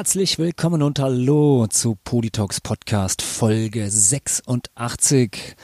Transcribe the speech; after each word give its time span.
Herzlich 0.00 0.38
willkommen 0.38 0.80
und 0.80 0.98
hallo 0.98 1.66
zu 1.68 1.94
Politox 2.04 2.62
Podcast 2.62 3.20
Folge 3.20 3.90
86. 3.90 5.56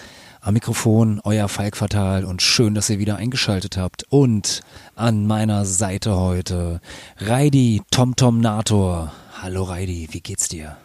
Am 0.43 0.53
Mikrofon 0.53 1.23
euer 1.25 1.49
Falk 1.49 1.75
Fatal 1.75 2.27
und 2.27 2.43
schön, 2.43 2.75
dass 2.75 2.91
ihr 2.91 2.99
wieder 2.99 3.17
eingeschaltet 3.17 3.79
habt. 3.79 4.05
Und 4.11 4.61
an 4.95 5.27
meiner 5.27 5.65
Seite 5.65 6.17
heute 6.17 6.83
Reidi 7.17 7.81
TomTom 7.91 8.39
Nator. 8.43 9.11
Hallo 9.41 9.63
Reidi, 9.63 10.09
wie 10.11 10.21
geht's 10.21 10.51
dir? 10.51 10.77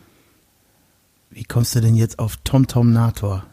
Wie 1.29 1.43
kommst 1.43 1.75
du 1.75 1.81
denn 1.81 1.95
jetzt 1.95 2.19
auf 2.19 2.37
TomTom 2.45 2.93
Nator? 2.93 3.43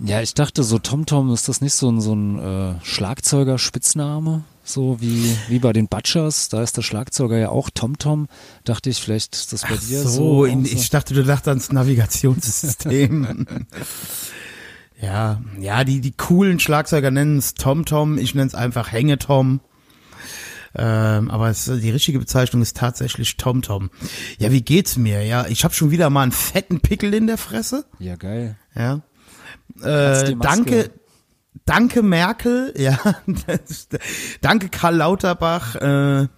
Ja, 0.00 0.20
ich 0.20 0.34
dachte 0.34 0.62
so 0.62 0.78
TomTom, 0.78 1.32
ist 1.32 1.48
das 1.48 1.62
nicht 1.62 1.72
so 1.72 1.90
ein, 1.90 2.02
so 2.02 2.14
ein 2.14 2.38
äh, 2.38 2.74
Schlagzeuger-Spitzname? 2.84 4.42
So 4.72 5.00
wie, 5.00 5.36
wie 5.48 5.58
bei 5.58 5.72
den 5.72 5.88
Butchers, 5.88 6.48
da 6.48 6.62
ist 6.62 6.76
der 6.76 6.82
Schlagzeuger 6.82 7.36
ja 7.36 7.48
auch 7.48 7.70
TomTom. 7.70 8.28
Dachte 8.62 8.90
ich, 8.90 9.00
vielleicht 9.00 9.34
ist 9.34 9.52
das 9.52 9.62
bei 9.62 9.74
Ach 9.74 9.80
dir 9.80 10.02
so, 10.02 10.08
so. 10.08 10.44
in, 10.44 10.64
ich 10.64 10.90
dachte, 10.90 11.12
du 11.12 11.24
dachtest 11.24 11.48
ans 11.48 11.72
Navigationssystem. 11.72 13.46
ja, 15.02 15.40
ja, 15.58 15.82
die, 15.82 16.00
die 16.00 16.12
coolen 16.12 16.60
Schlagzeuger 16.60 17.10
nennen 17.10 17.38
es 17.38 17.54
TomTom, 17.54 18.16
ich 18.16 18.36
nenne 18.36 18.46
es 18.46 18.54
einfach 18.54 18.92
Hängetom. 18.92 19.60
Ähm, 20.76 21.32
aber 21.32 21.50
es, 21.50 21.64
die 21.64 21.90
richtige 21.90 22.20
Bezeichnung 22.20 22.62
ist 22.62 22.76
tatsächlich 22.76 23.36
TomTom. 23.36 23.90
Ja, 24.38 24.52
wie 24.52 24.62
geht's 24.62 24.96
mir? 24.96 25.24
Ja, 25.24 25.46
ich 25.48 25.64
habe 25.64 25.74
schon 25.74 25.90
wieder 25.90 26.10
mal 26.10 26.22
einen 26.22 26.30
fetten 26.30 26.78
Pickel 26.78 27.12
in 27.12 27.26
der 27.26 27.38
Fresse. 27.38 27.86
Ja, 27.98 28.14
geil. 28.14 28.56
Ja. 28.76 29.00
Äh, 29.82 30.36
danke, 30.36 30.90
danke 31.64 32.02
Merkel, 32.02 32.74
ja, 32.78 32.98
danke 34.40 34.68
Karl 34.68 34.96
Lauterbach. 34.96 35.76
Äh, 35.76 36.28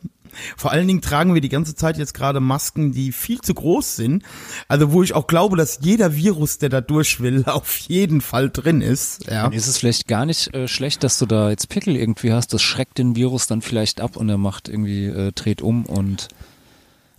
vor 0.56 0.70
allen 0.70 0.86
Dingen 0.86 1.02
tragen 1.02 1.34
wir 1.34 1.40
die 1.40 1.48
ganze 1.48 1.74
Zeit 1.74 1.98
jetzt 1.98 2.14
gerade 2.14 2.40
Masken, 2.40 2.92
die 2.92 3.12
viel 3.12 3.40
zu 3.40 3.54
groß 3.54 3.96
sind. 3.96 4.22
Also 4.68 4.92
wo 4.92 5.02
ich 5.02 5.14
auch 5.14 5.26
glaube, 5.26 5.56
dass 5.56 5.80
jeder 5.82 6.14
Virus, 6.14 6.58
der 6.58 6.68
da 6.68 6.80
durch 6.80 7.20
will, 7.20 7.44
auf 7.46 7.76
jeden 7.76 8.20
Fall 8.20 8.50
drin 8.50 8.80
ist. 8.80 9.26
Ja. 9.26 9.42
Dann 9.44 9.52
ist 9.52 9.66
es 9.66 9.78
vielleicht 9.78 10.08
gar 10.08 10.26
nicht 10.26 10.54
äh, 10.54 10.68
schlecht, 10.68 11.04
dass 11.04 11.18
du 11.18 11.26
da 11.26 11.50
jetzt 11.50 11.68
Pickel 11.68 11.96
irgendwie 11.96 12.32
hast. 12.32 12.52
Das 12.54 12.62
schreckt 12.62 12.98
den 12.98 13.16
Virus 13.16 13.46
dann 13.46 13.62
vielleicht 13.62 14.00
ab 14.00 14.16
und 14.16 14.28
er 14.28 14.38
macht 14.38 14.68
irgendwie, 14.68 15.06
äh, 15.06 15.32
dreht 15.32 15.62
um 15.62 15.84
und 15.86 16.28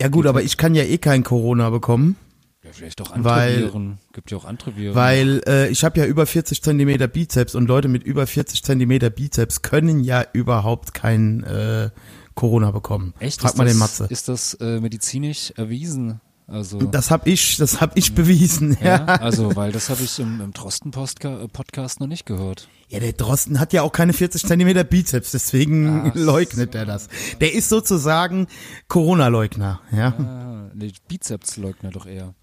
Ja 0.00 0.08
gut, 0.08 0.26
aber 0.26 0.42
ich 0.42 0.56
kann 0.56 0.74
ja 0.74 0.84
eh 0.84 0.98
kein 0.98 1.22
Corona 1.22 1.70
bekommen, 1.70 2.16
ja, 2.64 2.70
vielleicht 2.72 3.00
auch 3.02 3.10
andere 3.10 3.34
Weil- 3.34 3.58
Viren. 3.60 3.98
Gibt 4.12 4.30
ja 4.30 4.38
auch 4.38 4.44
andere 4.44 4.74
Viren. 4.76 4.94
weil 4.94 5.42
äh, 5.46 5.68
ich 5.68 5.84
habe 5.84 5.98
ja 6.00 6.06
über 6.06 6.26
40 6.26 6.62
Zentimeter 6.62 7.06
Bizeps 7.08 7.54
und 7.54 7.66
Leute 7.66 7.88
mit 7.88 8.02
über 8.04 8.26
40 8.26 8.62
Zentimeter 8.62 9.10
Bizeps 9.10 9.62
können 9.62 10.02
ja 10.02 10.24
überhaupt 10.32 10.94
kein 10.94 11.42
äh, 11.44 11.90
Corona 12.34 12.70
bekommen. 12.70 13.14
Echt? 13.20 13.40
Frag 13.40 13.52
ist 13.52 13.58
mal 13.58 13.64
das, 13.64 13.72
den 13.74 13.78
Matze. 13.78 14.06
Ist 14.08 14.28
das 14.28 14.54
äh, 14.54 14.80
medizinisch 14.80 15.52
erwiesen? 15.56 16.20
Also 16.46 16.78
Das 16.78 17.10
hab 17.10 17.26
ich, 17.26 17.56
das 17.56 17.80
hab 17.80 17.96
ich 17.96 18.14
bewiesen. 18.14 18.76
ja, 18.82 18.96
Ja, 18.96 19.04
also 19.06 19.56
weil 19.56 19.72
das 19.72 19.88
habe 19.88 20.02
ich 20.02 20.18
im, 20.18 20.42
im 20.42 20.52
Drosten-Podcast 20.52 22.00
noch 22.00 22.06
nicht 22.06 22.26
gehört. 22.26 22.68
ja 22.90 23.00
der 23.00 23.14
Drosten 23.14 23.60
hat 23.60 23.72
ja 23.72 23.80
auch 23.80 23.92
keine 23.92 24.12
40 24.12 24.44
Zentimeter 24.44 24.84
Bizeps, 24.84 25.30
deswegen 25.30 26.10
Ach 26.10 26.14
leugnet 26.14 26.74
er 26.74 26.84
das. 26.84 27.08
Der 27.40 27.54
ist 27.54 27.70
sozusagen 27.70 28.46
Corona-Leugner. 28.88 29.80
Ja, 29.90 30.08
Ah, 30.18 30.70
nee, 30.74 30.92
Bizepsleugner 31.08 31.90
doch 31.90 32.04
eher. 32.06 32.34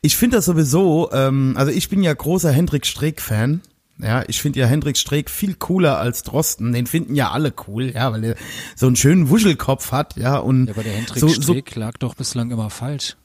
Ich 0.00 0.16
finde 0.16 0.36
das 0.36 0.44
sowieso. 0.46 1.10
Ähm, 1.12 1.54
also 1.56 1.72
ich 1.72 1.88
bin 1.88 2.02
ja 2.02 2.12
großer 2.12 2.50
Hendrik 2.50 2.86
Streeck-Fan. 2.86 3.60
Ja, 4.00 4.24
ich 4.28 4.40
finde 4.40 4.60
ja 4.60 4.66
Hendrik 4.66 4.96
Streeck 4.96 5.28
viel 5.28 5.54
cooler 5.54 5.98
als 5.98 6.22
Drosten. 6.22 6.72
Den 6.72 6.86
finden 6.86 7.16
ja 7.16 7.32
alle 7.32 7.52
cool, 7.66 7.90
ja, 7.92 8.12
weil 8.12 8.22
er 8.22 8.36
so 8.76 8.86
einen 8.86 8.96
schönen 8.96 9.28
Wuschelkopf 9.28 9.90
hat, 9.90 10.16
ja 10.16 10.38
und 10.38 10.66
Ja, 10.66 10.74
aber 10.74 10.84
der 10.84 10.92
Hendrik 10.92 11.18
so, 11.18 11.28
so 11.28 11.42
Streeck 11.42 11.74
lag 11.74 11.98
doch 11.98 12.14
bislang 12.14 12.50
immer 12.50 12.70
falsch. 12.70 13.16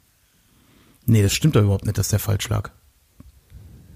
Nee, 1.06 1.22
das 1.22 1.34
stimmt 1.34 1.56
doch 1.56 1.62
überhaupt 1.62 1.86
nicht, 1.86 1.98
dass 1.98 2.08
der 2.08 2.20
falsch 2.20 2.50
lag. 2.50 2.72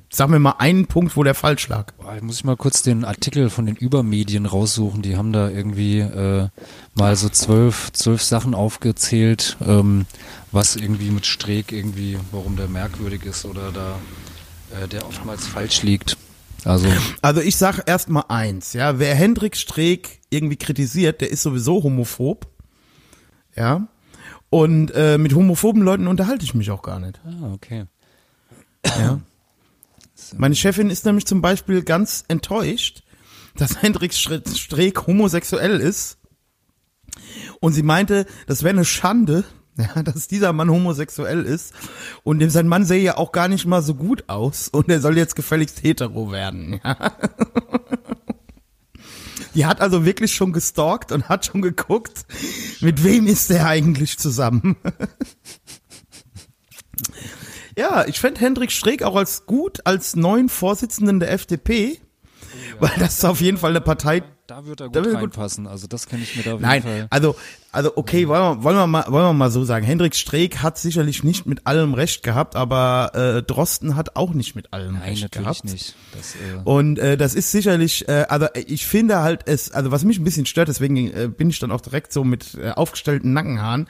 Sag 0.09 0.29
mir 0.29 0.40
mal 0.40 0.56
einen 0.59 0.88
Punkt, 0.88 1.18
wo 1.18 1.23
der 1.23 1.35
falsch 1.35 1.68
lag. 1.68 1.91
Boah, 1.97 2.18
muss 2.22 2.38
ich 2.38 2.44
mal 2.45 2.56
kurz 2.56 2.81
den 2.81 3.03
Artikel 3.03 3.50
von 3.50 3.66
den 3.66 3.75
Übermedien 3.75 4.45
raussuchen. 4.45 5.01
Die 5.01 5.18
haben 5.18 5.34
da 5.34 5.50
irgendwie 5.50 6.00
äh, 6.00 6.47
mal 6.95 7.16
so 7.16 7.28
zwölf, 7.29 7.91
zwölf 7.91 8.23
Sachen 8.23 8.56
aufgezählt, 8.56 9.57
ähm, 9.66 10.06
was 10.51 10.78
irgendwie 10.78 11.12
mit 11.12 11.25
Streeck 11.25 11.72
irgendwie, 11.73 12.17
warum 12.31 12.56
der 12.56 12.69
merkwürdig 12.69 13.25
ist 13.25 13.46
oder 13.46 13.72
da 13.72 13.97
äh, 14.81 14.88
der 14.88 15.06
oftmals 15.06 15.46
falsch 15.46 15.84
liegt. 15.84 16.17
Also 16.63 16.88
Also 17.22 17.41
ich 17.41 17.57
sag 17.57 17.84
erst 17.85 18.09
mal 18.09 18.25
eins, 18.29 18.73
ja, 18.73 19.00
wer 19.00 19.13
Hendrik 19.13 19.56
Streeck 19.56 20.19
irgendwie 20.29 20.57
kritisiert, 20.57 21.22
der 21.22 21.31
ist 21.31 21.44
sowieso 21.44 21.84
homophob, 21.84 22.47
ja, 23.56 23.88
und 24.50 24.91
äh, 24.91 25.17
mit 25.17 25.35
homophoben 25.35 25.81
Leuten 25.81 26.07
unterhalte 26.07 26.46
ich 26.46 26.53
mich 26.53 26.72
auch 26.72 26.81
gar 26.81 27.00
nicht. 27.00 27.19
ah, 27.25 27.53
okay. 27.53 27.85
Ja. 28.85 29.19
Meine 30.38 30.55
Chefin 30.55 30.89
ist 30.89 31.05
nämlich 31.05 31.25
zum 31.25 31.41
Beispiel 31.41 31.83
ganz 31.83 32.23
enttäuscht, 32.27 33.03
dass 33.55 33.81
Hendrik 33.81 34.11
Stre- 34.11 34.47
Streeck 34.57 35.07
homosexuell 35.07 35.79
ist, 35.79 36.17
und 37.59 37.73
sie 37.73 37.83
meinte, 37.83 38.25
das 38.45 38.61
wäre 38.63 38.73
eine 38.75 38.85
Schande, 38.85 39.43
ja, 39.77 40.03
dass 40.03 40.27
dieser 40.27 40.53
Mann 40.53 40.69
homosexuell 40.69 41.43
ist 41.43 41.73
und 42.23 42.39
dem 42.39 42.49
sein 42.49 42.67
Mann 42.67 42.85
sähe 42.85 43.01
ja 43.01 43.17
auch 43.17 43.31
gar 43.31 43.47
nicht 43.47 43.66
mal 43.66 43.81
so 43.81 43.95
gut 43.95 44.25
aus 44.27 44.67
und 44.67 44.89
er 44.89 45.01
soll 45.01 45.17
jetzt 45.17 45.35
gefälligst 45.35 45.83
hetero 45.83 46.31
werden. 46.31 46.79
Ja. 46.93 47.11
Die 49.55 49.66
hat 49.66 49.81
also 49.81 50.05
wirklich 50.05 50.35
schon 50.35 50.53
gestalkt 50.53 51.11
und 51.11 51.29
hat 51.29 51.47
schon 51.47 51.63
geguckt, 51.63 52.27
mit 52.79 53.03
wem 53.03 53.25
ist 53.25 53.49
der 53.49 53.66
eigentlich 53.66 54.19
zusammen. 54.19 54.75
Ja, 57.77 58.05
ich 58.07 58.19
fände 58.19 58.41
Hendrik 58.41 58.71
Streeck 58.71 59.03
auch 59.03 59.15
als 59.15 59.45
gut 59.45 59.85
als 59.85 60.15
neuen 60.15 60.49
Vorsitzenden 60.49 61.19
der 61.19 61.31
FDP, 61.31 61.99
weil 62.79 62.89
das 62.97 63.19
ist 63.19 63.25
auf 63.25 63.39
jeden 63.39 63.59
Fall 63.59 63.69
eine 63.69 63.81
Partei. 63.81 64.23
Da 64.47 64.66
wird 64.66 64.80
er 64.80 64.88
Da 64.90 65.00
gut 65.02 65.06
wird 65.06 65.06
er 65.08 65.12
gut- 65.19 65.38
reinpassen. 65.38 65.68
Also 65.68 65.88
das 65.88 66.08
kann 66.08 66.22
ich 66.22 66.38
mir 66.38 66.44
da 66.44 66.53
auf 66.53 66.62
Nein, 66.62 66.81
jeden 66.84 66.88
Fall. 67.00 67.08
also 67.09 67.35
also 67.73 67.91
okay, 67.97 68.28
wollen 68.29 68.41
wir, 68.59 68.64
wollen 68.64 68.78
wir 68.78 68.88
mal 68.88 69.03
wollen 69.09 69.26
wir 69.26 69.34
mal 69.34 69.52
so 69.52 69.66
sagen. 69.66 69.85
Hendrik 69.85 70.16
Streeck 70.16 70.59
hat 70.59 70.78
sicherlich 70.78 71.23
nicht 71.23 71.46
mit 71.46 71.67
allem 71.67 71.94
recht 71.94 72.23
gehabt, 72.23 72.55
aber 72.55 73.11
äh, 73.14 73.44
Drosten 73.44 73.96
hat 73.97 74.16
auch 74.16 74.34
nicht 74.34 74.55
mit 74.55 74.72
allem 74.73 74.94
Nein, 74.94 75.03
recht 75.09 75.23
natürlich 75.23 75.44
gehabt. 75.61 75.64
nicht. 75.66 75.96
Das, 76.16 76.35
äh, 76.35 76.59
Und 76.64 76.97
äh, 76.97 77.17
das 77.17 77.35
ist 77.35 77.52
sicherlich, 77.52 78.08
äh, 78.08 78.26
also 78.29 78.47
ich 78.55 78.88
finde 78.88 79.17
halt 79.20 79.41
es, 79.47 79.72
also 79.72 79.91
was 79.91 80.05
mich 80.05 80.17
ein 80.17 80.23
bisschen 80.23 80.46
stört, 80.46 80.70
deswegen 80.70 80.96
äh, 81.14 81.28
bin 81.28 81.50
ich 81.50 81.59
dann 81.59 81.72
auch 81.72 81.82
direkt 81.82 82.14
so 82.14 82.23
mit 82.23 82.55
äh, 82.55 82.70
aufgestellten 82.72 83.34
Nackenhaaren, 83.34 83.88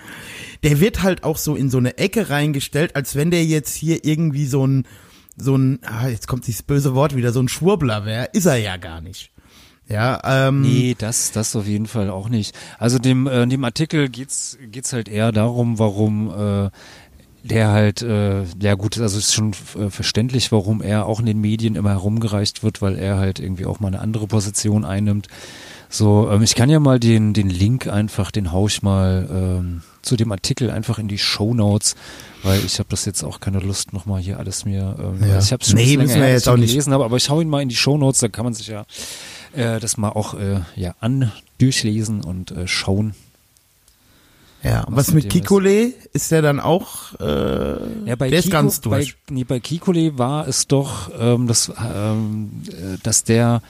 der 0.63 0.80
wird 0.80 1.03
halt 1.03 1.24
auch 1.24 1.38
so 1.38 1.56
in 1.56 1.69
so 1.69 1.77
eine 1.77 2.00
Ecke 2.00 2.31
reingestellt, 2.31 2.95
als 2.95 3.15
wenn 3.15 3.30
der 3.30 3.45
jetzt 3.45 3.75
hier 3.75 4.03
irgendwie 4.06 4.48
so 4.48 4.65
ein, 4.65 4.88
so 5.38 5.56
ein, 5.56 5.80
ah, 5.86 6.07
jetzt 6.07 6.27
kommt 6.27 6.48
dieses 6.48 6.63
böse 6.63 6.95
Wort 6.95 7.15
wieder, 7.15 7.31
so 7.31 7.39
ein 7.42 7.48
Schwurbler 7.48 8.06
wäre, 8.06 8.30
ist 8.33 8.48
er 8.48 8.57
ja 8.57 8.77
gar 8.77 9.01
nicht. 9.01 9.31
Ja, 9.89 10.19
ähm, 10.50 10.62
Nee, 10.62 10.95
das, 10.98 11.31
das 11.31 11.56
auf 11.56 11.66
jeden 11.66 11.88
Fall 11.88 12.10
auch 12.10 12.28
nicht. 12.30 12.54
Also 12.78 13.00
dem, 13.00 13.25
äh, 13.28 13.44
in 13.44 13.50
dem 13.50 13.63
Artikel 13.63 14.10
geht's, 14.10 14.57
geht's 14.72 14.92
halt 14.94 15.07
eher 15.07 15.31
darum, 15.31 15.80
warum 15.80 16.30
äh, 16.66 16.69
der 17.44 17.69
halt, 17.69 18.01
äh, 18.01 18.44
ja 18.62 18.74
gut, 18.74 19.00
also 19.00 19.18
ist 19.18 19.34
schon 19.34 19.54
äh, 19.80 19.89
verständlich, 19.89 20.51
warum 20.51 20.81
er 20.81 21.06
auch 21.06 21.22
in 21.22 21.25
den 21.25 21.39
Medien 21.39 21.75
immer 21.75 21.92
herumgereicht 21.92 22.63
wird, 22.63 22.81
weil 22.81 22.98
er 22.98 23.18
halt 23.18 23.39
irgendwie 23.39 23.66
auch 23.66 23.80
mal 23.80 23.88
eine 23.88 24.00
andere 24.01 24.28
Position 24.28 24.84
einnimmt. 24.84 25.28
So, 25.89 26.30
ähm, 26.30 26.42
ich 26.42 26.56
kann 26.56 26.69
ja 26.69 26.81
mal 26.81 27.00
den, 27.00 27.34
den 27.34 27.50
Link 27.50 27.88
einfach, 27.88 28.31
den 28.31 28.51
hau 28.51 28.68
ich 28.68 28.81
mal 28.84 29.30
ähm, 29.31 29.84
zu 30.01 30.18
dem 30.18 30.34
Artikel 30.34 30.69
einfach 30.69 31.00
in 31.00 31.07
die 31.07 31.18
Show 31.18 31.54
Notes, 31.54 31.95
weil 32.44 32.60
ich 32.66 32.80
habe 32.80 32.89
das 32.89 33.06
jetzt 33.06 33.24
auch 33.24 33.39
keine 33.39 33.60
Lust, 33.60 33.94
nochmal 33.94 34.19
hier 34.22 34.38
alles 34.38 34.66
mir, 34.66 34.98
ähm, 35.00 35.25
Ja. 35.25 35.36
also 35.36 35.45
ich 35.45 35.54
habe 35.54 35.62
es 35.63 35.69
schon 35.69 35.78
Nee, 35.78 35.95
länger 35.95 36.16
wir 36.16 36.30
jetzt 36.30 36.50
auch 36.50 36.57
nicht. 36.57 36.72
gelesen 36.72 36.92
habe, 36.92 37.06
aber 37.06 37.16
ich 37.16 37.30
hau 37.30 37.39
ihn 37.39 37.48
mal 37.48 37.62
in 37.62 37.69
die 37.69 37.75
Show 37.78 37.98
Notes, 37.98 38.19
da 38.19 38.28
kann 38.28 38.44
man 38.44 38.54
sich 38.54 38.68
ja 38.68 38.84
äh, 39.53 39.79
das 39.79 39.97
mal 39.97 40.09
auch 40.09 40.33
äh, 40.33 40.61
ja 40.75 40.95
an 40.99 41.31
durchlesen 41.57 42.23
und 42.23 42.51
äh, 42.51 42.67
schauen. 42.67 43.13
Ja, 44.63 44.85
Was 44.89 45.07
was 45.09 45.13
mit 45.13 45.29
Kikole 45.29 45.94
ist 46.13 46.31
der 46.31 46.41
dann 46.41 46.59
auch, 46.59 47.13
äh, 47.19 48.05
Ja, 48.05 48.15
bei 48.17 48.29
der 48.29 48.39
ist 48.39 48.45
Kiko, 48.45 48.57
ganz 48.57 48.81
durch. 48.81 49.15
Bei, 49.27 49.33
nee, 49.33 49.44
bei 49.44 49.59
Kikole 49.59 50.17
war 50.17 50.47
es 50.47 50.67
doch, 50.67 51.11
ähm, 51.17 51.47
das, 51.47 51.71
ähm, 51.94 52.63
äh, 52.67 52.97
dass 53.03 53.23
der 53.23 53.61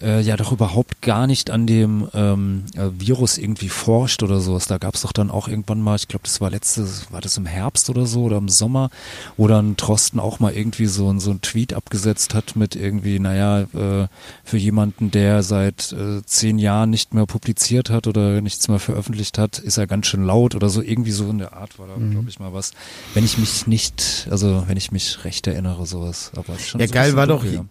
äh, 0.00 0.20
ja 0.20 0.36
doch 0.36 0.52
überhaupt 0.52 1.02
gar 1.02 1.26
nicht 1.26 1.50
an 1.50 1.66
dem 1.66 2.08
ähm, 2.14 2.64
äh, 2.74 2.88
Virus 2.98 3.36
irgendwie 3.38 3.68
forscht 3.68 4.22
oder 4.22 4.40
sowas. 4.40 4.66
Da 4.66 4.78
gab 4.78 4.94
es 4.94 5.02
doch 5.02 5.12
dann 5.12 5.30
auch 5.30 5.48
irgendwann 5.48 5.80
mal, 5.82 5.96
ich 5.96 6.08
glaube, 6.08 6.24
das 6.24 6.40
war 6.40 6.50
letztes, 6.50 7.12
war 7.12 7.20
das 7.20 7.36
im 7.36 7.46
Herbst 7.46 7.90
oder 7.90 8.06
so 8.06 8.22
oder 8.24 8.38
im 8.38 8.48
Sommer, 8.48 8.90
wo 9.36 9.48
dann 9.48 9.76
Trosten 9.76 10.18
auch 10.20 10.40
mal 10.40 10.52
irgendwie 10.54 10.86
so, 10.86 11.18
so 11.18 11.30
ein 11.30 11.40
Tweet 11.42 11.74
abgesetzt 11.74 12.34
hat 12.34 12.56
mit 12.56 12.74
irgendwie, 12.76 13.18
naja, 13.18 13.62
äh, 13.62 14.08
für 14.44 14.56
jemanden, 14.58 15.10
der 15.10 15.42
seit 15.42 15.92
äh, 15.92 16.22
zehn 16.24 16.58
Jahren 16.58 16.90
nicht 16.90 17.14
mehr 17.14 17.26
publiziert 17.26 17.90
hat 17.90 18.06
oder 18.06 18.40
nichts 18.40 18.68
mehr 18.68 18.78
veröffentlicht 18.78 19.38
hat, 19.38 19.58
ist 19.58 19.76
er 19.76 19.86
ganz 19.86 20.06
schön 20.06 20.24
laut 20.24 20.54
oder 20.54 20.68
so. 20.68 20.80
Irgendwie 20.82 21.12
so 21.12 21.28
in 21.28 21.38
der 21.38 21.52
Art 21.52 21.78
war 21.78 21.86
da, 21.86 21.96
Mhm. 21.96 22.12
glaube 22.12 22.28
ich, 22.28 22.40
mal 22.40 22.52
was. 22.52 22.72
Wenn 23.14 23.24
ich 23.24 23.36
mich 23.38 23.66
nicht, 23.66 24.26
also 24.30 24.64
wenn 24.66 24.76
ich 24.76 24.90
mich 24.92 25.24
recht 25.24 25.46
erinnere, 25.46 25.86
sowas. 25.86 26.32
Aber 26.36 26.54
ist 26.54 26.68
schon 26.68 26.80
Ja, 26.80 26.86
so 26.88 26.94
geil 26.94 27.14
war 27.16 27.26
doch 27.26 27.42
hier- 27.44 27.66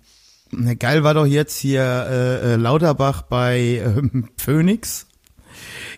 geil 0.79 1.03
war 1.03 1.13
doch 1.13 1.25
jetzt 1.25 1.57
hier 1.57 1.81
äh, 1.81 2.53
äh, 2.53 2.55
Lauterbach 2.55 3.23
bei 3.23 3.81
ähm, 3.85 4.29
Phoenix. 4.37 5.07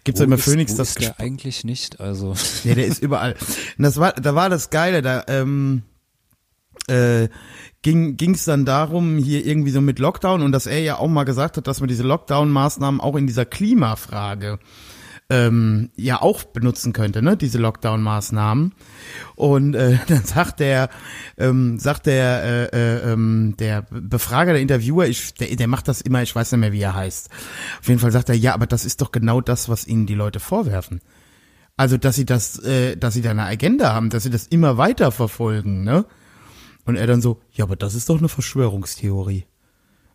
Gibt's 0.03 0.19
Wo 0.19 0.25
immer 0.25 0.35
ist, 0.35 0.44
Phoenix 0.44 0.73
wo 0.73 0.77
das 0.77 0.89
ist 0.89 1.01
der 1.01 1.19
eigentlich 1.19 1.63
nicht, 1.63 2.00
also 2.00 2.35
Ja, 2.63 2.75
der 2.75 2.85
ist 2.85 3.01
überall. 3.01 3.33
Und 3.33 3.39
das 3.83 3.97
war, 3.97 4.13
da 4.13 4.35
war 4.35 4.50
das 4.50 4.69
Geile, 4.69 5.01
da 5.01 5.23
ähm, 5.27 5.83
äh, 6.88 7.29
ging 7.81 8.17
ging's 8.17 8.45
dann 8.45 8.65
darum, 8.65 9.17
hier 9.17 9.45
irgendwie 9.45 9.71
so 9.71 9.81
mit 9.81 10.00
Lockdown 10.00 10.41
und 10.41 10.51
dass 10.51 10.65
er 10.65 10.79
ja 10.79 10.97
auch 10.97 11.07
mal 11.07 11.23
gesagt 11.23 11.57
hat, 11.57 11.67
dass 11.67 11.79
man 11.79 11.89
diese 11.89 12.03
Lockdown-Maßnahmen 12.03 12.99
auch 12.99 13.15
in 13.15 13.27
dieser 13.27 13.45
Klimafrage 13.45 14.59
ähm, 15.33 15.89
ja 15.95 16.21
auch 16.21 16.44
benutzen 16.44 16.94
könnte, 16.94 17.24
ne, 17.24 17.35
diese 17.35 17.57
Lockdown-Maßnahmen. 17.57 18.74
Und 19.35 19.74
äh, 19.74 19.97
dann 20.07 20.24
sagt 20.24 20.59
der, 20.59 20.89
ähm, 21.38 21.80
sagt 21.80 22.06
der, 22.06 22.44
äh, 22.44 22.77
äh, 22.77 23.12
ähm, 23.12 23.56
der 23.57 23.81
Befrager, 23.89 24.53
der 24.53 24.62
Interviewer, 24.62 25.07
ich, 25.07 25.33
der, 25.33 25.56
der 25.56 25.68
macht 25.68 25.88
das 25.88 26.01
immer, 26.01 26.21
ich 26.21 26.35
weiß 26.35 26.51
nicht 26.51 26.62
mehr, 26.62 26.71
wie 26.71 26.81
er 26.81 26.95
heißt. 26.95 27.30
Auf 27.80 27.88
jeden 27.88 28.00
Fall 28.00 28.12
sagt 28.12 28.30
er, 28.30 28.35
ja, 28.35 28.53
aber 28.53 28.68
das 28.68 28.85
ist 28.85 29.01
doch 29.01 29.12
genau 29.12 29.41
das, 29.41 29.69
was 29.69 29.88
ihnen 29.88 30.06
die 30.06 30.13
Leute 30.13 30.39
vorwerfen. 30.39 31.01
Also, 31.77 31.97
dass 31.97 32.15
sie 32.15 32.25
das, 32.25 32.59
äh, 32.59 32.95
dass 32.95 33.15
sie 33.15 33.24
da 33.24 33.31
eine 33.31 33.45
Agenda 33.45 33.91
haben, 33.91 34.12
dass 34.12 34.24
sie 34.24 34.30
das 34.30 34.45
immer 34.45 34.77
weiter 34.77 35.12
verfolgen, 35.12 35.83
ne? 35.83 36.06
Und 36.85 36.97
er 36.97 37.07
dann 37.07 37.21
so, 37.21 37.41
ja, 37.51 37.63
aber 37.63 37.75
das 37.75 37.95
ist 37.95 38.09
doch 38.09 38.19
eine 38.19 38.30
Verschwörungstheorie. 38.30 39.45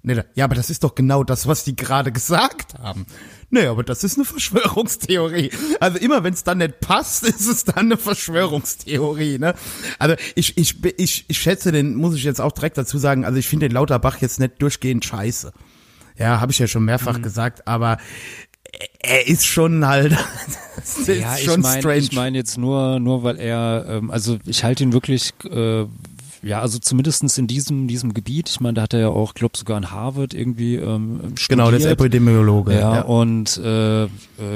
Nee, 0.08 0.22
ja, 0.34 0.46
aber 0.46 0.55
das 0.55 0.70
ist 0.70 0.84
doch 0.84 0.94
genau 0.94 1.22
das, 1.22 1.46
was 1.46 1.64
die 1.64 1.76
gerade 1.76 2.12
gesagt 2.12 2.78
haben. 2.78 3.05
Nee, 3.50 3.66
aber 3.66 3.84
das 3.84 4.05
ist 4.05 4.16
eine 4.16 4.25
Verschwörungstheorie. 4.25 5.50
Also 5.81 5.99
immer 5.99 6.25
wenn 6.25 6.32
es 6.32 6.44
dann 6.44 6.58
nicht 6.58 6.81
passt, 6.81 7.25
ist 7.28 7.46
es 7.46 7.64
dann 7.64 7.76
eine 7.76 7.99
Verschwörungstheorie, 7.99 9.38
ne? 9.38 9.55
Also 9.99 10.16
ich, 10.34 10.56
ich, 10.56 10.82
ich, 10.96 11.26
ich 11.28 11.38
schätze 11.38 11.72
den, 11.72 11.94
muss 11.94 12.14
ich 12.14 12.25
jetzt 12.25 12.40
auch 12.40 12.52
direkt 12.52 12.78
dazu 12.78 12.96
sagen, 12.96 13.26
also 13.26 13.38
ich 13.38 13.46
finde 13.46 13.69
den 13.69 13.75
Lauterbach 13.75 14.16
jetzt 14.22 14.40
nicht 14.40 14.62
durchgehend 14.62 15.05
scheiße. 15.05 15.52
Ja, 16.16 16.40
habe 16.40 16.52
ich 16.52 16.58
ja 16.58 16.66
schon 16.66 16.87
mehrfach 16.87 17.20
gesagt, 17.20 17.69
aber 17.69 17.99
er 19.00 19.28
ist 19.28 19.44
schon 19.44 19.87
halt, 19.87 20.12
ist 20.82 21.06
ja, 21.06 21.37
schon 21.37 21.60
ich 21.60 21.66
meine, 21.66 21.81
strange. 21.82 21.99
ich 21.99 22.12
meine 22.12 22.38
jetzt 22.38 22.56
nur, 22.56 22.99
nur 22.99 23.25
weil 23.25 23.38
er, 23.38 23.84
ähm, 23.88 24.10
also 24.10 24.38
ich 24.46 24.64
halte 24.64 24.84
ihn 24.84 24.94
wirklich, 24.94 25.34
äh, 25.44 25.84
ja, 26.43 26.61
also 26.61 26.79
zumindestens 26.79 27.37
in 27.38 27.46
diesem, 27.46 27.88
diesem 27.88 28.14
Gebiet. 28.14 28.49
Ich 28.49 28.61
meine, 28.61 28.75
da 28.75 28.82
hat 28.82 28.94
er 28.94 29.00
ja 29.00 29.08
auch, 29.08 29.35
glaube 29.35 29.56
sogar 29.56 29.76
in 29.79 29.90
Harvard 29.90 30.35
irgendwie 30.35 30.76
ähm, 30.76 31.20
studiert. 31.35 31.49
genau, 31.49 31.70
der 31.70 31.81
ist 31.81 31.87
Epidemiologe. 31.87 32.79
Ja, 32.79 33.02
und 33.02 33.56
äh, 33.58 34.05
äh, 34.05 34.08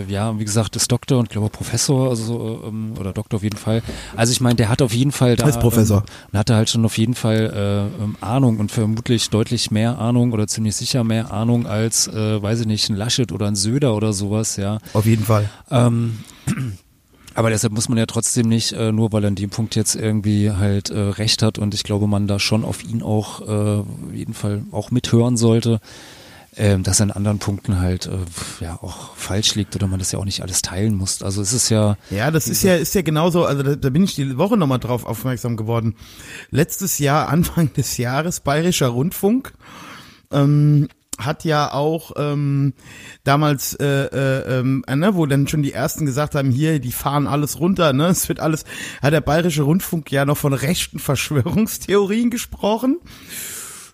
ja, 0.08 0.38
wie 0.38 0.44
gesagt, 0.44 0.76
ist 0.76 0.90
Doktor 0.90 1.18
und 1.18 1.30
glaube 1.30 1.48
Professor, 1.48 2.10
also 2.10 2.24
so, 2.24 2.62
ähm, 2.66 2.94
oder 2.98 3.12
Doktor 3.12 3.36
auf 3.36 3.42
jeden 3.42 3.58
Fall. 3.58 3.82
Also 4.16 4.32
ich 4.32 4.40
meine, 4.40 4.56
der 4.56 4.68
hat 4.68 4.82
auf 4.82 4.92
jeden 4.92 5.12
Fall 5.12 5.36
da 5.36 5.48
Ist 5.48 5.60
Professor. 5.60 5.98
Ähm, 5.98 6.28
und 6.32 6.38
hatte 6.38 6.54
halt 6.54 6.70
schon 6.70 6.84
auf 6.84 6.98
jeden 6.98 7.14
Fall 7.14 7.90
äh, 7.98 8.02
ähm, 8.02 8.16
Ahnung 8.20 8.58
und 8.58 8.70
vermutlich 8.70 9.30
deutlich 9.30 9.70
mehr 9.70 9.98
Ahnung 9.98 10.32
oder 10.32 10.46
ziemlich 10.46 10.76
sicher 10.76 11.04
mehr 11.04 11.32
Ahnung 11.32 11.66
als, 11.66 12.06
äh, 12.08 12.42
weiß 12.42 12.60
ich 12.60 12.66
nicht, 12.66 12.88
ein 12.90 12.96
Laschet 12.96 13.32
oder 13.32 13.46
ein 13.46 13.56
Söder 13.56 13.94
oder 13.94 14.12
sowas, 14.12 14.56
ja. 14.56 14.78
Auf 14.92 15.06
jeden 15.06 15.24
Fall. 15.24 15.48
Ähm, 15.70 16.18
aber 17.34 17.50
deshalb 17.50 17.72
muss 17.72 17.88
man 17.88 17.98
ja 17.98 18.06
trotzdem 18.06 18.48
nicht, 18.48 18.72
äh, 18.72 18.92
nur 18.92 19.12
weil 19.12 19.24
er 19.24 19.28
an 19.28 19.34
dem 19.34 19.50
Punkt 19.50 19.76
jetzt 19.76 19.94
irgendwie 19.94 20.50
halt 20.50 20.90
äh, 20.90 20.98
recht 20.98 21.42
hat 21.42 21.58
und 21.58 21.74
ich 21.74 21.82
glaube, 21.82 22.06
man 22.06 22.26
da 22.26 22.38
schon 22.38 22.64
auf 22.64 22.84
ihn 22.84 23.02
auch 23.02 23.40
äh, 23.46 23.82
jeden 24.12 24.34
Fall 24.34 24.62
auch 24.70 24.90
mithören 24.90 25.36
sollte, 25.36 25.80
ähm, 26.56 26.82
dass 26.82 27.00
er 27.00 27.04
in 27.04 27.10
anderen 27.12 27.38
Punkten 27.38 27.80
halt 27.80 28.06
äh, 28.06 28.18
ja 28.62 28.78
auch 28.82 29.16
falsch 29.16 29.54
liegt 29.54 29.74
oder 29.74 29.86
man 29.86 29.98
das 29.98 30.12
ja 30.12 30.18
auch 30.18 30.24
nicht 30.24 30.42
alles 30.42 30.60
teilen 30.60 30.94
muss. 30.94 31.22
Also 31.22 31.40
es 31.40 31.52
ist 31.52 31.70
ja 31.70 31.96
Ja, 32.10 32.30
das 32.30 32.48
ist 32.48 32.62
ja, 32.62 32.74
ist 32.74 32.94
ja 32.94 33.02
genauso, 33.02 33.46
also 33.46 33.62
da, 33.62 33.76
da 33.76 33.90
bin 33.90 34.04
ich 34.04 34.14
die 34.14 34.36
Woche 34.36 34.56
nochmal 34.56 34.78
drauf 34.78 35.06
aufmerksam 35.06 35.56
geworden. 35.56 35.94
Letztes 36.50 36.98
Jahr, 36.98 37.28
Anfang 37.28 37.72
des 37.72 37.96
Jahres, 37.96 38.40
Bayerischer 38.40 38.88
Rundfunk, 38.88 39.54
ähm, 40.30 40.88
hat 41.18 41.44
ja 41.44 41.72
auch 41.72 42.12
ähm, 42.16 42.74
damals, 43.24 43.74
äh, 43.74 43.84
äh, 43.86 44.58
ähm, 44.58 44.84
äh, 44.86 44.96
ne, 44.96 45.14
wo 45.14 45.26
dann 45.26 45.46
schon 45.46 45.62
die 45.62 45.72
ersten 45.72 46.06
gesagt 46.06 46.34
haben, 46.34 46.50
hier, 46.50 46.78
die 46.80 46.92
fahren 46.92 47.26
alles 47.26 47.60
runter, 47.60 47.92
ne, 47.92 48.06
es 48.06 48.28
wird 48.28 48.40
alles, 48.40 48.64
hat 49.00 49.12
der 49.12 49.20
Bayerische 49.20 49.62
Rundfunk 49.62 50.10
ja 50.10 50.24
noch 50.24 50.38
von 50.38 50.52
rechten 50.52 50.98
Verschwörungstheorien 50.98 52.30
gesprochen. 52.30 52.98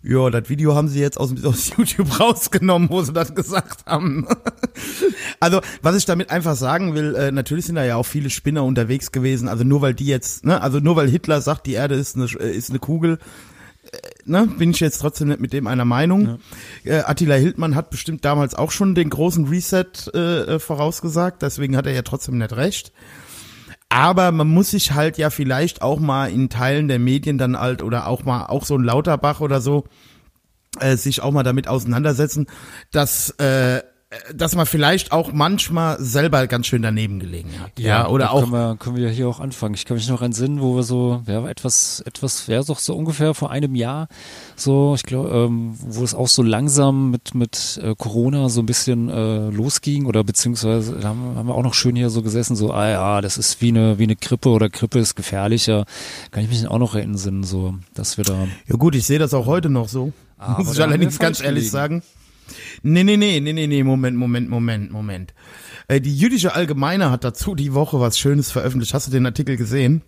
Ja, 0.02 0.30
das 0.30 0.48
Video 0.48 0.76
haben 0.76 0.88
sie 0.88 1.00
jetzt 1.00 1.18
aus, 1.18 1.32
aus 1.44 1.70
YouTube 1.76 2.20
rausgenommen, 2.20 2.88
wo 2.90 3.02
sie 3.02 3.12
das 3.12 3.34
gesagt 3.34 3.86
haben. 3.86 4.26
Also, 5.40 5.60
was 5.82 5.94
ich 5.94 6.04
damit 6.04 6.30
einfach 6.30 6.56
sagen 6.56 6.94
will, 6.94 7.14
äh, 7.14 7.30
natürlich 7.30 7.66
sind 7.66 7.76
da 7.76 7.84
ja 7.84 7.94
auch 7.94 8.06
viele 8.06 8.28
Spinner 8.28 8.64
unterwegs 8.64 9.12
gewesen. 9.12 9.46
Also 9.46 9.62
nur 9.62 9.82
weil 9.82 9.94
die 9.94 10.06
jetzt, 10.06 10.44
ne, 10.44 10.60
also 10.60 10.80
nur 10.80 10.96
weil 10.96 11.08
Hitler 11.08 11.40
sagt, 11.40 11.66
die 11.66 11.74
Erde 11.74 11.94
ist 11.94 12.16
eine, 12.16 12.24
äh, 12.24 12.56
ist 12.56 12.70
eine 12.70 12.80
Kugel, 12.80 13.18
ne, 14.28 14.46
bin 14.58 14.70
ich 14.70 14.80
jetzt 14.80 14.98
trotzdem 14.98 15.28
nicht 15.28 15.40
mit 15.40 15.52
dem 15.52 15.66
einer 15.66 15.84
Meinung. 15.84 16.38
Äh, 16.84 17.00
Attila 17.00 17.34
Hildmann 17.34 17.74
hat 17.74 17.90
bestimmt 17.90 18.24
damals 18.24 18.54
auch 18.54 18.70
schon 18.70 18.94
den 18.94 19.10
großen 19.10 19.48
Reset 19.48 19.84
äh, 20.14 20.18
äh, 20.18 20.58
vorausgesagt, 20.58 21.42
deswegen 21.42 21.76
hat 21.76 21.86
er 21.86 21.92
ja 21.92 22.02
trotzdem 22.02 22.38
nicht 22.38 22.54
recht. 22.54 22.92
Aber 23.88 24.32
man 24.32 24.48
muss 24.48 24.72
sich 24.72 24.92
halt 24.92 25.16
ja 25.16 25.30
vielleicht 25.30 25.80
auch 25.80 25.98
mal 25.98 26.30
in 26.30 26.50
Teilen 26.50 26.88
der 26.88 26.98
Medien 26.98 27.38
dann 27.38 27.58
halt 27.58 27.82
oder 27.82 28.06
auch 28.06 28.24
mal 28.24 28.46
auch 28.46 28.66
so 28.66 28.76
ein 28.76 28.84
Lauterbach 28.84 29.40
oder 29.40 29.62
so 29.62 29.84
äh, 30.80 30.96
sich 30.96 31.22
auch 31.22 31.32
mal 31.32 31.42
damit 31.42 31.68
auseinandersetzen, 31.68 32.46
dass 32.92 33.30
äh, 33.38 33.82
dass 34.34 34.54
man 34.54 34.64
vielleicht 34.64 35.12
auch 35.12 35.32
manchmal 35.34 36.00
selber 36.00 36.46
ganz 36.46 36.66
schön 36.66 36.80
daneben 36.80 37.20
gelegen 37.20 37.50
hat. 37.60 37.78
Ja, 37.78 38.08
oder 38.08 38.26
da 38.26 38.30
auch 38.30 38.40
Können 38.40 38.52
wir, 38.52 38.76
können 38.78 38.96
wir 38.96 39.10
hier 39.10 39.28
auch 39.28 39.38
anfangen. 39.38 39.74
Ich 39.74 39.84
kann 39.84 39.98
mich 39.98 40.08
noch 40.08 40.22
entsinnen, 40.22 40.62
wo 40.62 40.76
wir 40.76 40.82
so, 40.82 41.22
ja, 41.26 41.46
etwas, 41.46 42.00
etwas, 42.06 42.46
ja, 42.46 42.62
doch 42.62 42.78
so 42.78 42.96
ungefähr 42.96 43.34
vor 43.34 43.50
einem 43.50 43.74
Jahr, 43.74 44.08
so, 44.56 44.94
ich 44.94 45.02
glaube, 45.02 45.28
ähm, 45.28 45.74
wo 45.78 46.02
es 46.04 46.14
auch 46.14 46.28
so 46.28 46.42
langsam 46.42 47.10
mit, 47.10 47.34
mit 47.34 47.78
äh, 47.82 47.94
Corona 47.96 48.48
so 48.48 48.62
ein 48.62 48.66
bisschen 48.66 49.10
äh, 49.10 49.50
losging 49.50 50.06
oder 50.06 50.24
beziehungsweise 50.24 50.96
da 50.96 51.08
haben, 51.08 51.36
haben 51.36 51.46
wir 51.46 51.54
auch 51.54 51.62
noch 51.62 51.74
schön 51.74 51.94
hier 51.94 52.08
so 52.08 52.22
gesessen, 52.22 52.56
so, 52.56 52.72
ah 52.72 52.88
ja, 52.88 53.20
das 53.20 53.36
ist 53.36 53.60
wie 53.60 53.68
eine, 53.68 53.98
wie 53.98 54.04
eine 54.04 54.16
Grippe 54.16 54.48
oder 54.48 54.70
Grippe 54.70 55.00
ist 55.00 55.16
gefährlicher. 55.16 55.84
Kann 56.30 56.42
ich 56.44 56.48
mich 56.48 56.66
auch 56.66 56.78
noch 56.78 56.94
erinnern, 56.94 57.44
so, 57.44 57.74
dass 57.92 58.16
wir 58.16 58.24
da. 58.24 58.46
Ja 58.68 58.76
gut, 58.76 58.94
ich 58.94 59.04
sehe 59.04 59.18
das 59.18 59.34
auch 59.34 59.44
heute 59.44 59.68
noch 59.68 59.88
so. 59.88 60.12
Aber 60.38 60.64
Muss 60.64 60.74
ich 60.74 60.82
allerdings 60.82 61.18
ganz 61.18 61.40
ehrlich 61.40 61.64
gelegen. 61.64 61.70
sagen. 61.70 62.02
Nee, 62.82 63.04
nee, 63.04 63.16
nee, 63.16 63.40
nee, 63.40 63.52
nee, 63.52 63.66
nee, 63.66 63.82
Moment, 63.82 64.16
Moment, 64.16 64.48
Moment, 64.48 64.92
Moment. 64.92 65.34
Äh, 65.88 66.00
die 66.00 66.16
jüdische 66.16 66.54
Allgemeine 66.54 67.10
hat 67.10 67.24
dazu 67.24 67.54
die 67.54 67.74
Woche 67.74 68.00
was 68.00 68.18
Schönes 68.18 68.50
veröffentlicht. 68.50 68.94
Hast 68.94 69.06
du 69.06 69.10
den 69.10 69.26
Artikel 69.26 69.56
gesehen? 69.56 70.02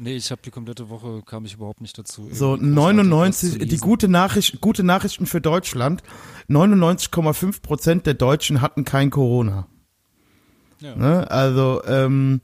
Nee, 0.00 0.14
ich 0.14 0.30
habe 0.30 0.40
die 0.44 0.50
komplette 0.50 0.88
Woche, 0.90 1.22
kam 1.26 1.44
ich 1.44 1.54
überhaupt 1.54 1.80
nicht 1.80 1.98
dazu. 1.98 2.28
So 2.32 2.54
irgendwie 2.54 2.74
großartig 2.74 2.98
was 2.98 3.06
99, 3.06 3.52
zu 3.52 3.58
die 3.66 3.76
gute 3.78 4.08
Nachricht, 4.08 4.60
gute 4.60 4.84
Nachrichten 4.84 5.26
für 5.26 5.40
Deutschland. 5.40 6.02
99,5 6.48 7.62
Prozent 7.62 8.06
der 8.06 8.14
Deutschen 8.14 8.60
hatten 8.60 8.84
kein 8.84 9.10
Corona. 9.10 9.66
Ja. 10.80 10.94
Ne? 10.94 11.30
Also, 11.30 11.82
ähm, 11.84 12.40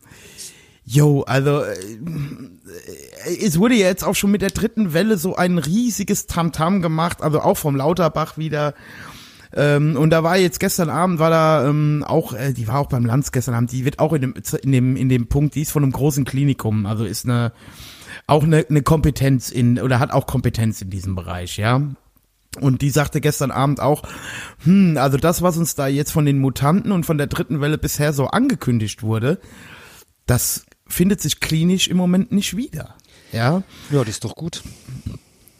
yo, 0.84 1.22
also 1.22 1.62
äh, 1.62 1.76
es 3.40 3.58
wurde 3.58 3.76
ja 3.76 3.86
jetzt 3.86 4.02
auch 4.02 4.16
schon 4.16 4.32
mit 4.32 4.42
der 4.42 4.50
dritten 4.50 4.92
Welle 4.92 5.16
so 5.16 5.36
ein 5.36 5.58
riesiges 5.58 6.26
Tamtam 6.26 6.82
gemacht, 6.82 7.22
also 7.22 7.40
auch 7.40 7.56
vom 7.56 7.76
Lauterbach 7.76 8.36
wieder. 8.36 8.74
Ähm, 9.56 9.96
und 9.96 10.10
da 10.10 10.22
war 10.22 10.36
jetzt 10.36 10.58
gestern 10.58 10.90
Abend 10.90 11.18
war 11.18 11.30
da 11.30 11.68
ähm, 11.68 12.04
auch, 12.06 12.32
äh, 12.32 12.52
die 12.52 12.66
war 12.66 12.78
auch 12.80 12.88
beim 12.88 13.04
Lanz 13.06 13.30
gestern 13.30 13.54
Abend, 13.54 13.72
die 13.72 13.84
wird 13.84 14.00
auch 14.00 14.12
in 14.12 14.20
dem 14.20 14.34
in 14.62 14.72
dem 14.72 14.96
in 14.96 15.08
dem 15.08 15.28
Punkt, 15.28 15.54
die 15.54 15.62
ist 15.62 15.70
von 15.70 15.82
einem 15.82 15.92
großen 15.92 16.24
Klinikum, 16.24 16.86
also 16.86 17.04
ist 17.04 17.24
eine 17.24 17.52
auch 18.26 18.42
eine, 18.42 18.66
eine 18.68 18.82
Kompetenz 18.82 19.50
in 19.50 19.78
oder 19.78 20.00
hat 20.00 20.10
auch 20.10 20.26
Kompetenz 20.26 20.82
in 20.82 20.90
diesem 20.90 21.14
Bereich, 21.14 21.56
ja. 21.56 21.80
Und 22.60 22.82
die 22.82 22.90
sagte 22.90 23.20
gestern 23.20 23.50
Abend 23.50 23.80
auch, 23.80 24.02
hm, 24.62 24.96
also 24.96 25.18
das, 25.18 25.42
was 25.42 25.56
uns 25.56 25.74
da 25.74 25.88
jetzt 25.88 26.12
von 26.12 26.24
den 26.24 26.38
Mutanten 26.38 26.92
und 26.92 27.04
von 27.04 27.18
der 27.18 27.26
dritten 27.26 27.60
Welle 27.60 27.78
bisher 27.78 28.12
so 28.12 28.28
angekündigt 28.28 29.02
wurde, 29.02 29.40
das 30.26 30.64
findet 30.86 31.20
sich 31.20 31.40
klinisch 31.40 31.88
im 31.88 31.96
Moment 31.96 32.32
nicht 32.32 32.56
wieder. 32.56 32.94
Ja. 33.32 33.62
Ja, 33.90 34.00
das 34.00 34.10
ist 34.10 34.24
doch 34.24 34.36
gut. 34.36 34.62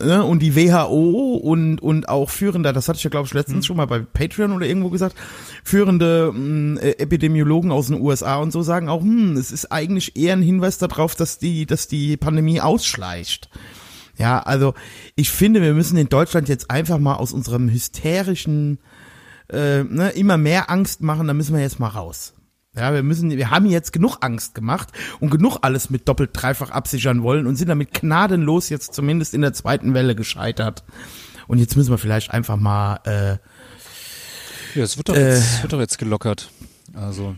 Ne? 0.04 0.25
Und 0.25 0.40
die 0.40 0.54
WHO 0.54 1.34
und, 1.34 1.80
und 1.80 2.08
auch 2.08 2.30
führende, 2.30 2.73
das 2.73 2.88
hatte 2.88 2.99
ich 2.99 3.04
ja 3.04 3.11
glaube 3.11 3.26
ich 3.26 3.34
letztens 3.34 3.66
schon 3.66 3.76
mal 3.76 3.87
bei 3.87 4.00
Patreon 4.00 4.52
oder 4.52 4.66
irgendwo 4.66 4.90
gesagt, 4.90 5.16
führende 5.64 6.32
mh, 6.32 6.80
äh, 6.80 6.90
Epidemiologen 6.99 7.70
aus 7.70 7.88
den 7.88 8.00
USA 8.00 8.37
und 8.37 8.52
so 8.52 8.62
sagen 8.62 8.88
auch, 8.88 9.02
hm, 9.02 9.37
es 9.37 9.52
ist 9.52 9.73
eigentlich 9.73 10.16
eher 10.16 10.34
ein 10.34 10.42
Hinweis 10.42 10.78
darauf, 10.78 11.14
dass 11.14 11.38
die, 11.38 11.66
dass 11.66 11.88
die 11.88 12.16
Pandemie 12.16 12.61
ausschleicht. 12.61 13.49
Ja, 14.16 14.40
also 14.40 14.75
ich 15.16 15.30
finde, 15.30 15.61
wir 15.61 15.75
müssen 15.75 15.96
in 15.96 16.08
Deutschland 16.08 16.49
jetzt 16.49 16.70
einfach 16.70 16.99
mal 16.99 17.14
aus 17.14 17.32
unserem 17.32 17.68
hysterischen 17.68 18.78
äh, 19.50 19.82
ne, 19.82 20.11
immer 20.11 20.37
mehr 20.37 20.70
Angst 20.70 21.02
machen, 21.02 21.26
da 21.26 21.34
müssen 21.34 21.54
wir 21.54 21.62
jetzt 21.62 21.80
mal 21.80 21.88
raus. 21.88 22.34
Ja, 22.76 22.93
wir 22.93 23.02
müssen, 23.04 23.31
wir 23.31 23.50
haben 23.50 23.66
jetzt 23.66 23.93
genug 23.93 24.19
Angst 24.21 24.54
gemacht 24.54 24.88
und 25.21 25.31
genug 25.31 25.59
alles 25.62 25.90
mit 25.90 26.09
doppelt, 26.09 26.31
dreifach 26.33 26.71
absichern 26.71 27.23
wollen 27.23 27.47
und 27.47 27.54
sind 27.57 27.69
damit 27.69 27.95
gnadenlos 27.95 28.69
jetzt 28.69 28.95
zumindest 28.95 29.33
in 29.33 29.43
der 29.43 29.52
zweiten 29.52 29.95
Welle 29.95 30.16
gescheitert. 30.16 30.83
Und 31.47 31.59
jetzt 31.59 31.76
müssen 31.76 31.90
wir 31.90 31.99
vielleicht 31.99 32.33
einfach 32.33 32.57
mal. 32.57 33.00
Äh, 33.04 33.38
ja, 34.76 34.83
es 34.83 34.97
wird 34.97 35.09
doch, 35.09 35.14
äh, 35.14 35.35
jetzt, 35.35 35.62
wird 35.62 35.73
doch 35.73 35.81
jetzt 35.81 35.99
gelockert. 35.99 36.50
Also. 36.95 37.37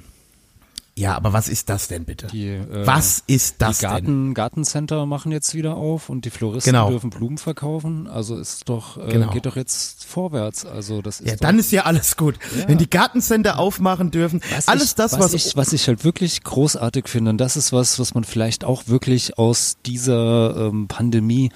Ja, 0.98 1.14
aber 1.14 1.34
was 1.34 1.48
ist 1.50 1.68
das 1.68 1.88
denn 1.88 2.06
bitte? 2.06 2.26
Die, 2.28 2.46
äh, 2.48 2.86
was 2.86 3.22
ist 3.26 3.56
das 3.58 3.78
die 3.78 3.82
Garten, 3.84 4.06
denn? 4.28 4.34
Gartencenter 4.34 5.04
machen 5.04 5.30
jetzt 5.30 5.54
wieder 5.54 5.76
auf 5.76 6.08
und 6.08 6.24
die 6.24 6.30
Floristen 6.30 6.72
Genau. 6.72 6.88
dürfen 6.88 7.10
Blumen 7.10 7.36
verkaufen. 7.36 8.06
Also 8.06 8.36
ist 8.38 8.66
doch, 8.70 8.96
äh, 8.96 9.12
Genau. 9.12 9.30
geht 9.30 9.44
doch 9.44 9.56
jetzt 9.56 10.06
vorwärts. 10.06 10.64
Also 10.64 11.02
das 11.02 11.20
ist 11.20 11.28
Ja, 11.28 11.36
dann 11.36 11.58
ist 11.58 11.70
ja 11.70 11.82
alles 11.84 12.16
gut. 12.16 12.38
Ja. 12.58 12.68
Wenn 12.68 12.78
die 12.78 12.88
Gartencenter 12.88 13.58
aufmachen 13.58 14.10
dürfen, 14.10 14.40
Was 14.54 14.68
alles 14.68 14.84
ich, 14.84 14.94
das, 14.94 15.12
was, 15.12 15.20
was 15.20 15.34
ich, 15.34 15.54
was 15.56 15.72
ich 15.74 15.86
halt 15.86 16.02
wirklich 16.02 16.42
großartig 16.42 17.08
finde, 17.08 17.30
und 17.32 17.38
das 17.38 17.58
ist 17.58 17.74
was, 17.74 17.98
was 17.98 18.14
man 18.14 18.24
vielleicht 18.24 18.64
auch 18.64 18.84
wirklich 18.86 19.36
aus 19.38 19.76
dieser 19.84 20.68
ähm, 20.68 20.88
Pandemie 20.88 21.50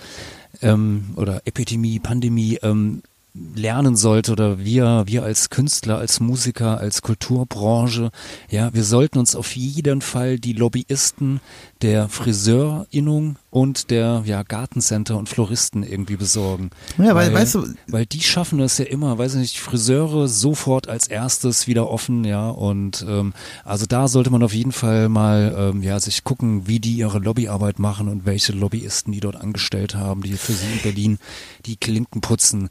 ähm, 0.60 1.14
oder 1.16 1.40
Epidemie, 1.46 1.98
Pandemie 1.98 2.58
ähm, 2.62 3.02
lernen 3.34 3.96
sollte 3.96 4.32
oder 4.32 4.58
wir, 4.58 5.04
wir 5.06 5.22
als 5.22 5.50
Künstler, 5.50 5.98
als 5.98 6.20
Musiker, 6.20 6.78
als 6.78 7.02
Kulturbranche, 7.02 8.10
ja, 8.50 8.72
wir 8.74 8.84
sollten 8.84 9.18
uns 9.18 9.36
auf 9.36 9.54
jeden 9.54 10.00
Fall 10.00 10.38
die 10.38 10.52
Lobbyisten 10.52 11.40
der 11.82 12.08
Friseurinnung 12.08 13.36
und 13.50 13.90
der 13.90 14.22
ja, 14.26 14.42
Gartencenter 14.44 15.16
und 15.16 15.28
Floristen 15.28 15.82
irgendwie 15.82 16.16
besorgen. 16.16 16.70
Ja, 16.98 17.14
weil, 17.14 17.32
weißt 17.34 17.54
du- 17.56 17.66
weil 17.88 18.06
die 18.06 18.20
schaffen 18.20 18.60
es 18.60 18.78
ja 18.78 18.84
immer, 18.84 19.18
weiß 19.18 19.34
ich 19.34 19.40
nicht, 19.40 19.60
Friseure 19.60 20.28
sofort 20.28 20.88
als 20.88 21.08
erstes 21.08 21.66
wieder 21.66 21.90
offen, 21.90 22.24
ja, 22.24 22.48
und 22.48 23.04
ähm, 23.08 23.32
also 23.64 23.86
da 23.86 24.06
sollte 24.08 24.30
man 24.30 24.42
auf 24.42 24.54
jeden 24.54 24.72
Fall 24.72 25.08
mal 25.08 25.54
ähm, 25.74 25.82
ja 25.82 25.98
sich 25.98 26.22
gucken, 26.22 26.68
wie 26.68 26.78
die 26.80 26.94
ihre 26.94 27.18
Lobbyarbeit 27.18 27.78
machen 27.80 28.08
und 28.08 28.24
welche 28.24 28.52
Lobbyisten 28.52 29.12
die 29.12 29.20
dort 29.20 29.36
angestellt 29.36 29.94
haben, 29.96 30.22
die 30.22 30.34
für 30.34 30.52
sie 30.52 30.66
in 30.72 30.82
Berlin 30.82 31.18
die 31.66 31.76
Klinken 31.76 32.20
putzen. 32.20 32.68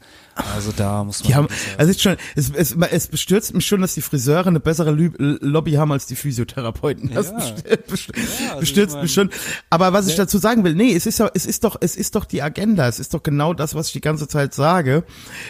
Also 0.54 0.72
da 0.74 1.04
muss 1.04 1.20
man 1.22 1.28
die 1.28 1.34
haben, 1.34 1.48
also 1.76 1.90
es 1.90 1.96
ist 1.96 2.02
schon, 2.02 2.16
es, 2.34 2.50
es, 2.50 2.74
es 2.90 3.06
bestürzt 3.08 3.52
mich 3.52 3.66
schon, 3.66 3.82
dass 3.82 3.92
die 3.94 4.00
Friseure 4.00 4.46
eine 4.46 4.60
bessere 4.60 4.90
Lü 4.92 5.10
Lobby 5.18 5.72
haben 5.72 5.92
als 5.92 6.06
die 6.06 6.16
Physiotherapeuten. 6.16 7.10
Das 7.12 7.30
Ja. 7.30 7.36
bestürzt, 7.36 7.86
bestürzt, 7.88 8.40
Ja, 8.40 8.46
also 8.48 8.60
bestürzt 8.60 8.99
schon. 9.08 9.30
Aber 9.70 9.92
was 9.92 10.06
ich 10.08 10.16
dazu 10.16 10.38
sagen 10.38 10.64
will, 10.64 10.74
nee, 10.74 10.94
es 10.94 11.06
ist 11.06 11.18
ja, 11.18 11.30
es 11.34 11.46
ist 11.46 11.64
doch, 11.64 11.76
es 11.80 11.96
ist 11.96 12.14
doch 12.14 12.24
die 12.24 12.42
Agenda. 12.42 12.88
Es 12.88 12.98
ist 12.98 13.14
doch 13.14 13.22
genau 13.22 13.54
das, 13.54 13.74
was 13.74 13.88
ich 13.88 13.92
die 13.92 14.00
ganze 14.00 14.28
Zeit 14.28 14.54
sage. 14.54 15.04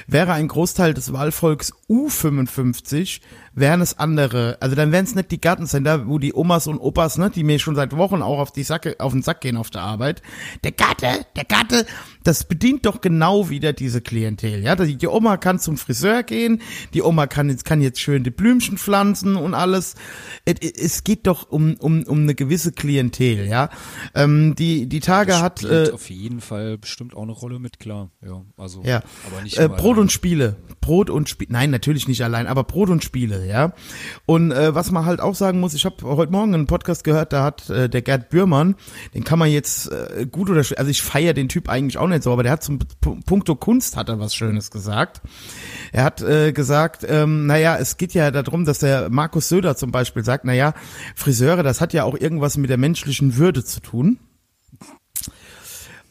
Wäre 0.07 0.33
ein 0.33 0.49
Großteil 0.49 0.95
des 0.95 1.13
Wahlvolks 1.13 1.73
U55, 1.91 3.21
wären 3.53 3.81
es 3.81 3.99
andere. 3.99 4.57
Also 4.61 4.77
dann 4.77 4.93
wären 4.93 5.05
es 5.05 5.15
nicht 5.15 5.31
die 5.33 5.41
Gartencenter, 5.41 6.07
wo 6.07 6.19
die 6.19 6.33
Omas 6.35 6.69
und 6.69 6.79
Opas, 6.79 7.19
ne, 7.19 7.31
die 7.31 7.43
mir 7.43 7.59
schon 7.59 7.75
seit 7.75 7.97
Wochen 7.97 8.23
auch 8.23 8.39
auf 8.39 8.53
die 8.53 8.63
Sacke, 8.63 8.97
auf 9.01 9.13
den 9.13 9.23
Sack 9.23 9.41
gehen 9.41 9.57
auf 9.57 9.71
der 9.71 9.83
Arbeit. 9.83 10.23
Der 10.63 10.73
Gatte, 10.73 11.27
der 11.35 11.45
Gatte, 11.45 11.87
das 12.23 12.45
bedient 12.45 12.87
doch 12.87 13.01
genau 13.01 13.51
wieder 13.51 13.73
diese 13.73 14.01
Klientel, 14.01 14.63
ja. 14.63 14.77
Die, 14.77 15.07
Oma 15.09 15.37
kann 15.37 15.59
zum 15.59 15.77
Friseur 15.77 16.23
gehen, 16.23 16.63
die 16.95 17.03
Oma 17.03 17.27
kann 17.27 17.51
jetzt, 17.51 17.65
kann 17.65 17.81
jetzt 17.81 18.01
schön 18.01 18.23
die 18.23 18.31
Blümchen 18.31 18.79
pflanzen 18.79 19.37
und 19.37 19.55
alles. 19.55 19.97
Es, 20.45 21.03
geht 21.03 21.27
doch 21.27 21.51
um, 21.51 21.75
um, 21.77 22.05
um 22.05 22.21
eine 22.21 22.35
gewisse 22.35 22.73
Klientel, 22.73 23.47
ja. 23.47 23.71
Ähm, 24.15 24.55
die, 24.57 24.87
die 24.87 25.01
Tage 25.01 25.33
Das 25.33 25.43
hat, 25.43 25.65
äh, 25.65 25.91
auf 25.93 26.09
jeden 26.09 26.41
Fall 26.41 26.79
bestimmt 26.79 27.17
auch 27.17 27.23
eine 27.23 27.33
Rolle 27.33 27.59
mit, 27.59 27.81
klar. 27.81 28.11
Ja, 28.25 28.43
also, 28.57 28.83
ja. 28.85 29.03
aber 29.27 29.43
nicht 29.43 29.59
äh, 29.59 29.69
Brot 29.69 29.99
und 29.99 30.13
Spiele. 30.13 30.57
Brot 30.81 31.11
und 31.11 31.29
Spiele. 31.29 31.53
Nein, 31.53 31.71
natürlich 31.81 32.09
nicht 32.09 32.23
allein, 32.23 32.47
aber 32.47 32.65
Brot 32.65 32.91
und 32.91 33.03
Spiele, 33.03 33.47
ja. 33.47 33.73
Und 34.27 34.53
äh, 34.53 34.75
was 34.75 34.91
man 34.91 35.07
halt 35.07 35.21
auch 35.21 35.35
sagen 35.35 35.61
muss, 35.61 35.73
ich 35.73 35.87
habe 35.87 35.97
heute 36.05 36.31
Morgen 36.31 36.53
einen 36.53 36.67
Podcast 36.67 37.05
gehört, 37.05 37.33
da 37.33 37.43
hat 37.43 37.71
äh, 37.71 37.89
der 37.89 38.03
Gerd 38.03 38.29
Bührmann, 38.29 38.75
den 39.15 39.25
kann 39.25 39.39
man 39.39 39.51
jetzt 39.51 39.91
äh, 39.91 40.27
gut 40.31 40.51
oder 40.51 40.63
also 40.77 40.91
ich 40.91 41.03
feiere 41.03 41.33
den 41.33 41.49
Typ 41.49 41.69
eigentlich 41.69 41.97
auch 41.97 42.07
nicht 42.07 42.23
so, 42.23 42.33
aber 42.33 42.43
der 42.43 42.53
hat 42.53 42.63
zum 42.63 42.79
P 42.79 42.87
Punkto 43.25 43.55
Kunst 43.57 43.97
hat 43.97 44.09
er 44.09 44.21
was 44.21 44.35
Schönes 44.35 44.71
gesagt. 44.71 45.23
Er 45.93 46.05
hat 46.05 46.21
äh, 46.21 46.53
gesagt, 46.53 47.07
ähm, 47.09 47.47
naja, 47.47 47.77
es 47.79 47.97
geht 47.97 48.13
ja 48.13 48.31
darum, 48.31 48.65
dass 48.65 48.81
der 48.81 49.09
Markus 49.09 49.49
Söder 49.49 49.77
zum 49.77 49.91
Beispiel 49.91 50.25
sagt, 50.25 50.45
naja, 50.45 50.75
Friseure, 51.15 51.63
das 51.63 51.81
hat 51.81 51.93
ja 51.93 52.05
auch 52.05 52.17
irgendwas 52.17 52.57
mit 52.57 52.71
der 52.71 52.79
menschlichen 52.79 53.37
Würde 53.37 53.65
zu 53.65 53.81
tun. 53.81 54.19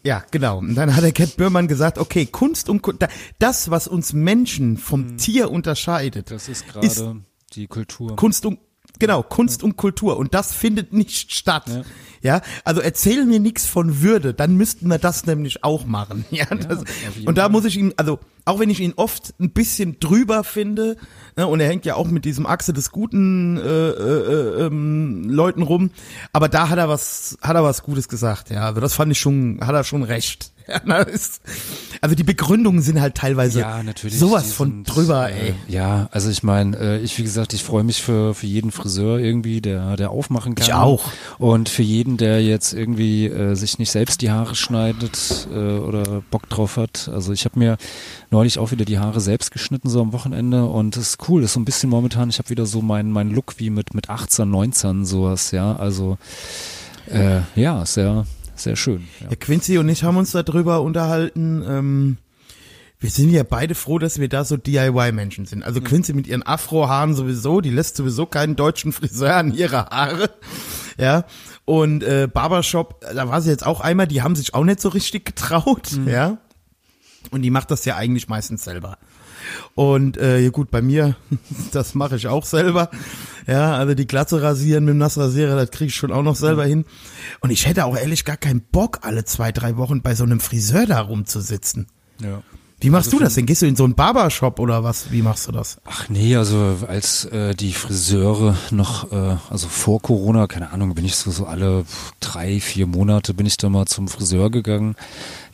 Ja, 0.10 0.24
genau. 0.32 0.58
Und 0.58 0.74
dann 0.74 0.96
hat 0.96 1.04
der 1.04 1.12
Cat 1.12 1.38
Böhrmann 1.38 1.68
gesagt, 1.68 2.00
okay, 2.00 2.26
Kunst 2.26 2.68
und 2.68 2.82
Ku- 2.82 2.94
da- 2.94 3.10
das, 3.38 3.70
was 3.70 3.88
uns 3.88 4.12
Menschen 4.12 4.78
vom 4.78 5.18
Tier 5.18 5.52
unterscheidet, 5.52 6.32
Das 6.32 6.50
ist 6.50 6.64
ist 6.64 6.68
gerade 6.68 7.22
die 7.54 7.68
Kultur. 7.68 8.16
Kunst 8.16 8.44
und 8.48 8.58
genau 9.00 9.24
Kunst 9.24 9.64
und 9.64 9.78
Kultur 9.78 10.18
und 10.18 10.34
das 10.34 10.54
findet 10.54 10.94
nicht 10.94 11.34
statt. 11.34 11.66
Ja. 11.68 11.82
Ja, 12.22 12.42
also 12.66 12.82
erzähl 12.82 13.26
mir 13.26 13.40
nichts 13.40 13.66
von 13.66 14.02
Würde, 14.02 14.34
dann 14.34 14.56
müssten 14.56 14.90
wir 14.90 14.98
das 14.98 15.26
nämlich 15.26 15.64
auch 15.64 15.86
machen. 15.86 16.26
Ja, 16.32 16.46
das, 16.46 16.84
jeden 17.16 17.28
und 17.28 17.38
da 17.38 17.44
Fall. 17.44 17.52
muss 17.52 17.66
ich 17.66 17.78
ihn, 17.78 17.94
also 17.98 18.20
auch 18.46 18.60
wenn 18.60 18.70
ich 18.70 18.80
ihn 18.80 18.94
oft 18.96 19.34
ein 19.40 19.52
bisschen 19.52 20.00
drüber 20.00 20.44
finde, 20.44 20.98
ne, 21.36 21.48
und 21.48 21.60
er 21.60 21.68
hängt 21.68 21.86
ja 21.86 21.96
auch 21.96 22.08
mit 22.08 22.26
diesem 22.26 22.46
Achse 22.46 22.72
des 22.72 22.92
guten 22.92 23.58
äh, 23.58 23.62
äh, 23.62 24.66
ähm, 24.66 25.30
Leuten 25.30 25.62
rum, 25.62 25.92
aber 26.34 26.50
da 26.50 26.70
hat 26.70 26.78
er 26.78 26.88
was, 26.88 27.38
hat 27.42 27.56
er 27.56 27.64
was 27.64 27.84
Gutes 27.84 28.10
gesagt. 28.10 28.50
Ja, 28.50 28.66
also 28.66 28.82
das 28.82 28.94
fand 28.94 29.12
ich 29.12 29.20
schon, 29.20 29.60
hat 29.62 29.74
er 29.76 29.84
schon 29.84 30.04
recht. 30.04 30.52
Na, 30.86 31.00
ist, 31.00 31.42
also 32.02 32.16
die 32.16 32.24
Begründungen 32.24 32.82
sind 32.82 33.02
halt 33.02 33.16
teilweise 33.16 33.62
Ja, 33.62 33.82
sowas 34.10 34.54
von 34.54 34.70
sind, 34.70 34.84
drüber, 34.84 35.30
äh, 35.30 35.50
ey. 35.50 35.56
Ja, 35.68 36.10
also 36.12 36.30
ich 36.30 36.44
meine, 36.44 36.78
äh, 36.78 37.00
ich 37.00 37.18
wie 37.18 37.24
gesagt, 37.24 37.54
ich 37.54 37.64
freue 37.64 37.84
mich 37.84 38.02
für 38.02 38.34
für 38.34 38.48
jeden 38.48 38.72
Friseur 38.72 39.20
irgendwie, 39.20 39.62
der 39.62 39.98
der 39.98 40.12
aufmachen 40.12 40.56
kann. 40.56 40.68
Ich 40.68 40.74
auch. 40.74 41.06
Und 41.38 41.70
für 41.70 41.84
jeden, 41.84 42.18
der 42.18 42.44
jetzt 42.44 42.74
irgendwie 42.74 43.28
äh, 43.28 43.56
sich 43.56 43.80
nicht 43.80 43.92
selbst 43.92 44.22
die 44.22 44.32
Haare 44.32 44.56
schneidet 44.56 45.48
äh, 45.52 45.56
oder 45.78 46.24
Bock 46.32 46.50
drauf 46.50 46.78
hat. 46.78 47.10
Also 47.14 47.34
ich 47.34 47.46
habe 47.46 47.60
mir 47.60 47.78
neulich 48.32 48.60
auch 48.60 48.72
wieder 48.72 48.86
die 48.86 49.00
Haare 49.00 49.20
selbst 49.20 49.52
geschnitten 49.52 49.90
so 49.90 50.02
am 50.02 50.14
Wochenende 50.14 50.66
und 50.66 50.96
das 50.96 51.10
ist 51.10 51.30
cool. 51.30 51.42
Das 51.42 51.52
ist 51.52 51.54
so 51.54 51.60
ein 51.60 51.66
bisschen 51.66 51.90
momentan. 51.90 52.30
Ich 52.30 52.40
habe 52.40 52.50
wieder 52.50 52.66
so 52.66 52.82
meinen 52.82 53.12
meinen 53.12 53.32
Look 53.32 53.56
wie 53.58 53.70
mit 53.70 53.94
mit 53.94 54.10
18, 54.10 54.50
19 54.50 55.06
sowas. 55.06 55.52
Ja, 55.52 55.76
also 55.76 56.18
äh, 57.08 57.42
ja, 57.56 57.86
sehr 57.86 58.26
sehr 58.60 58.76
schön. 58.76 59.08
Ja. 59.22 59.30
Ja, 59.30 59.36
Quincy 59.36 59.78
und 59.78 59.90
ich 59.90 60.04
haben 60.04 60.18
uns 60.18 60.32
darüber 60.32 60.82
unterhalten. 60.82 61.64
Ähm, 61.68 62.18
wir 63.00 63.10
sind 63.10 63.30
ja 63.32 63.44
beide 63.44 63.76
froh, 63.76 63.98
dass 63.98 64.20
wir 64.20 64.28
da 64.28 64.44
so 64.44 64.58
DIY-Menschen 64.58 65.46
sind. 65.46 65.64
Also 65.64 65.80
Quincy 65.80 66.14
mit 66.14 66.28
ihren 66.28 66.46
Afro-Haaren 66.46 67.16
sowieso, 67.16 67.62
die 67.62 67.70
lässt 67.70 67.96
sowieso 67.96 68.26
keinen 68.26 68.58
deutschen 68.58 68.92
Friseur 68.92 69.36
an 69.36 69.54
ihre 69.54 69.86
Haare. 69.86 70.30
Ja. 70.98 71.24
Und 71.64 72.04
äh, 72.04 72.28
Barbershop, 72.28 73.00
da 73.14 73.30
war 73.30 73.42
sie 73.42 73.50
jetzt 73.50 73.66
auch 73.66 73.80
einmal, 73.80 74.06
die 74.06 74.22
haben 74.22 74.36
sich 74.36 74.54
auch 74.54 74.66
nicht 74.66 74.82
so 74.82 74.90
richtig 74.90 75.24
getraut, 75.24 75.92
ja. 76.06 76.40
Und 77.32 77.42
die 77.44 77.52
macht 77.52 77.72
das 77.72 77.86
ja 77.86 77.96
eigentlich 77.96 78.28
meistens 78.28 78.66
selber. 78.66 78.98
Und 79.76 80.18
äh, 80.18 80.40
ja 80.40 80.50
gut, 80.50 80.72
bei 80.72 80.82
mir, 80.82 81.16
das 81.72 81.96
mache 81.96 82.16
ich 82.16 82.28
auch 82.28 82.46
selber. 82.46 82.90
Ja, 83.48 83.76
also 83.76 83.96
die 83.96 84.08
Glatze 84.08 84.42
rasieren 84.42 84.86
mit 84.86 84.94
dem 84.94 84.98
Nassrasierer, 85.00 85.56
das 85.56 85.72
kriege 85.72 85.90
ich 85.90 85.96
schon 85.96 86.12
auch 86.12 86.24
noch 86.24 86.36
selber 86.36 86.66
hin. 86.66 86.86
Und 87.40 87.50
ich 87.50 87.68
hätte 87.68 87.86
auch 87.86 87.98
ehrlich 87.98 88.26
gar 88.26 88.38
keinen 88.38 88.62
Bock, 88.62 89.00
alle 89.02 89.26
zwei, 89.26 89.52
drei 89.52 89.78
Wochen 89.78 90.02
bei 90.02 90.16
so 90.16 90.24
einem 90.24 90.40
Friseur 90.40 90.86
da 90.86 91.02
rumzusitzen. 91.02 91.88
ja. 92.22 92.42
Wie 92.82 92.90
machst 92.90 93.08
Also 93.08 93.18
du 93.18 93.24
das 93.24 93.36
denn? 93.36 93.46
Gehst 93.46 93.62
du 93.62 93.66
in 93.66 93.76
so 93.76 93.84
einen 93.84 93.96
Barbershop 93.96 94.60
oder 94.60 94.84
was? 94.84 95.12
Wie 95.12 95.22
machst 95.22 95.48
du 95.48 95.52
das? 95.52 95.78
Ach 95.86 96.08
nee, 96.08 96.36
also 96.38 96.78
als 96.88 97.26
äh, 97.26 97.54
die 97.54 97.74
Friseure 97.74 98.56
noch, 98.72 99.12
äh, 99.12 99.36
also 99.50 99.68
vor 99.68 100.02
Corona, 100.02 100.48
keine 100.48 100.72
Ahnung, 100.72 100.96
bin 100.96 101.04
ich 101.04 101.16
so, 101.18 101.30
so 101.32 101.46
alle 101.46 101.84
drei, 102.22 102.62
vier 102.62 102.88
Monate 102.88 103.34
bin 103.34 103.46
ich 103.46 103.58
da 103.58 103.70
mal 103.70 103.86
zum 103.86 104.08
Friseur 104.08 104.50
gegangen. 104.50 104.96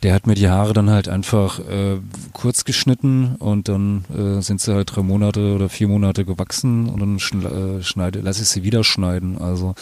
Der 0.03 0.13
hat 0.13 0.27
mir 0.27 0.35
die 0.35 0.49
Haare 0.49 0.73
dann 0.73 0.91
halt 0.91 1.07
einfach 1.07 1.57
äh, 1.59 1.97
kurz 2.33 2.63
geschnitten 2.63 3.35
und 3.39 3.69
dann 3.69 4.05
äh, 4.15 4.41
sind 4.41 4.61
sie 4.61 4.73
halt 4.73 4.95
drei 4.95 5.01
Monate 5.01 5.55
oder 5.55 5.67
vier 5.67 5.87
Monate 5.87 6.25
gewachsen 6.25 6.87
und 6.89 6.99
dann 6.99 7.15
äh, 7.17 7.81
schneide, 7.81 8.19
lasse 8.19 8.43
ich 8.43 8.49
sie 8.49 8.63
wieder 8.63 8.83
schneiden. 8.83 9.39
Also 9.39 9.73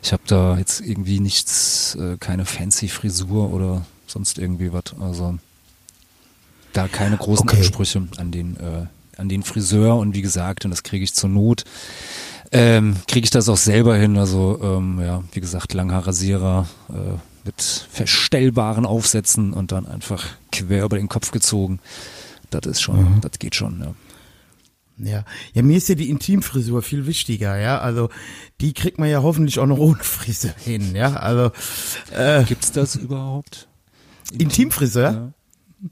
ich 0.00 0.12
habe 0.12 0.22
da 0.28 0.56
jetzt 0.58 0.80
irgendwie 0.80 1.18
nichts, 1.18 1.96
äh, 1.96 2.18
keine 2.18 2.44
fancy 2.44 2.86
Frisur 2.86 3.52
oder 3.52 3.84
sonst 4.06 4.38
irgendwie 4.38 4.72
was. 4.72 4.94
Also 5.00 5.38
da 6.76 6.88
keine 6.88 7.16
großen 7.16 7.48
Okay. 7.48 7.58
Ansprüche 7.58 8.06
an 8.16 8.30
den, 8.30 8.56
äh, 8.56 8.86
an 9.16 9.28
den 9.28 9.42
Friseur 9.42 9.96
und 9.96 10.14
wie 10.14 10.22
gesagt, 10.22 10.64
und 10.64 10.70
das 10.70 10.82
kriege 10.82 11.04
ich 11.04 11.14
zur 11.14 11.30
Not, 11.30 11.64
ähm, 12.52 12.96
kriege 13.08 13.24
ich 13.24 13.30
das 13.30 13.48
auch 13.48 13.56
selber 13.56 13.96
hin. 13.96 14.18
Also 14.18 14.60
ähm, 14.62 15.00
ja, 15.00 15.22
wie 15.32 15.40
gesagt, 15.40 15.72
Langhaarrasierer 15.74 16.68
äh, 16.90 16.94
mit 17.44 17.86
verstellbaren 17.90 18.86
Aufsätzen 18.86 19.52
und 19.52 19.72
dann 19.72 19.86
einfach 19.86 20.24
quer 20.52 20.84
über 20.84 20.96
den 20.96 21.08
Kopf 21.08 21.30
gezogen. 21.30 21.80
Das 22.50 22.66
ist 22.66 22.80
schon, 22.80 23.20
das 23.20 23.38
geht 23.38 23.54
schon, 23.54 23.80
ja. 23.80 23.94
Ja. 24.96 25.24
Ja, 25.52 25.62
mir 25.62 25.76
ist 25.76 25.88
ja 25.88 25.96
die 25.96 26.08
Intimfrisur 26.08 26.80
viel 26.82 27.06
wichtiger, 27.06 27.58
ja. 27.58 27.78
Also 27.78 28.10
die 28.60 28.72
kriegt 28.72 28.98
man 28.98 29.08
ja 29.10 29.22
hoffentlich 29.22 29.58
auch 29.58 29.66
noch 29.66 29.78
ohne 29.78 29.98
Friseur 30.02 30.54
hin, 30.64 30.94
ja. 30.94 31.14
Also 31.14 31.50
äh, 32.16 32.44
Gibt's 32.44 32.70
das 32.70 32.94
überhaupt? 32.94 33.66
Intimfriseur? 34.38 35.10
Ja. 35.12 35.32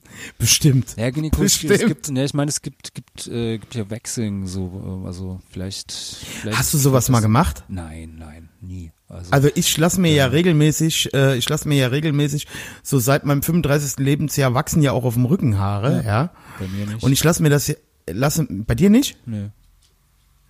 Bestimmt. 0.38 0.94
Ja, 0.96 1.10
Gynäkologie, 1.10 1.68
es 1.68 1.80
gibt, 1.86 2.10
ne, 2.10 2.24
ich 2.24 2.34
meine, 2.34 2.48
es 2.48 2.62
gibt, 2.62 2.94
gibt, 2.94 3.26
äh, 3.26 3.58
gibt 3.58 3.74
ja 3.74 3.90
Waxing, 3.90 4.46
so, 4.46 5.02
äh, 5.04 5.06
also 5.06 5.40
vielleicht, 5.50 5.92
vielleicht. 5.92 6.58
Hast 6.58 6.74
du 6.74 6.78
sowas 6.78 7.08
mal 7.08 7.20
gemacht? 7.20 7.64
Nein, 7.68 8.16
nein, 8.18 8.48
nie. 8.60 8.92
Also, 9.08 9.30
Also 9.30 9.48
ich 9.54 9.76
lasse 9.76 10.00
mir 10.00 10.12
ja 10.12 10.26
regelmäßig, 10.26 11.12
äh, 11.14 11.36
ich 11.36 11.48
lasse 11.48 11.68
mir 11.68 11.76
ja 11.76 11.88
regelmäßig, 11.88 12.46
so 12.82 12.98
seit 12.98 13.24
meinem 13.26 13.42
35. 13.42 13.98
Lebensjahr 13.98 14.54
wachsen 14.54 14.82
ja 14.82 14.92
auch 14.92 15.04
auf 15.04 15.14
dem 15.14 15.26
Rücken 15.26 15.58
Haare, 15.58 16.02
ja. 16.04 16.30
bei 16.58 16.66
mir 16.68 16.86
nicht. 16.86 17.02
Und 17.02 17.12
ich 17.12 17.22
lasse 17.22 17.42
mir 17.42 17.50
das, 17.50 17.66
ja- 17.66 17.74
lasse, 18.10 18.46
bei 18.48 18.74
dir 18.74 18.90
nicht? 18.90 19.16
nee. 19.26 19.50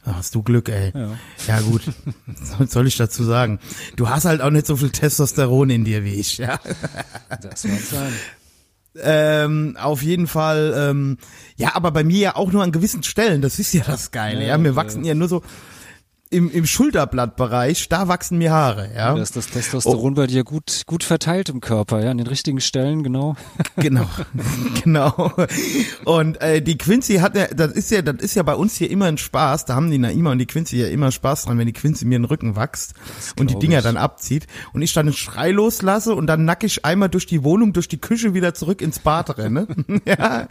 Ach, 0.04 0.16
hast 0.16 0.34
du 0.34 0.42
Glück, 0.42 0.68
ey. 0.68 0.90
Ja. 0.92 1.16
Ja 1.46 1.60
gut, 1.60 1.82
was 2.58 2.72
soll 2.72 2.88
ich 2.88 2.96
dazu 2.96 3.22
sagen? 3.22 3.60
Du 3.94 4.08
hast 4.08 4.24
halt 4.24 4.40
auch 4.40 4.50
nicht 4.50 4.66
so 4.66 4.76
viel 4.76 4.90
Testosteron 4.90 5.70
in 5.70 5.84
dir 5.84 6.02
wie 6.02 6.14
ich, 6.14 6.38
ja. 6.38 6.58
Das 7.40 7.62
mag 7.62 7.78
sein. 7.78 8.12
Ähm, 9.00 9.76
auf 9.80 10.02
jeden 10.02 10.26
Fall, 10.26 10.74
ähm, 10.76 11.16
ja, 11.56 11.74
aber 11.74 11.90
bei 11.92 12.04
mir 12.04 12.18
ja 12.18 12.36
auch 12.36 12.52
nur 12.52 12.62
an 12.62 12.72
gewissen 12.72 13.02
Stellen, 13.02 13.40
das 13.40 13.58
ist 13.58 13.72
ja 13.72 13.82
das 13.86 14.10
Geile, 14.10 14.46
ja. 14.46 14.58
Mir 14.58 14.76
wachsen 14.76 15.04
ja 15.04 15.14
nur 15.14 15.28
so 15.28 15.42
im, 16.32 16.50
im 16.50 16.66
Schulterblattbereich, 16.66 17.88
da 17.88 18.08
wachsen 18.08 18.38
mir 18.38 18.52
Haare, 18.52 18.90
ja. 18.94 19.14
Da 19.14 19.20
ist 19.20 19.36
das 19.36 19.48
Testosteron 19.48 20.14
bei 20.14 20.26
dir 20.26 20.44
gut, 20.44 20.82
gut 20.86 21.04
verteilt 21.04 21.50
im 21.50 21.60
Körper, 21.60 22.02
ja, 22.02 22.10
an 22.10 22.18
den 22.18 22.26
richtigen 22.26 22.60
Stellen, 22.60 23.02
genau. 23.02 23.36
Genau, 23.76 24.06
genau. 24.84 25.32
Und 26.04 26.40
äh, 26.40 26.62
die 26.62 26.78
Quincy 26.78 27.16
hat 27.16 27.36
ja, 27.36 27.46
das 27.48 27.72
ist 27.72 27.90
ja, 27.90 28.02
das 28.02 28.16
ist 28.22 28.34
ja 28.34 28.42
bei 28.42 28.54
uns 28.54 28.76
hier 28.76 28.90
immer 28.90 29.06
ein 29.06 29.18
Spaß. 29.18 29.64
Da 29.64 29.74
haben 29.74 29.90
die 29.90 29.98
Naima 29.98 30.32
und 30.32 30.38
die 30.38 30.46
Quincy 30.46 30.76
ja 30.76 30.88
immer 30.88 31.10
Spaß 31.10 31.44
dran, 31.44 31.58
wenn 31.58 31.66
die 31.66 31.72
Quincy 31.72 32.04
mir 32.04 32.18
den 32.18 32.24
Rücken 32.24 32.56
wächst 32.56 32.94
und 33.38 33.50
die 33.50 33.58
Dinger 33.58 33.78
ich. 33.78 33.84
dann 33.84 33.96
abzieht 33.96 34.46
und 34.72 34.82
ich 34.82 34.92
dann 34.92 35.06
einen 35.06 35.14
Schrei 35.14 35.50
loslasse 35.50 36.14
und 36.14 36.26
dann 36.26 36.44
nackig 36.44 36.84
einmal 36.84 37.08
durch 37.08 37.26
die 37.26 37.44
Wohnung, 37.44 37.72
durch 37.72 37.88
die 37.88 38.00
Küche 38.00 38.34
wieder 38.34 38.54
zurück 38.54 38.82
ins 38.82 38.98
Bad 38.98 39.36
renne. 39.38 39.66
ja. 40.04 40.48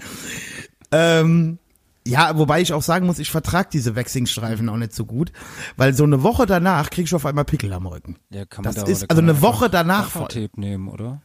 Ähm, 0.92 1.60
ja, 2.06 2.38
wobei 2.38 2.62
ich 2.62 2.74
auch 2.74 2.82
sagen 2.82 3.06
muss, 3.06 3.20
ich 3.20 3.30
vertrag 3.32 3.70
diese 3.70 3.96
Waxing-Streifen 3.96 4.68
auch 4.70 4.78
nicht 4.78 4.94
so 4.94 5.06
gut, 5.06 5.32
weil 5.78 5.94
so 5.94 6.04
eine 6.04 6.24
Woche 6.24 6.46
danach 6.46 6.90
krieg 6.90 7.06
ich 7.06 7.14
auf 7.16 7.26
einmal 7.26 7.46
Pickel 7.46 7.72
am 7.74 7.86
Rücken. 7.86 8.18
Ja, 8.32 8.46
kann 8.46 8.64
man 8.64 8.74
Das 8.74 8.84
da, 8.84 8.90
ist- 8.92 9.04
also 9.04 9.08
kann 9.08 9.26
man 9.26 9.36
eine 9.36 9.42
Woche 9.42 9.70
danach 9.70 10.10
voll. 10.10 10.28
Nehmen, 10.56 10.88
oder? 10.88 11.22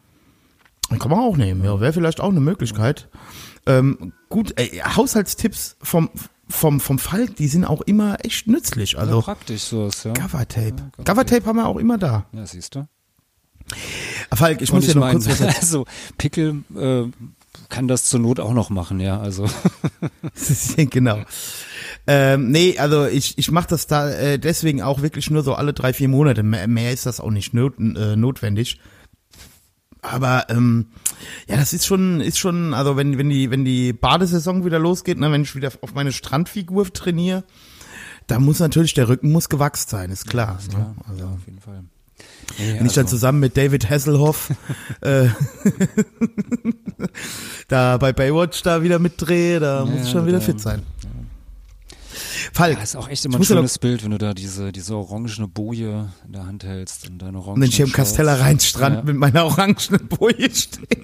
Kann 0.98 1.10
man 1.10 1.18
auch 1.20 1.36
nehmen, 1.36 1.64
ja, 1.64 1.80
wäre 1.80 1.92
vielleicht 1.92 2.20
auch 2.20 2.28
eine 2.30 2.40
Möglichkeit. 2.40 3.08
Ähm, 3.66 4.12
gut, 4.28 4.52
ey, 4.56 4.80
Haushaltstipps 4.94 5.76
vom 5.82 6.10
vom 6.48 6.78
vom 6.78 7.00
Falk, 7.00 7.34
die 7.34 7.48
sind 7.48 7.64
auch 7.64 7.80
immer 7.82 8.24
echt 8.24 8.46
nützlich. 8.46 8.92
Ja, 8.92 9.00
Also 9.00 9.20
praktisch 9.20 9.62
sowas, 9.62 10.04
ja. 10.04 10.12
Covertape, 10.12 10.70
Covertape. 10.76 11.04
Covertape 11.04 11.46
haben 11.46 11.56
wir 11.56 11.66
auch 11.66 11.76
immer 11.78 11.98
da. 11.98 12.26
Ja, 12.32 12.46
siehst 12.46 12.76
du. 12.76 12.86
Falk, 14.32 14.60
ich 14.62 14.70
Und 14.70 14.76
muss 14.76 14.84
ich 14.86 14.92
dir 14.92 15.00
noch 15.00 15.06
meine, 15.06 15.18
kurz 15.18 15.40
was 15.40 15.56
also 15.60 15.86
Pickel 16.18 16.62
äh, 16.76 17.10
kann 17.68 17.88
das 17.88 18.04
zur 18.04 18.20
Not 18.20 18.40
auch 18.40 18.52
noch 18.52 18.70
machen, 18.70 19.00
ja, 19.00 19.20
also. 19.20 19.48
genau. 20.76 21.18
Ähm, 22.06 22.50
nee, 22.50 22.78
also 22.78 23.06
ich, 23.06 23.36
ich 23.38 23.50
mache 23.50 23.68
das 23.68 23.86
da 23.86 24.10
äh, 24.10 24.38
deswegen 24.38 24.82
auch 24.82 25.02
wirklich 25.02 25.30
nur 25.30 25.42
so 25.42 25.54
alle 25.54 25.72
drei, 25.72 25.92
vier 25.92 26.08
Monate. 26.08 26.42
Mehr, 26.42 26.68
mehr 26.68 26.92
ist 26.92 27.06
das 27.06 27.20
auch 27.20 27.30
nicht 27.30 27.54
not, 27.54 27.74
äh, 27.78 28.16
notwendig. 28.16 28.80
Aber 30.02 30.46
ähm, 30.50 30.86
ja, 31.48 31.56
das 31.56 31.72
ist 31.72 31.86
schon, 31.86 32.20
ist 32.20 32.38
schon, 32.38 32.74
also 32.74 32.96
wenn, 32.96 33.18
wenn 33.18 33.28
die, 33.28 33.50
wenn 33.50 33.64
die 33.64 33.92
Badesaison 33.92 34.64
wieder 34.64 34.78
losgeht, 34.78 35.18
ne, 35.18 35.32
wenn 35.32 35.42
ich 35.42 35.56
wieder 35.56 35.72
auf 35.80 35.94
meine 35.94 36.12
Strandfigur 36.12 36.92
trainiere, 36.92 37.42
da 38.28 38.38
muss 38.38 38.60
natürlich 38.60 38.94
der 38.94 39.08
Rücken 39.08 39.32
muss 39.32 39.48
gewachst 39.48 39.90
sein, 39.90 40.10
ist 40.10 40.28
klar. 40.28 40.58
Ist 40.60 40.68
ne? 40.68 40.74
klar, 40.74 40.94
Also, 41.08 41.24
ja, 41.24 41.30
auf 41.30 41.46
jeden 41.46 41.60
Fall. 41.60 41.84
Wenn 42.58 42.86
ich 42.86 42.94
dann 42.94 43.04
also, 43.04 43.16
zusammen 43.16 43.40
mit 43.40 43.56
David 43.56 43.90
Hasselhoff 43.90 44.50
äh, 45.02 45.28
da 47.68 47.98
bei 47.98 48.12
Baywatch 48.12 48.62
da 48.62 48.82
wieder 48.82 48.98
mitdrehe, 48.98 49.60
da 49.60 49.84
muss 49.84 50.06
ich 50.06 50.10
schon 50.10 50.26
wieder 50.26 50.40
fit 50.40 50.60
sein. 50.60 50.82
Falk, 52.52 52.76
ja, 52.78 52.82
ist 52.82 52.96
auch 52.96 53.08
echt 53.08 53.24
immer 53.24 53.36
ein 53.36 53.42
ja 53.42 53.48
noch- 53.48 53.56
schönes 53.56 53.78
Bild, 53.78 54.04
wenn 54.04 54.12
du 54.12 54.18
da 54.18 54.32
diese, 54.32 54.72
diese 54.72 54.94
orangene 54.96 55.48
Boje 55.48 56.12
in 56.26 56.32
der 56.32 56.46
Hand 56.46 56.64
hältst 56.64 57.08
und 57.10 57.18
deine 57.18 57.38
Und 57.38 57.44
orangen 57.44 57.62
wenn 57.62 57.68
ich 57.68 57.76
hier 57.76 57.84
im 57.86 57.92
Casteller 57.92 58.40
Rheinstrand 58.40 58.96
Ja. 58.96 59.02
mit 59.02 59.16
meiner 59.16 59.44
orangenen 59.46 60.06
Boje 60.08 60.50
stehe. 60.54 60.86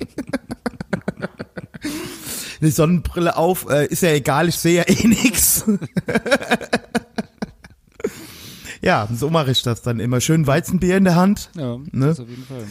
Die 2.61 2.71
Sonnenbrille 2.71 3.37
auf, 3.37 3.69
äh, 3.69 3.87
ist 3.87 4.03
ja 4.03 4.11
egal, 4.11 4.49
ich 4.49 4.55
sehe 4.55 4.77
ja 4.77 4.85
eh 4.87 5.09
nix. 5.09 5.65
ja, 8.83 9.09
so 9.15 9.31
mache 9.31 9.51
ich 9.53 9.63
das 9.63 9.81
dann 9.83 10.01
immer. 10.01 10.21
Schön 10.21 10.47
Weizenbier 10.47 10.97
in 10.99 11.05
der 11.05 11.17
Hand. 11.17 11.51
Ja, 11.57 11.79
Ne? 11.93 12.07
das 12.09 12.21
auf 12.21 12.29
jeden 12.29 12.45
Fall. 12.45 12.65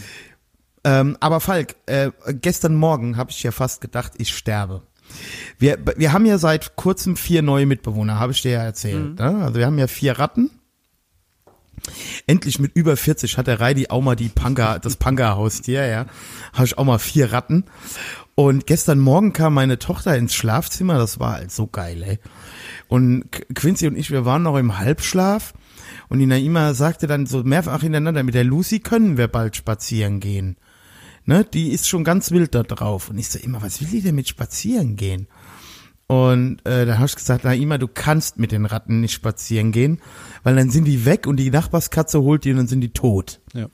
Ähm, 0.84 1.18
aber 1.20 1.40
Falk, 1.40 1.76
äh, 1.86 2.12
gestern 2.42 2.76
Morgen 2.76 3.16
habe 3.18 3.32
ich 3.32 3.42
ja 3.44 3.52
fast 3.52 3.82
gedacht, 3.82 4.14
ich 4.18 4.36
sterbe. 4.36 4.82
Wir, 5.60 5.78
wir 5.98 6.14
haben 6.14 6.26
ja 6.26 6.38
seit 6.38 6.76
kurzem 6.76 7.18
vier 7.18 7.42
neue 7.42 7.66
Mitbewohner, 7.66 8.20
habe 8.20 8.32
ich 8.32 8.42
dir 8.42 8.52
ja 8.52 8.64
erzählt. 8.64 9.20
Ne? 9.20 9.44
Also 9.44 9.60
wir 9.60 9.66
haben 9.66 9.78
ja 9.78 9.88
vier 9.88 10.18
Ratten. 10.18 10.50
Endlich 12.28 12.60
mit 12.60 12.76
über 12.76 12.96
40 12.96 13.38
hat 13.38 13.48
der 13.48 13.60
Reidi 13.60 13.88
auch 13.90 14.02
mal 14.02 14.16
die 14.16 14.30
Panga, 14.30 14.78
das 14.80 14.98
Panga-Haustier, 14.98 15.88
ja. 15.88 16.06
Habe 16.54 16.66
ich 16.66 16.78
auch 16.78 16.84
mal 16.84 17.00
vier 17.00 17.32
Ratten. 17.34 17.66
Und 18.36 18.68
gestern 18.68 19.00
Morgen 19.00 19.34
kam 19.34 19.54
meine 19.56 19.80
Tochter 19.80 20.16
ins 20.16 20.34
Schlafzimmer, 20.36 20.98
das 20.98 21.20
war 21.20 21.34
halt 21.34 21.52
so 21.52 21.68
geil, 21.68 22.04
ey. 22.04 22.20
Und 22.88 23.26
Qu- 23.32 23.54
Quincy 23.54 23.88
und 23.88 23.96
ich, 23.98 24.12
wir 24.12 24.26
waren 24.26 24.44
noch 24.44 24.58
im 24.58 24.78
Halbschlaf. 24.78 25.54
Und 26.12 26.20
die 26.20 26.26
Naima 26.26 26.74
sagte 26.74 27.08
dann 27.08 27.26
so 27.26 27.42
mehrfach 27.42 27.80
hintereinander, 27.84 28.24
mit 28.24 28.36
der 28.36 28.44
Lucy 28.44 28.80
können 28.80 29.16
wir 29.16 29.30
bald 29.30 29.56
spazieren 29.56 30.20
gehen. 30.20 30.58
Ne, 31.24 31.46
die 31.46 31.70
ist 31.70 31.88
schon 31.88 32.04
ganz 32.04 32.32
wild 32.32 32.54
da 32.54 32.64
drauf. 32.64 33.10
Und 33.10 33.18
ich 33.18 33.30
so 33.30 33.40
immer, 33.40 33.62
was 33.62 33.80
will 33.80 33.88
die 33.88 34.02
denn 34.02 34.16
mit 34.16 34.28
spazieren 34.28 34.98
gehen? 34.98 35.28
Und 36.08 36.60
äh, 36.66 36.86
da 36.86 36.96
habe 36.98 37.06
ich 37.06 37.16
gesagt, 37.16 37.46
Naima, 37.46 37.78
du 37.78 37.88
kannst 37.88 38.38
mit 38.38 38.52
den 38.52 38.66
Ratten 38.66 39.00
nicht 39.00 39.14
spazieren 39.14 39.72
gehen, 39.72 40.02
weil 40.44 40.58
dann 40.58 40.70
sind 40.70 40.84
die 40.84 41.06
weg 41.06 41.28
und 41.28 41.38
die 41.38 41.50
Nachbarskatze 41.50 42.22
holt 42.22 42.44
die 42.44 42.52
und 42.52 42.58
dann 42.58 42.68
sind 42.68 42.82
die 42.82 42.92
tot. 42.92 43.40
Ja. 43.54 43.70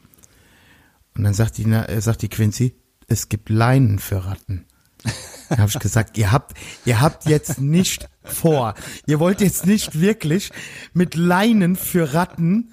Und 1.16 1.24
dann 1.24 1.34
sagt 1.34 1.58
die, 1.58 1.66
Na- 1.66 1.90
äh, 1.90 2.00
sagt 2.02 2.22
die 2.22 2.30
Quincy, 2.30 2.76
es 3.08 3.30
gibt 3.30 3.50
Leinen 3.50 3.98
für 3.98 4.26
Ratten. 4.28 4.66
Da 5.50 5.58
habe 5.58 5.70
ich 5.70 5.80
gesagt, 5.80 6.20
ihr 6.20 6.32
habt, 6.32 6.56
ihr 6.86 7.02
habt 7.02 7.26
jetzt 7.26 7.60
nicht 7.60 8.08
vor, 8.32 8.74
ihr 9.06 9.20
wollt 9.20 9.42
jetzt 9.42 9.66
nicht 9.66 10.00
wirklich 10.00 10.52
mit 10.94 11.16
Leinen 11.16 11.76
für 11.76 12.14
Ratten 12.14 12.72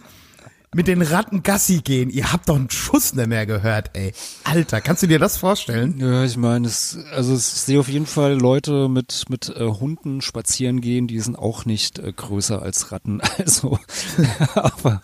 mit 0.74 0.88
den 0.88 1.02
Ratten 1.02 1.42
Gassi 1.42 1.80
gehen. 1.82 2.10
Ihr 2.10 2.32
habt 2.32 2.48
doch 2.48 2.56
einen 2.56 2.70
Schuss 2.70 3.14
nicht 3.14 3.28
mehr 3.28 3.46
gehört, 3.46 3.90
ey. 3.94 4.12
Alter, 4.42 4.80
kannst 4.80 5.02
du 5.02 5.06
dir 5.06 5.18
das 5.18 5.36
vorstellen? 5.36 5.98
Ja, 5.98 6.24
ich 6.24 6.36
meine, 6.36 6.66
es, 6.66 6.98
also 7.12 7.34
ich 7.34 7.42
sehe 7.42 7.78
auf 7.78 7.88
jeden 7.88 8.06
Fall 8.06 8.34
Leute 8.34 8.88
mit 8.88 9.24
mit 9.28 9.48
äh, 9.50 9.66
Hunden 9.66 10.20
spazieren 10.20 10.80
gehen, 10.80 11.06
die 11.06 11.20
sind 11.20 11.38
auch 11.38 11.64
nicht 11.64 11.98
äh, 11.98 12.12
größer 12.12 12.60
als 12.60 12.92
Ratten. 12.92 13.20
Also, 13.38 13.78
aber 14.54 15.02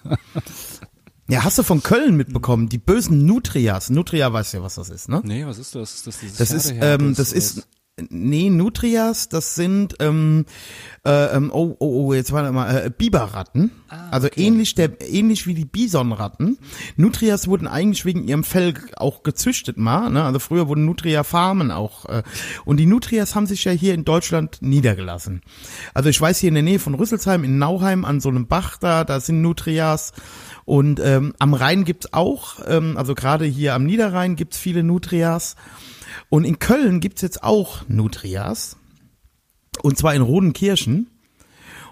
Ja, 1.28 1.44
hast 1.44 1.58
du 1.58 1.62
von 1.62 1.82
Köln 1.82 2.16
mitbekommen, 2.16 2.68
die 2.68 2.78
bösen 2.78 3.24
Nutrias. 3.26 3.90
Nutria 3.90 4.32
weißt 4.32 4.54
ja, 4.54 4.62
was 4.62 4.74
das 4.76 4.88
ist, 4.88 5.08
ne? 5.08 5.20
nee, 5.24 5.46
was 5.46 5.58
ist 5.58 5.74
das? 5.74 5.94
Ist 5.94 6.06
das 6.06 6.18
dieses 6.18 6.38
Das 6.38 6.50
ist, 6.50 6.74
ähm, 6.80 7.14
das 7.14 7.32
ist? 7.32 7.66
Nee, 8.08 8.50
Nutrias, 8.50 9.28
das 9.28 9.54
sind, 9.54 9.96
ähm, 10.00 10.46
äh, 11.04 11.36
ähm, 11.36 11.50
oh, 11.52 11.76
oh, 11.78 12.06
oh, 12.06 12.14
jetzt 12.14 12.32
warte 12.32 12.52
mal, 12.52 12.86
äh, 12.86 12.90
Biberratten. 12.90 13.70
also 14.10 14.28
ähnlich 14.36 14.74
der, 14.74 15.00
ähnlich 15.00 15.46
wie 15.46 15.54
die 15.54 15.64
Bisonratten. 15.64 16.58
Nutrias 16.96 17.48
wurden 17.48 17.66
eigentlich 17.66 18.04
wegen 18.04 18.26
ihrem 18.26 18.44
Fell 18.44 18.74
auch 18.96 19.22
gezüchtet 19.22 19.76
mal, 19.76 20.10
ne? 20.10 20.24
Also 20.24 20.38
früher 20.38 20.68
wurden 20.68 20.84
Nutria-Farmen 20.84 21.70
auch, 21.70 22.06
äh, 22.06 22.22
und 22.64 22.78
die 22.78 22.86
Nutrias 22.86 23.34
haben 23.34 23.46
sich 23.46 23.64
ja 23.64 23.72
hier 23.72 23.94
in 23.94 24.04
Deutschland 24.04 24.58
niedergelassen. 24.60 25.42
Also 25.94 26.08
ich 26.08 26.20
weiß 26.20 26.38
hier 26.38 26.48
in 26.48 26.54
der 26.54 26.62
Nähe 26.62 26.78
von 26.78 26.94
Rüsselsheim, 26.94 27.44
in 27.44 27.58
Nauheim, 27.58 28.04
an 28.04 28.20
so 28.20 28.28
einem 28.28 28.46
Bach 28.46 28.76
da, 28.78 29.04
da 29.04 29.20
sind 29.20 29.42
Nutrias. 29.42 30.12
Und 30.64 31.00
ähm, 31.00 31.34
am 31.38 31.54
Rhein 31.54 31.84
gibt's 31.84 32.12
auch, 32.12 32.60
ähm, 32.66 32.96
also 32.96 33.14
gerade 33.14 33.44
hier 33.44 33.74
am 33.74 33.84
Niederrhein 33.84 34.36
gibt's 34.36 34.58
viele 34.58 34.82
Nutrias. 34.82 35.56
Und 36.28 36.44
in 36.44 36.58
Köln 36.58 37.00
gibt's 37.00 37.22
jetzt 37.22 37.42
auch 37.42 37.82
Nutrias. 37.88 38.76
Und 39.82 39.96
zwar 39.98 40.14
in 40.14 40.22
Rodenkirchen. 40.22 41.10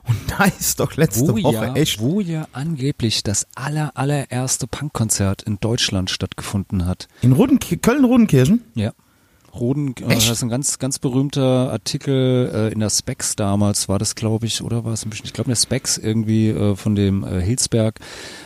Und 0.06 0.16
da 0.28 0.44
ist 0.44 0.80
doch 0.80 0.96
letzte 0.96 1.28
wo 1.28 1.42
Woche 1.42 1.54
ja, 1.54 1.74
echt. 1.74 2.00
wo 2.00 2.20
ja 2.20 2.48
angeblich 2.52 3.22
das 3.22 3.46
aller 3.54 3.96
allererste 3.96 4.66
Punkkonzert 4.66 5.42
in 5.42 5.58
Deutschland 5.60 6.10
stattgefunden 6.10 6.86
hat. 6.86 7.08
In 7.20 7.32
Rodenkirchen, 7.32 7.82
Köln-Rodenkirchen? 7.82 8.64
Ja. 8.74 8.92
Roden, 9.58 9.94
äh, 9.96 10.14
das 10.14 10.28
ist 10.28 10.42
ein 10.42 10.48
ganz, 10.48 10.78
ganz 10.78 10.98
berühmter 10.98 11.70
Artikel 11.72 12.50
äh, 12.52 12.72
in 12.72 12.80
der 12.80 12.90
Specs 12.90 13.36
damals, 13.36 13.88
war 13.88 13.98
das, 13.98 14.14
glaube 14.14 14.46
ich, 14.46 14.62
oder 14.62 14.84
war 14.84 14.92
es 14.92 15.04
ein 15.04 15.10
bisschen, 15.10 15.26
ich 15.26 15.32
glaube, 15.32 15.48
in 15.48 15.52
der 15.52 15.60
Specs 15.60 15.98
irgendwie 15.98 16.48
äh, 16.50 16.76
von 16.76 16.94
dem 16.94 17.24
äh, 17.24 17.40
Hilsberg, 17.40 18.00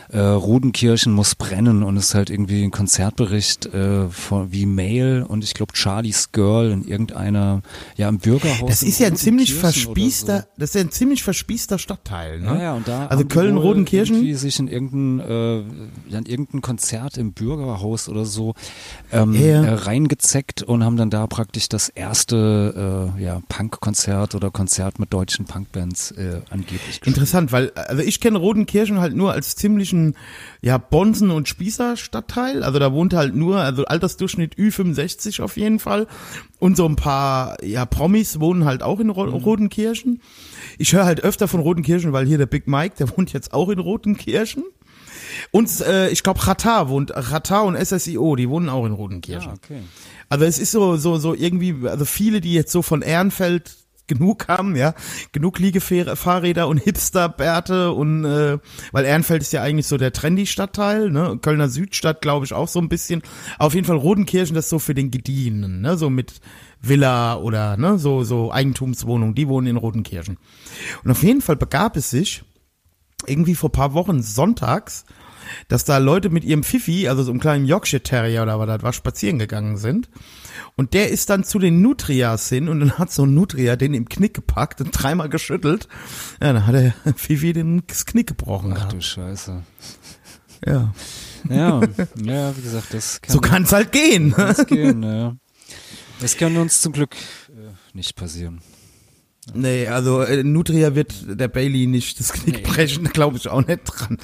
äh, 0.09 0.19
Rodenkirchen 0.19 1.11
muss 1.11 1.35
brennen 1.35 1.83
und 1.83 1.97
es 1.97 2.09
ist 2.09 2.15
halt 2.15 2.29
irgendwie 2.29 2.63
ein 2.63 2.71
Konzertbericht 2.71 3.65
äh, 3.67 4.09
von, 4.09 4.51
wie 4.51 4.65
Mail 4.65 5.23
und 5.27 5.43
ich 5.43 5.53
glaube 5.53 5.73
Charlie's 5.75 6.31
Girl 6.31 6.71
in 6.71 6.83
irgendeiner, 6.83 7.61
ja, 7.95 8.09
im 8.09 8.19
Bürgerhaus. 8.19 8.69
Das 8.69 8.83
ist 8.83 8.99
ja 8.99 9.07
ein 9.07 9.15
ziemlich 9.15 9.53
verspießter, 9.53 10.39
so. 10.39 10.45
das 10.57 10.69
ist 10.69 10.75
ja 10.75 10.81
ein 10.81 10.91
ziemlich 10.91 11.23
verspießter 11.23 11.77
Stadtteil, 11.79 12.39
ne? 12.39 12.45
Ja, 12.47 12.61
ja, 12.61 12.73
und 12.73 12.87
da 12.87 13.07
also 13.07 13.25
Köln, 13.25 13.57
Rodenkirchen. 13.57 14.15
Irgendwie 14.17 14.33
sich 14.35 14.59
in 14.59 14.67
irgendein, 14.67 15.19
äh, 15.19 15.59
in 16.17 16.25
irgendein 16.25 16.61
Konzert 16.61 17.17
im 17.17 17.33
Bürgerhaus 17.33 18.07
oder 18.09 18.25
so 18.25 18.53
ähm, 19.11 19.33
Ja. 19.33 19.63
äh, 19.63 19.73
reingezeckt 19.73 20.61
und 20.63 20.83
haben 20.83 20.97
dann 20.97 21.02
da 21.09 21.27
praktisch 21.27 21.69
das 21.69 21.89
erste 21.89 23.13
äh, 23.17 23.23
ja, 23.23 23.41
Punk-Konzert 23.49 24.35
oder 24.35 24.51
Konzert 24.51 24.99
mit 24.99 25.13
deutschen 25.13 25.45
Punkbands 25.45 26.11
äh, 26.11 26.41
angeblich 26.49 26.85
gespielt. 26.85 27.07
Interessant, 27.07 27.51
weil 27.51 27.71
also 27.71 28.01
ich 28.01 28.19
kenne 28.19 28.37
Rodenkirchen 28.37 28.99
halt 28.99 29.15
nur 29.15 29.31
als 29.31 29.55
ziemlichen 29.55 30.15
ja 30.61 30.77
Bonsen 30.77 31.31
und 31.31 31.47
Spießer 31.47 31.97
Stadtteil, 31.97 32.63
also 32.63 32.79
da 32.79 32.93
wohnt 32.93 33.13
halt 33.13 33.35
nur 33.35 33.57
also 33.57 33.85
Altersdurchschnitt 33.85 34.55
Ü65 34.55 35.41
auf 35.41 35.57
jeden 35.57 35.79
Fall 35.79 36.07
und 36.59 36.77
so 36.77 36.85
ein 36.87 36.95
paar 36.95 37.63
ja 37.63 37.85
Promis 37.85 38.39
wohnen 38.39 38.65
halt 38.65 38.83
auch 38.83 38.99
in 38.99 39.09
Ro 39.09 39.23
Rodenkirchen. 39.23 40.21
Ich 40.77 40.93
höre 40.93 41.05
halt 41.05 41.23
öfter 41.23 41.47
von 41.47 41.59
Rodenkirchen, 41.59 42.13
weil 42.13 42.25
hier 42.25 42.37
der 42.37 42.45
Big 42.45 42.67
Mike, 42.67 42.95
der 42.97 43.09
wohnt 43.17 43.33
jetzt 43.33 43.53
auch 43.53 43.69
in 43.69 43.79
Rodenkirchen. 43.79 44.63
Und 45.51 45.81
äh, 45.81 46.09
ich 46.09 46.23
glaube 46.23 46.45
Ratar 46.45 46.89
wohnt 46.89 47.11
Ratar 47.13 47.65
und 47.65 47.75
SSIO, 47.75 48.35
die 48.35 48.49
wohnen 48.49 48.69
auch 48.69 48.85
in 48.85 48.93
Rodenkirchen. 48.93 49.51
Ah, 49.51 49.55
okay. 49.55 49.81
Also 50.29 50.45
es 50.45 50.59
ist 50.59 50.71
so 50.71 50.95
so 50.97 51.17
so 51.17 51.33
irgendwie 51.33 51.87
also 51.87 52.05
viele, 52.05 52.41
die 52.41 52.53
jetzt 52.53 52.71
so 52.71 52.81
von 52.81 53.01
Ehrenfeld 53.01 53.75
genug 54.07 54.47
haben, 54.47 54.75
ja, 54.75 54.93
genug 55.31 55.59
Liegefahrräder 55.59 56.67
und 56.67 56.77
Hipsterbärte 56.77 57.91
und 57.91 58.25
äh, 58.25 58.57
weil 58.91 59.05
Ehrenfeld 59.05 59.41
ist 59.41 59.53
ja 59.53 59.61
eigentlich 59.61 59.87
so 59.87 59.97
der 59.97 60.11
trendy 60.11 60.45
Stadtteil, 60.45 61.09
ne, 61.09 61.39
Kölner 61.41 61.69
Südstadt 61.69 62.21
glaube 62.21 62.45
ich 62.45 62.53
auch 62.53 62.67
so 62.67 62.79
ein 62.79 62.89
bisschen. 62.89 63.21
Auf 63.59 63.73
jeden 63.73 63.87
Fall 63.87 63.97
Rodenkirchen, 63.97 64.55
das 64.55 64.69
so 64.69 64.79
für 64.79 64.93
den 64.93 65.11
Gedienen, 65.11 65.81
ne, 65.81 65.97
so 65.97 66.09
mit 66.09 66.41
Villa 66.81 67.37
oder 67.37 67.77
ne, 67.77 67.97
so 67.97 68.23
so 68.23 68.51
Eigentumswohnung, 68.51 69.35
die 69.35 69.47
wohnen 69.47 69.67
in 69.67 69.77
Rodenkirchen. 69.77 70.37
Und 71.03 71.11
auf 71.11 71.23
jeden 71.23 71.41
Fall 71.41 71.55
begab 71.55 71.95
es 71.95 72.09
sich 72.09 72.43
irgendwie 73.25 73.55
vor 73.55 73.71
paar 73.71 73.93
Wochen 73.93 74.21
sonntags, 74.21 75.05
dass 75.67 75.85
da 75.85 75.97
Leute 75.97 76.29
mit 76.29 76.43
ihrem 76.43 76.63
Fifi, 76.63 77.07
also 77.07 77.23
so 77.23 77.31
einem 77.31 77.39
kleinen 77.39 77.65
Yorkshire 77.65 78.03
Terrier 78.03 78.43
oder 78.43 78.59
was 78.59 78.67
das 78.67 78.83
war, 78.83 78.93
spazieren 78.93 79.39
gegangen 79.39 79.77
sind. 79.77 80.09
Und 80.75 80.93
der 80.93 81.09
ist 81.09 81.29
dann 81.29 81.43
zu 81.43 81.59
den 81.59 81.81
Nutrias 81.81 82.49
hin 82.49 82.67
und 82.67 82.79
dann 82.79 82.97
hat 82.97 83.11
so 83.11 83.25
ein 83.25 83.33
Nutria 83.33 83.75
den 83.75 83.93
im 83.93 84.09
Knick 84.09 84.33
gepackt 84.33 84.81
und 84.81 84.91
dreimal 84.91 85.29
geschüttelt. 85.29 85.87
Ja, 86.41 86.53
dann 86.53 86.65
hat 86.65 86.75
der 86.75 86.93
Fifi 87.15 87.53
den 87.53 87.85
Knick 87.87 88.27
gebrochen. 88.27 88.73
Ach 88.77 88.89
du 88.89 88.99
Scheiße. 89.01 89.61
Ja. 90.65 90.93
Ja, 91.49 91.81
ja, 92.23 92.57
wie 92.57 92.61
gesagt, 92.61 92.93
das 92.93 93.21
kann 93.21 93.33
So 93.33 93.39
kann's 93.41 93.71
halt 93.73 93.91
gehen. 93.91 94.33
kann's 94.33 94.65
gehen. 94.65 95.03
Ja. 95.03 95.35
Das 96.21 96.37
kann 96.37 96.55
uns 96.55 96.81
zum 96.81 96.93
Glück 96.93 97.15
äh, 97.49 97.73
nicht 97.93 98.15
passieren. 98.15 98.61
Nee, 99.53 99.87
also 99.87 100.21
äh, 100.21 100.43
Nutria 100.43 100.95
wird 100.95 101.13
der 101.27 101.47
Bailey 101.47 101.85
nicht 101.87 102.19
das 102.19 102.31
Knick 102.33 102.55
Nee. 102.57 102.61
brechen, 102.63 103.03
glaube 103.13 103.37
ich 103.37 103.47
auch 103.49 103.65
nicht 103.65 103.81
dran. 103.85 104.17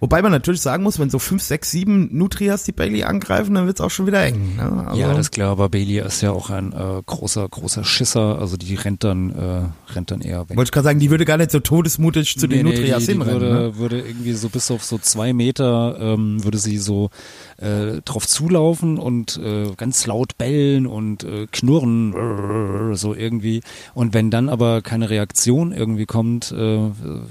Wobei 0.00 0.20
man 0.22 0.32
natürlich 0.32 0.60
sagen 0.60 0.82
muss, 0.82 0.98
wenn 0.98 1.08
so 1.08 1.18
fünf, 1.18 1.42
sechs, 1.42 1.70
sieben 1.70 2.08
Nutrias 2.16 2.64
die 2.64 2.72
Bailey 2.72 3.04
angreifen, 3.04 3.54
dann 3.54 3.66
wird's 3.66 3.80
auch 3.80 3.90
schon 3.90 4.06
wieder 4.06 4.22
eng. 4.24 4.56
Ne? 4.56 4.86
Also, 4.88 5.00
Ja, 5.00 5.08
das 5.10 5.18
ist 5.26 5.30
klar, 5.32 5.50
aber 5.52 5.68
Bailey 5.68 6.00
ist 6.00 6.20
ja 6.20 6.30
auch 6.32 6.50
ein 6.50 6.72
äh, 6.72 7.02
großer, 7.06 7.48
großer 7.48 7.84
Schisser, 7.84 8.38
also 8.38 8.56
die 8.56 8.74
rennt 8.74 9.02
dann, 9.04 9.30
äh, 9.30 9.92
rennt 9.94 10.10
dann 10.10 10.20
eher 10.20 10.48
weg. 10.48 10.56
wollte 10.56 10.68
ich 10.68 10.72
gerade 10.72 10.84
sagen, 10.84 10.98
die 11.00 11.10
würde 11.10 11.24
gar 11.24 11.38
nicht 11.38 11.50
so 11.52 11.60
todesmutig 11.60 12.38
zu 12.38 12.46
den 12.46 12.58
Nee, 12.66 12.72
nee, 12.72 12.78
Nutrias 12.78 13.00
die, 13.00 13.06
die 13.06 13.12
hinrennen. 13.12 13.40
würde, 13.40 13.54
ne? 13.54 13.76
würde 13.78 14.00
irgendwie 14.00 14.32
so 14.32 14.48
bis 14.48 14.70
auf 14.70 14.84
so 14.84 14.98
zwei 14.98 15.32
Meter 15.32 15.96
ähm, 16.00 16.44
würde 16.44 16.58
sie 16.58 16.78
so 16.78 17.10
äh, 17.58 18.02
drauf 18.04 18.26
zulaufen 18.26 18.98
und 18.98 19.38
äh, 19.38 19.72
ganz 19.76 20.06
laut 20.06 20.38
bellen 20.38 20.86
und 20.86 21.24
äh, 21.24 21.46
knurren 21.50 22.94
so 22.94 23.14
irgendwie 23.14 23.62
und 23.94 24.14
wenn 24.14 24.30
dann 24.30 24.48
aber 24.48 24.82
keine 24.82 25.10
Reaktion 25.10 25.72
irgendwie 25.72 26.06
kommt, 26.06 26.52
äh, 26.52 26.78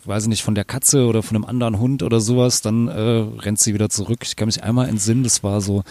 weiß 0.05 0.23
ich 0.23 0.29
nicht 0.29 0.43
von 0.43 0.55
der 0.55 0.65
Katze 0.65 1.05
oder 1.05 1.23
von 1.23 1.35
einem 1.35 1.45
anderen 1.45 1.79
Hund 1.79 2.03
oder 2.03 2.19
sowas, 2.19 2.61
dann 2.61 2.87
äh, 2.87 3.25
rennt 3.39 3.59
sie 3.59 3.73
wieder 3.73 3.89
zurück. 3.89 4.19
Ich 4.23 4.35
kann 4.35 4.47
mich 4.47 4.63
einmal 4.63 4.89
entsinnen, 4.89 5.23
das 5.23 5.43
war 5.43 5.61
so 5.61 5.83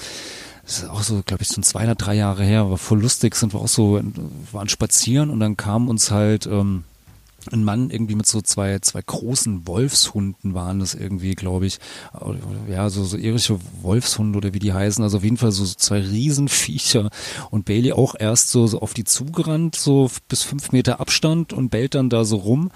das 0.64 0.78
ist 0.78 0.88
auch 0.88 1.02
so, 1.02 1.22
glaube 1.24 1.42
ich, 1.42 1.48
so 1.48 1.60
zwei 1.60 1.84
oder 1.84 1.94
drei 1.94 2.14
Jahre 2.14 2.42
her, 2.42 2.70
war 2.70 2.78
voll 2.78 3.00
lustig, 3.00 3.34
sind 3.34 3.52
wir 3.52 3.60
auch 3.60 3.68
so, 3.68 4.00
waren 4.50 4.68
spazieren 4.68 5.28
und 5.28 5.40
dann 5.40 5.58
kam 5.58 5.88
uns 5.88 6.10
halt 6.10 6.46
ähm, 6.46 6.84
ein 7.52 7.64
Mann 7.64 7.90
irgendwie 7.90 8.14
mit 8.14 8.26
so 8.26 8.40
zwei, 8.40 8.78
zwei 8.80 9.00
großen 9.02 9.66
Wolfshunden 9.66 10.54
waren 10.54 10.80
das 10.80 10.94
irgendwie, 10.94 11.34
glaube 11.34 11.66
ich. 11.66 11.78
Ja, 12.68 12.90
so, 12.90 13.04
so 13.04 13.16
irische 13.16 13.58
Wolfshunde 13.82 14.36
oder 14.36 14.54
wie 14.54 14.58
die 14.58 14.72
heißen. 14.72 15.02
Also 15.02 15.18
auf 15.18 15.24
jeden 15.24 15.36
Fall 15.36 15.52
so 15.52 15.64
zwei 15.64 16.00
Riesenviecher. 16.00 17.10
Und 17.50 17.64
Bailey 17.64 17.92
auch 17.92 18.14
erst 18.18 18.50
so, 18.50 18.66
so 18.66 18.80
auf 18.80 18.94
die 18.94 19.04
zugerannt, 19.04 19.76
so 19.76 20.10
bis 20.28 20.42
fünf 20.42 20.72
Meter 20.72 21.00
Abstand 21.00 21.52
und 21.52 21.70
bellt 21.70 21.94
dann 21.94 22.10
da 22.10 22.24
so 22.24 22.36
rum. 22.36 22.70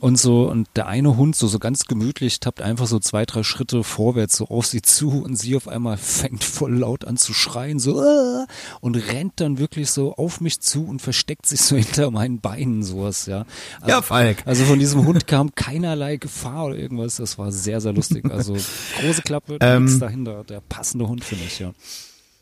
Und 0.00 0.18
so, 0.18 0.48
und 0.48 0.66
der 0.76 0.86
eine 0.86 1.16
Hund 1.16 1.36
so, 1.36 1.46
so 1.46 1.58
ganz 1.58 1.84
gemütlich 1.84 2.40
tappt 2.40 2.62
einfach 2.62 2.86
so 2.86 2.98
zwei, 2.98 3.26
drei 3.26 3.42
Schritte 3.42 3.84
vorwärts 3.84 4.36
so 4.36 4.46
auf 4.48 4.66
sie 4.66 4.80
zu 4.80 5.22
und 5.22 5.36
sie 5.36 5.54
auf 5.56 5.68
einmal 5.68 5.98
fängt 5.98 6.42
voll 6.42 6.78
laut 6.78 7.04
an 7.04 7.18
zu 7.18 7.34
schreien, 7.34 7.78
so, 7.78 8.02
äh, 8.02 8.46
und 8.80 8.96
rennt 8.96 9.34
dann 9.36 9.58
wirklich 9.58 9.90
so 9.90 10.14
auf 10.14 10.40
mich 10.40 10.60
zu 10.60 10.86
und 10.86 11.02
versteckt 11.02 11.44
sich 11.46 11.60
so 11.60 11.76
hinter 11.80 12.10
meinen 12.10 12.40
Beinen, 12.40 12.82
sowas, 12.82 13.26
ja. 13.26 13.44
Also, 13.80 13.88
Ja, 13.88 14.02
Falk. 14.02 14.42
Also 14.46 14.64
von 14.64 14.78
diesem 14.78 15.04
Hund 15.06 15.26
kam 15.26 15.54
keinerlei 15.54 16.16
Gefahr 16.16 16.66
oder 16.66 16.76
irgendwas, 16.76 17.16
das 17.16 17.36
war 17.36 17.52
sehr, 17.52 17.80
sehr 17.82 17.92
lustig. 17.92 18.24
Also 18.30 18.56
große 19.00 19.22
Klappe, 19.22 19.58
Ähm, 19.60 19.84
nichts 19.84 19.98
dahinter, 20.00 20.44
der 20.44 20.62
passende 20.62 21.08
Hund 21.08 21.22
für 21.24 21.36
mich, 21.36 21.58
ja. 21.58 21.72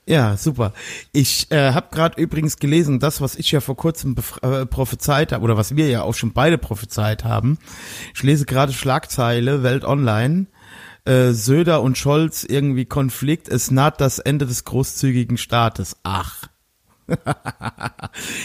Ja, 0.09 0.39
super. 0.39 0.73
Ich 1.13 1.51
äh, 1.51 1.73
habe 1.73 1.89
gerade 1.91 2.19
übrigens 2.19 2.57
gelesen, 2.57 2.99
das, 2.99 3.21
was 3.21 3.37
ich 3.37 3.53
ja 3.53 3.61
vor 3.61 3.77
kurzem 3.77 4.17
äh, 4.41 4.65
prophezeit 4.65 5.33
habe, 5.33 5.45
oder 5.45 5.59
was 5.59 5.77
wir 5.77 5.87
ja 5.89 6.01
auch 6.01 6.15
schon 6.15 6.33
beide 6.33 6.57
prophezeit 6.57 7.25
haben. 7.25 7.59
Ich 8.15 8.23
lese 8.23 8.47
gerade 8.47 8.73
Schlagzeile, 8.73 9.63
Welt 9.63 9.85
Online. 9.85 10.47
Äh, 11.05 11.33
Söder 11.33 11.83
und 11.83 11.99
Scholz 11.99 12.43
irgendwie 12.43 12.87
Konflikt, 12.87 13.49
es 13.49 13.71
naht 13.71 14.01
das 14.01 14.19
Ende 14.19 14.47
des 14.47 14.65
großzügigen 14.65 15.37
Staates. 15.37 15.99
Ach. 16.05 16.49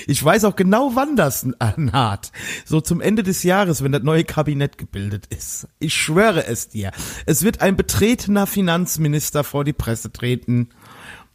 ich 0.08 0.23
weiß 0.23 0.43
auch 0.45 0.58
genau, 0.58 0.91
wann 0.95 1.15
das 1.15 1.47
naht. 1.78 2.32
So 2.65 2.82
zum 2.82 2.99
Ende 2.99 3.23
des 3.23 3.43
Jahres, 3.43 3.84
wenn 3.84 3.91
das 3.93 4.04
neue 4.04 4.26
Kabinett 4.26 4.78
gebildet 4.78 5.28
ist. 5.28 5.67
Ich 5.80 5.93
schwöre 5.93 6.45
es 6.45 6.67
dir. 6.67 6.91
Es 7.26 7.43
wird 7.43 7.62
ein 7.62 7.78
betretener 7.78 8.47
Finanzminister 8.47 9.45
vor 9.45 9.63
die 9.63 9.73
Presse 9.73 10.12
treten 10.12 10.69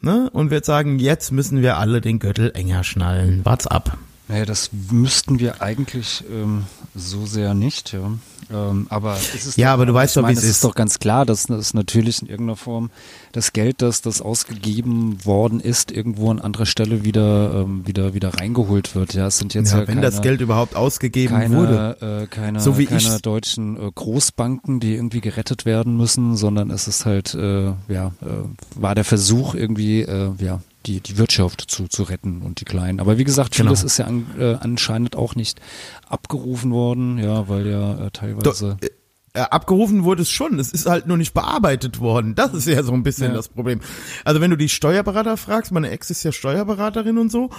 ne, 0.01 0.31
und 0.33 0.51
wird 0.51 0.65
sagen, 0.65 0.99
jetzt 0.99 1.33
müssen 1.33 1.63
wir 1.63 1.77
alle 1.77 2.01
den 2.01 2.19
Gürtel 2.19 2.53
enger 2.55 2.85
schnallen. 2.85 3.45
Wart's 3.45 3.67
ab. 3.67 3.99
Naja, 4.29 4.45
das 4.45 4.71
müssten 4.91 5.39
wir 5.39 5.63
eigentlich 5.63 6.23
ähm, 6.31 6.67
so 6.95 7.27
sehr 7.27 7.55
nicht, 7.55 7.93
ja. 7.93 8.11
Ähm, 8.51 8.87
aber 8.89 9.15
es 9.17 9.47
ist 9.47 9.59
Ja, 9.59 9.67
doch- 9.69 9.75
aber 9.75 9.87
du 9.87 9.93
weißt 9.93 10.17
doch, 10.17 10.27
wie 10.27 10.33
es 10.33 10.39
es 10.39 10.45
ist. 10.45 10.51
ist 10.53 10.65
doch 10.65 10.75
ganz 10.75 10.99
klar, 10.99 11.27
dass 11.27 11.47
das 11.47 11.75
natürlich 11.75 12.23
in 12.23 12.29
irgendeiner 12.29 12.57
Form 12.57 12.91
das 13.33 13.53
Geld, 13.53 13.83
das 13.83 14.01
das 14.01 14.23
ausgegeben 14.23 15.23
worden 15.27 15.61
ist, 15.61 15.93
irgendwo 15.93 16.31
an 16.31 16.39
anderer 16.41 16.65
Stelle 16.65 17.05
wieder 17.05 17.53
ähm, 17.55 17.87
wieder 17.87 18.15
wieder 18.15 18.33
reingeholt 18.35 18.95
wird. 18.95 19.13
Ja, 19.13 19.27
es 19.27 19.37
sind 19.39 19.53
jetzt 19.53 19.73
ja, 19.73 19.81
Ja, 19.81 19.89
wenn 19.89 19.97
keine, 19.97 20.01
das 20.11 20.23
Geld 20.23 20.41
überhaupt 20.41 20.77
ausgegeben 20.77 21.35
keine, 21.37 21.57
wurde. 21.57 22.23
Äh, 22.23 22.27
keine, 22.29 22.61
So 22.61 22.79
wie 22.79 22.87
keine 22.87 23.19
deutschen 23.21 23.77
äh, 23.77 23.91
Großbanken, 23.95 24.81
die 24.81 24.95
irgendwie 24.95 25.21
gerettet 25.21 25.67
werden 25.67 25.97
müssen, 25.99 26.35
sondern 26.37 26.71
es 26.71 26.89
ist 26.89 27.05
halt, 27.05 27.35
äh, 27.35 27.67
ja, 27.89 28.13
äh, 28.23 28.81
war 28.81 28.95
der 28.95 29.05
Versuch 29.05 29.55
irgendwie, 29.55 30.01
äh, 30.03 30.31
ja, 30.39 30.61
die, 30.87 31.01
die 31.01 31.19
Wirtschaft 31.19 31.63
zu, 31.71 31.89
zu 31.89 32.05
retten 32.05 32.43
und 32.43 32.61
die 32.61 32.65
Kleinen. 32.65 33.01
Aber 33.01 33.19
wie 33.19 33.25
gesagt, 33.25 33.55
Genau. 33.55 33.69
vieles 33.71 33.85
ist 33.85 33.99
ja 33.99 34.07
an, 34.07 34.27
äh, 34.39 34.55
anscheinend 34.61 35.17
auch 35.17 35.35
nicht 35.35 35.61
abgerufen 36.09 36.71
worden, 36.73 37.19
ja, 37.19 37.49
weil 37.49 37.67
ja 37.67 38.07
äh, 38.07 38.11
teilweise. 38.11 38.77
Äh, 39.39 39.43
abgerufen 39.51 40.05
wurde 40.05 40.23
es 40.23 40.31
schon, 40.31 40.59
es 40.59 40.73
ist 40.73 40.87
halt 40.87 41.07
nur 41.07 41.17
nicht 41.17 41.33
bearbeitet 41.35 42.01
worden. 42.01 42.35
Das 42.35 42.53
ist 42.55 42.67
ja 42.67 42.83
so 42.83 42.93
ein 42.93 43.03
bisschen 43.03 43.29
Ja. 43.31 43.35
das 43.37 43.49
Problem. 43.49 43.81
Also 44.25 44.41
wenn 44.41 44.51
du 44.51 44.57
die 44.57 44.69
Steuerberater 44.69 45.37
fragst, 45.37 45.73
meine 45.73 45.91
Ex 45.91 46.11
ist 46.11 46.23
ja 46.25 46.33
Steuerberaterin 46.33 47.19
und 47.19 47.31
so, 47.31 47.51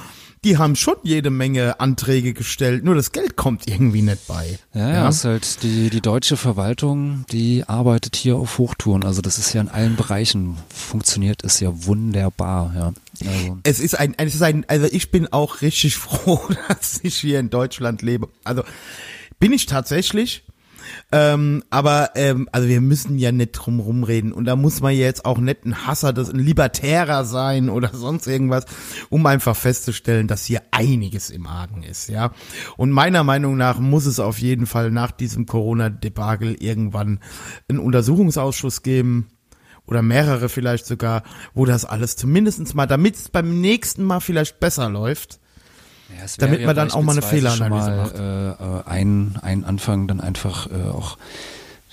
die 0.43 0.57
haben 0.57 0.75
schon 0.75 0.95
jede 1.03 1.29
Menge 1.29 1.79
Anträge 1.79 2.33
gestellt, 2.33 2.83
nur 2.83 2.95
das 2.95 3.11
Geld 3.11 3.35
kommt 3.35 3.67
irgendwie 3.69 4.01
nicht 4.01 4.27
bei. 4.27 4.59
Ja, 4.73 4.89
ja, 4.89 5.09
ist 5.09 5.25
halt 5.25 5.63
die, 5.63 5.89
die 5.89 6.01
deutsche 6.01 6.37
Verwaltung, 6.37 7.25
die 7.31 7.63
arbeitet 7.67 8.15
hier 8.15 8.35
auf 8.37 8.57
Hochtouren. 8.57 9.03
Also 9.03 9.21
das 9.21 9.37
ist 9.37 9.53
ja 9.53 9.61
in 9.61 9.69
allen 9.69 9.95
Bereichen 9.95 10.57
funktioniert, 10.69 11.41
ist 11.43 11.59
ja 11.59 11.71
wunderbar, 11.85 12.73
ja. 12.75 12.93
Also, 13.25 13.57
Es 13.63 13.79
ist 13.79 13.99
ein, 13.99 14.15
es 14.17 14.35
ist 14.35 14.41
ein, 14.41 14.65
also 14.67 14.87
ich 14.89 15.11
bin 15.11 15.31
auch 15.31 15.61
richtig 15.61 15.95
froh, 15.97 16.41
dass 16.67 16.99
ich 17.03 17.15
hier 17.15 17.39
in 17.39 17.49
Deutschland 17.49 18.01
lebe. 18.01 18.27
Also 18.43 18.63
bin 19.39 19.53
ich 19.53 19.65
tatsächlich. 19.65 20.43
Ähm, 21.11 21.63
aber 21.69 22.11
ähm, 22.15 22.47
also 22.51 22.67
wir 22.67 22.81
müssen 22.81 23.17
ja 23.17 23.31
nicht 23.31 23.53
drum 23.53 23.79
rumreden 23.79 24.31
und 24.31 24.45
da 24.45 24.55
muss 24.55 24.81
man 24.81 24.93
jetzt 24.93 25.25
auch 25.25 25.39
nicht 25.39 25.65
ein 25.65 25.87
Hasser, 25.87 26.13
das 26.13 26.29
ein 26.29 26.39
Libertärer 26.39 27.25
sein 27.25 27.69
oder 27.69 27.89
sonst 27.93 28.27
irgendwas, 28.27 28.65
um 29.09 29.25
einfach 29.25 29.55
festzustellen, 29.55 30.27
dass 30.27 30.45
hier 30.45 30.61
einiges 30.71 31.29
im 31.29 31.47
Argen 31.47 31.83
ist, 31.83 32.09
ja. 32.09 32.31
Und 32.77 32.91
meiner 32.91 33.23
Meinung 33.23 33.57
nach 33.57 33.79
muss 33.79 34.05
es 34.05 34.19
auf 34.19 34.39
jeden 34.39 34.65
Fall 34.65 34.91
nach 34.91 35.11
diesem 35.11 35.45
Corona-Debakel 35.45 36.55
irgendwann 36.59 37.19
einen 37.67 37.79
Untersuchungsausschuss 37.79 38.83
geben 38.83 39.27
oder 39.89 40.01
mehrere 40.01 40.49
vielleicht 40.49 40.85
sogar, 40.85 41.23
wo 41.53 41.65
das 41.65 41.85
alles 41.85 42.15
zumindestens 42.15 42.73
mal, 42.75 42.85
damit 42.85 43.15
es 43.15 43.29
beim 43.29 43.59
nächsten 43.59 44.03
Mal 44.03 44.19
vielleicht 44.19 44.59
besser 44.59 44.89
läuft, 44.89 45.39
Ja, 46.17 46.25
Damit 46.39 46.65
man 46.65 46.75
dann 46.75 46.91
auch 46.91 47.01
mal 47.01 47.13
eine 47.13 47.21
Fehleranalyse 47.21 47.87
schon 47.87 47.97
macht. 47.97 48.17
mal, 48.17 48.57
Äh, 48.59 48.79
äh, 48.79 48.83
ein, 48.91 49.39
ein 49.41 49.63
Anfang 49.63 50.07
dann 50.07 50.19
einfach 50.21 50.67
äh, 50.71 50.89
auch 50.89 51.17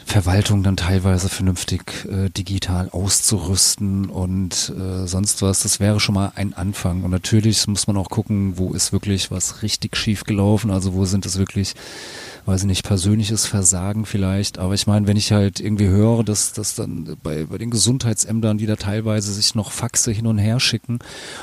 Verwaltung 0.05 0.63
dann 0.63 0.77
teilweise 0.77 1.29
vernünftig 1.29 2.07
äh, 2.09 2.31
digital 2.31 2.89
auszurüsten 2.91 4.09
und 4.09 4.73
äh, 4.79 5.07
sonst 5.07 5.43
was. 5.43 5.61
Das 5.61 5.81
wäre 5.81 5.99
schon 5.99 6.15
mal 6.15 6.31
ein 6.37 6.55
Anfang. 6.55 7.03
Und 7.03 7.11
natürlich 7.11 7.67
muss 7.67 7.89
man 7.89 7.97
auch 7.97 8.09
gucken, 8.09 8.57
wo 8.57 8.73
ist 8.73 8.93
wirklich 8.93 9.33
was 9.33 9.63
richtig 9.63 9.97
schief 9.97 10.23
gelaufen. 10.23 10.71
Also 10.71 10.95
wo 10.95 11.05
sind 11.07 11.27
es 11.27 11.39
wirklich, 11.39 11.75
weiß 12.47 12.63
ich 12.63 12.67
nicht, 12.67 12.85
persönliches 12.85 13.45
Versagen 13.45 14.07
vielleicht. 14.07 14.59
Aber 14.59 14.75
ich 14.75 14.87
meine, 14.87 15.09
wenn 15.09 15.17
ich 15.17 15.33
halt 15.33 15.59
irgendwie 15.59 15.89
höre, 15.89 16.23
dass, 16.23 16.53
dass 16.53 16.77
dann 16.77 17.17
bei, 17.23 17.45
bei 17.45 17.59
den 17.59 17.71
Gesundheitsämtern, 17.71 18.57
die 18.57 18.67
da 18.67 18.77
teilweise 18.77 19.33
sich 19.33 19.57
noch 19.57 19.73
Faxe 19.73 20.13
hin 20.13 20.29
und 20.29 20.39
her 20.39 20.61
schicken 20.61 21.01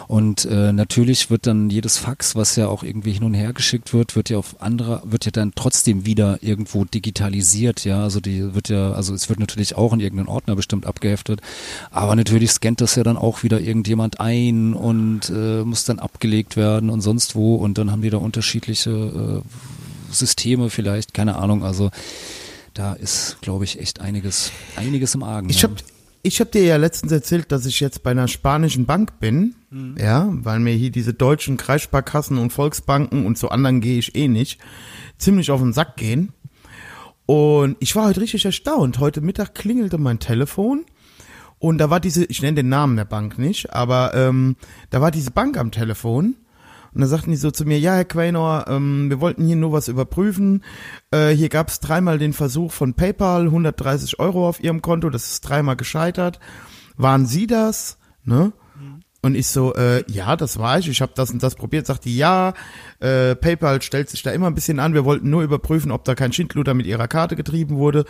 und 0.07 0.45
äh, 0.45 0.71
natürlich 0.71 1.29
wird 1.29 1.45
dann 1.45 1.69
jedes 1.69 1.97
Fax, 1.97 2.35
was 2.35 2.55
ja 2.55 2.67
auch 2.67 2.83
irgendwie 2.83 3.11
hin 3.11 3.23
und 3.23 3.33
her 3.33 3.51
geschickt 3.51 3.93
wird, 3.93 4.15
wird 4.15 4.29
ja 4.29 4.37
auf 4.37 4.61
andere, 4.61 5.01
wird 5.05 5.25
ja 5.25 5.31
dann 5.31 5.51
trotzdem 5.55 6.05
wieder 6.05 6.41
irgendwo 6.41 6.85
digitalisiert, 6.85 7.83
ja. 7.83 8.01
Also 8.01 8.21
die 8.21 8.55
wird 8.55 8.69
ja, 8.69 8.93
also 8.93 9.13
es 9.13 9.27
wird 9.27 9.39
natürlich 9.39 9.75
auch 9.75 9.91
in 9.91 9.99
irgendeinen 9.99 10.29
Ordner 10.29 10.55
bestimmt 10.55 10.85
abgeheftet, 10.85 11.41
aber 11.91 12.15
natürlich 12.15 12.51
scannt 12.51 12.79
das 12.79 12.95
ja 12.95 13.03
dann 13.03 13.17
auch 13.17 13.43
wieder 13.43 13.59
irgendjemand 13.59 14.21
ein 14.21 14.73
und 14.73 15.29
äh, 15.29 15.63
muss 15.65 15.83
dann 15.83 15.99
abgelegt 15.99 16.55
werden 16.55 16.89
und 16.89 17.01
sonst 17.01 17.35
wo 17.35 17.55
und 17.55 17.77
dann 17.77 17.91
haben 17.91 18.01
die 18.01 18.09
da 18.09 18.17
unterschiedliche 18.17 18.91
äh, 18.91 19.41
Systeme 20.13 20.69
vielleicht, 20.69 21.13
keine 21.13 21.35
Ahnung, 21.35 21.63
also 21.63 21.91
da 22.73 22.93
ist, 22.93 23.37
glaube 23.41 23.65
ich, 23.65 23.79
echt 23.79 24.01
einiges, 24.01 24.51
einiges 24.75 25.13
im 25.15 25.23
Argen. 25.23 25.49
Ich 25.49 25.63
habe 25.63 25.75
ich 26.23 26.39
hab 26.39 26.51
dir 26.51 26.63
ja 26.63 26.77
letztens 26.77 27.11
erzählt, 27.11 27.51
dass 27.51 27.65
ich 27.65 27.81
jetzt 27.81 28.01
bei 28.01 28.11
einer 28.11 28.29
spanischen 28.29 28.85
Bank 28.85 29.19
bin, 29.19 29.55
ja, 29.99 30.29
weil 30.31 30.59
mir 30.59 30.73
hier 30.73 30.89
diese 30.89 31.13
deutschen 31.13 31.57
Kreissparkassen 31.57 32.37
und 32.37 32.53
Volksbanken 32.53 33.25
und 33.25 33.37
zu 33.37 33.49
anderen 33.49 33.81
gehe 33.81 33.99
ich 33.99 34.15
eh 34.15 34.29
nicht, 34.29 34.59
ziemlich 35.17 35.51
auf 35.51 35.59
den 35.59 35.73
Sack 35.73 35.97
gehen. 35.97 36.31
Und 37.25 37.75
ich 37.79 37.95
war 37.95 38.05
heute 38.05 38.21
richtig 38.21 38.45
erstaunt. 38.45 38.99
Heute 38.99 39.21
Mittag 39.21 39.53
klingelte 39.53 39.97
mein 39.97 40.19
Telefon 40.19 40.85
und 41.59 41.77
da 41.77 41.89
war 41.89 41.99
diese, 41.99 42.25
ich 42.25 42.41
nenne 42.41 42.55
den 42.55 42.69
Namen 42.69 42.95
der 42.95 43.05
Bank 43.05 43.37
nicht, 43.37 43.73
aber 43.73 44.13
ähm, 44.13 44.55
da 44.89 45.01
war 45.01 45.11
diese 45.11 45.31
Bank 45.31 45.57
am 45.57 45.71
Telefon 45.71 46.35
und 46.93 47.01
da 47.01 47.07
sagten 47.07 47.31
die 47.31 47.37
so 47.37 47.51
zu 47.51 47.65
mir, 47.65 47.79
ja, 47.79 47.95
Herr 47.95 48.05
Quaynor, 48.05 48.65
ähm, 48.67 49.09
wir 49.09 49.19
wollten 49.19 49.45
hier 49.45 49.55
nur 49.55 49.71
was 49.71 49.87
überprüfen. 49.87 50.63
Äh, 51.11 51.29
hier 51.29 51.49
gab 51.49 51.69
es 51.69 51.79
dreimal 51.79 52.19
den 52.19 52.33
Versuch 52.33 52.71
von 52.71 52.93
PayPal, 52.93 53.45
130 53.45 54.19
Euro 54.19 54.47
auf 54.47 54.63
Ihrem 54.63 54.81
Konto, 54.81 55.09
das 55.09 55.31
ist 55.31 55.41
dreimal 55.41 55.75
gescheitert. 55.75 56.39
Waren 56.95 57.25
Sie 57.25 57.47
das? 57.47 57.97
Ne? 58.23 58.53
Und 59.23 59.35
ich 59.35 59.47
so, 59.47 59.73
äh, 59.73 60.03
ja, 60.11 60.35
das 60.35 60.59
war 60.59 60.79
ich, 60.79 60.89
ich 60.89 61.01
habe 61.01 61.13
das 61.15 61.31
und 61.31 61.41
das 61.41 61.55
probiert, 61.55 61.85
sagte 61.85 62.09
ja, 62.09 62.53
äh, 62.99 63.35
PayPal 63.35 63.81
stellt 63.81 64.09
sich 64.09 64.21
da 64.21 64.31
immer 64.31 64.47
ein 64.47 64.53
bisschen 64.53 64.81
an, 64.81 64.93
wir 64.93 65.05
wollten 65.05 65.29
nur 65.29 65.43
überprüfen, 65.43 65.93
ob 65.93 66.03
da 66.03 66.13
kein 66.13 66.33
Schindluder 66.33 66.73
mit 66.73 66.85
ihrer 66.85 67.07
Karte 67.07 67.37
getrieben 67.37 67.77
wurde. 67.77 68.03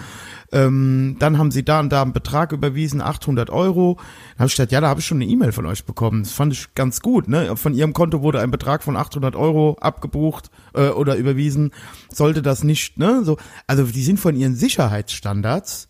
Ähm, 0.52 1.18
dann 1.20 1.38
haben 1.38 1.52
sie 1.52 1.64
da 1.64 1.82
und 1.82 1.92
da 1.92 2.02
einen 2.02 2.14
Betrag 2.14 2.52
überwiesen, 2.52 3.00
800 3.00 3.52
Euro. 3.52 3.98
Dann 3.98 4.40
habe 4.40 4.48
ich 4.48 4.54
gesagt, 4.54 4.72
ja, 4.72 4.82
da 4.82 4.88
habe 4.88 5.02
ich 5.02 5.06
schon 5.06 5.22
eine 5.22 5.30
E-Mail 5.30 5.52
von 5.52 5.68
euch 5.68 5.86
bekommen. 5.86 6.24
Das 6.24 6.32
fand 6.32 6.52
ich 6.52 6.74
ganz 6.74 7.00
gut. 7.02 7.28
Ne? 7.28 7.56
Von 7.58 7.76
ihrem 7.76 7.94
Konto 7.94 8.24
wurde 8.24 8.42
ein 8.42 8.50
Betrag 8.50 8.82
von 8.82 8.98
800 8.98 9.36
Euro 9.36 9.78
abgebucht 9.80 10.50
äh, 10.74 10.88
oder 10.88 11.16
überwiesen. 11.16 11.74
Sollte 12.12 12.42
das 12.42 12.64
nicht, 12.64 12.98
ne? 12.98 13.22
So, 13.24 13.38
also 13.68 13.84
die 13.84 14.04
sind 14.04 14.20
von 14.20 14.36
ihren 14.36 14.56
Sicherheitsstandards, 14.56 15.90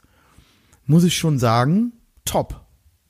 muss 0.86 1.05
ich 1.05 1.15
schon 1.15 1.39
sagen, 1.39 1.93
top. 2.25 2.59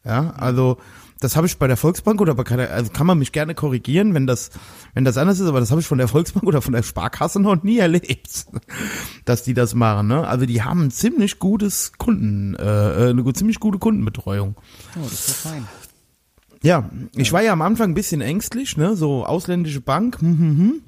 Ja, 0.05 0.31
also 0.37 0.77
das 1.23 1.35
habe 1.35 1.47
ich 1.47 1.57
bei 1.57 1.67
der 1.67 1.77
Volksbank 1.77 2.19
oder 2.21 2.35
bei 2.35 2.43
keiner, 2.43 2.69
also 2.69 2.91
kann 2.91 3.07
man 3.07 3.17
mich 3.17 3.31
gerne 3.31 3.55
korrigieren, 3.55 4.13
wenn 4.13 4.27
das, 4.27 4.51
wenn 4.93 5.05
das 5.05 5.17
anders 5.17 5.39
ist, 5.39 5.47
aber 5.47 5.59
das 5.59 5.71
habe 5.71 5.81
ich 5.81 5.87
von 5.87 5.97
der 5.97 6.07
Volksbank 6.07 6.43
oder 6.47 6.61
von 6.61 6.73
der 6.73 6.83
Sparkasse 6.83 7.39
noch 7.39 7.63
nie 7.63 7.77
erlebt, 7.77 8.45
dass 9.25 9.43
die 9.43 9.53
das 9.53 9.73
machen. 9.73 10.07
Ne? 10.07 10.27
Also 10.27 10.45
die 10.45 10.61
haben 10.61 10.81
ein 10.81 10.91
ziemlich 10.91 11.39
gutes 11.39 11.93
Kunden, 11.97 12.55
äh, 12.55 13.09
eine 13.09 13.23
gut- 13.23 13.37
ziemlich 13.37 13.59
gute 13.59 13.79
Kundenbetreuung. 13.79 14.55
Oh, 14.95 14.99
das 15.03 15.13
ist 15.13 15.29
doch 15.29 15.51
fein. 15.51 15.67
Ja, 16.61 16.89
ich 17.15 17.33
war 17.33 17.41
ja 17.41 17.51
am 17.51 17.61
Anfang 17.61 17.91
ein 17.91 17.93
bisschen 17.93 18.21
ängstlich, 18.21 18.77
ne, 18.77 18.95
so 18.95 19.25
ausländische 19.25 19.81
Bank, 19.81 20.21
hm, 20.21 20.39
hm, 20.39 20.57
hm. 20.57 20.81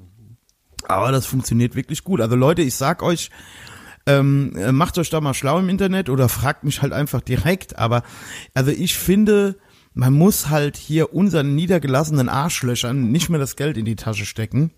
aber 0.88 1.12
das 1.12 1.26
funktioniert 1.26 1.76
wirklich 1.76 2.06
gut. 2.06 2.22
Also 2.22 2.36
Leute, 2.38 2.62
ich 2.62 2.76
sag 2.76 3.04
euch, 3.04 3.30
ähm, 4.06 4.54
äh, 4.56 4.72
macht 4.72 4.98
euch 4.98 5.10
da 5.10 5.20
mal 5.20 5.34
schlau 5.34 5.60
im 5.60 5.68
Internet 5.70 6.10
oder 6.10 6.30
fragt 6.30 6.64
mich 6.64 6.82
halt 6.82 6.94
einfach 6.94 7.22
direkt. 7.22 7.78
Aber 7.78 8.04
also 8.54 8.72
ich 8.72 8.98
finde, 8.98 9.58
man 9.96 10.14
muss 10.14 10.50
halt 10.50 10.76
hier 10.78 11.14
unseren 11.14 11.56
niedergelassenen 11.56 12.30
Arschlöchern 12.30 13.12
nicht 13.12 13.30
mehr 13.30 13.40
das 13.40 13.56
Geld 13.56 13.78
in 13.78 13.86
die 13.86 13.96
Tasche 13.96 14.26
stecken, 14.26 14.72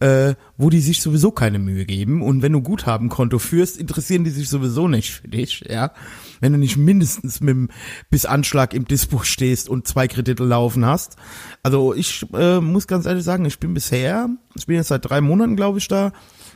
äh, 0.00 0.34
wo 0.56 0.70
die 0.70 0.80
sich 0.80 1.02
sowieso 1.02 1.30
keine 1.30 1.58
Mühe 1.58 1.84
geben. 1.84 2.22
Und 2.22 2.40
wenn 2.40 2.52
du 2.52 2.62
Guthabenkonto 2.62 3.38
führst, 3.38 3.76
interessieren 3.76 4.24
die 4.24 4.30
sich 4.30 4.48
sowieso 4.48 4.88
nicht 4.88 5.12
für 5.12 5.28
dich, 5.28 5.64
ja. 5.68 5.92
Wenn 6.40 6.52
du 6.52 6.58
nicht 6.58 6.78
mindestens 6.78 7.40
mit 7.40 7.50
dem 7.50 7.68
bis 8.08 8.24
Anschlag 8.24 8.72
im 8.72 8.86
Dispo 8.86 9.18
stehst 9.22 9.68
und 9.68 9.86
zwei 9.86 10.08
Kredite 10.08 10.44
laufen 10.44 10.86
hast. 10.86 11.16
Also 11.62 11.92
ich 11.92 12.24
äh, 12.32 12.60
muss 12.60 12.86
ganz 12.86 13.04
ehrlich 13.04 13.24
sagen, 13.24 13.44
ich 13.44 13.58
bin 13.58 13.74
bisher, 13.74 14.30
ich 14.54 14.66
bin 14.66 14.76
jetzt 14.76 14.88
seit 14.88 15.08
drei 15.08 15.20
Monaten, 15.20 15.56
glaube 15.56 15.78
ich, 15.78 15.88
da. 15.88 16.12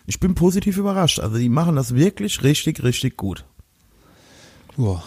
Ich 0.07 0.18
bin 0.18 0.35
positiv 0.35 0.78
überrascht. 0.78 1.20
Also 1.20 1.37
die 1.37 1.50
machen 1.50 1.76
das 1.76 1.94
wirklich 1.94 2.42
richtig, 2.42 2.83
richtig 2.83 3.18
gut. 3.18 3.44
Ja. 4.78 5.02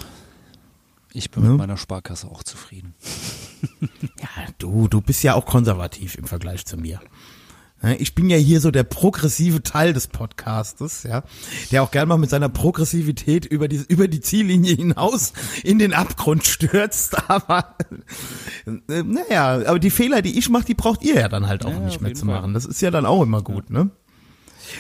Ich 1.16 1.32
bin 1.32 1.44
Ja. 1.44 1.50
mit 1.50 1.58
meiner 1.60 1.78
Sparkasse 1.78 2.28
auch 2.28 2.44
zufrieden. 2.44 2.94
Ja, 4.20 4.30
du, 4.60 4.88
du 4.88 5.02
bist 5.02 5.24
ja 5.24 5.34
auch 5.34 5.46
konservativ 5.46 6.16
im 6.16 6.26
Vergleich 6.26 6.66
zu 6.66 6.78
mir. 6.78 7.00
Ich 8.00 8.16
bin 8.16 8.30
ja 8.30 8.38
hier 8.38 8.62
so 8.62 8.72
der 8.72 8.84
progressive 8.84 9.62
Teil 9.64 9.92
des 9.94 10.08
Podcastes, 10.08 11.04
ja, 11.04 11.24
der 11.72 11.84
auch 11.84 11.92
gern 11.92 12.08
mal 12.08 12.18
mit 12.18 12.30
seiner 12.30 12.50
Progressivität 12.50 13.46
über 13.46 13.68
die, 13.68 13.84
über 13.88 14.08
die 14.08 14.22
Ziellinie 14.22 14.76
hinaus 14.76 15.34
in 15.64 15.78
den 15.80 15.94
Abgrund 15.94 16.46
stürzt, 16.46 17.16
aber 17.30 17.76
äh, 18.66 19.04
naja, 19.04 19.68
aber 19.68 19.80
die 19.80 19.90
Fehler, 19.92 20.22
die 20.22 20.38
ich 20.38 20.50
mache, 20.50 20.66
die 20.66 20.74
braucht 20.74 21.04
ihr 21.04 21.16
ja 21.16 21.28
dann 21.30 21.48
halt 21.48 21.66
auch 21.66 21.72
Ja, 21.72 21.80
nicht 21.80 22.02
mehr 22.02 22.14
zu 22.14 22.26
Fall. 22.26 22.36
machen. 22.36 22.54
Das 22.54 22.66
ist 22.66 22.82
ja 22.82 22.92
dann 22.92 23.06
auch 23.06 23.22
immer 23.24 23.42
gut, 23.42 23.70
ne? 23.70 23.90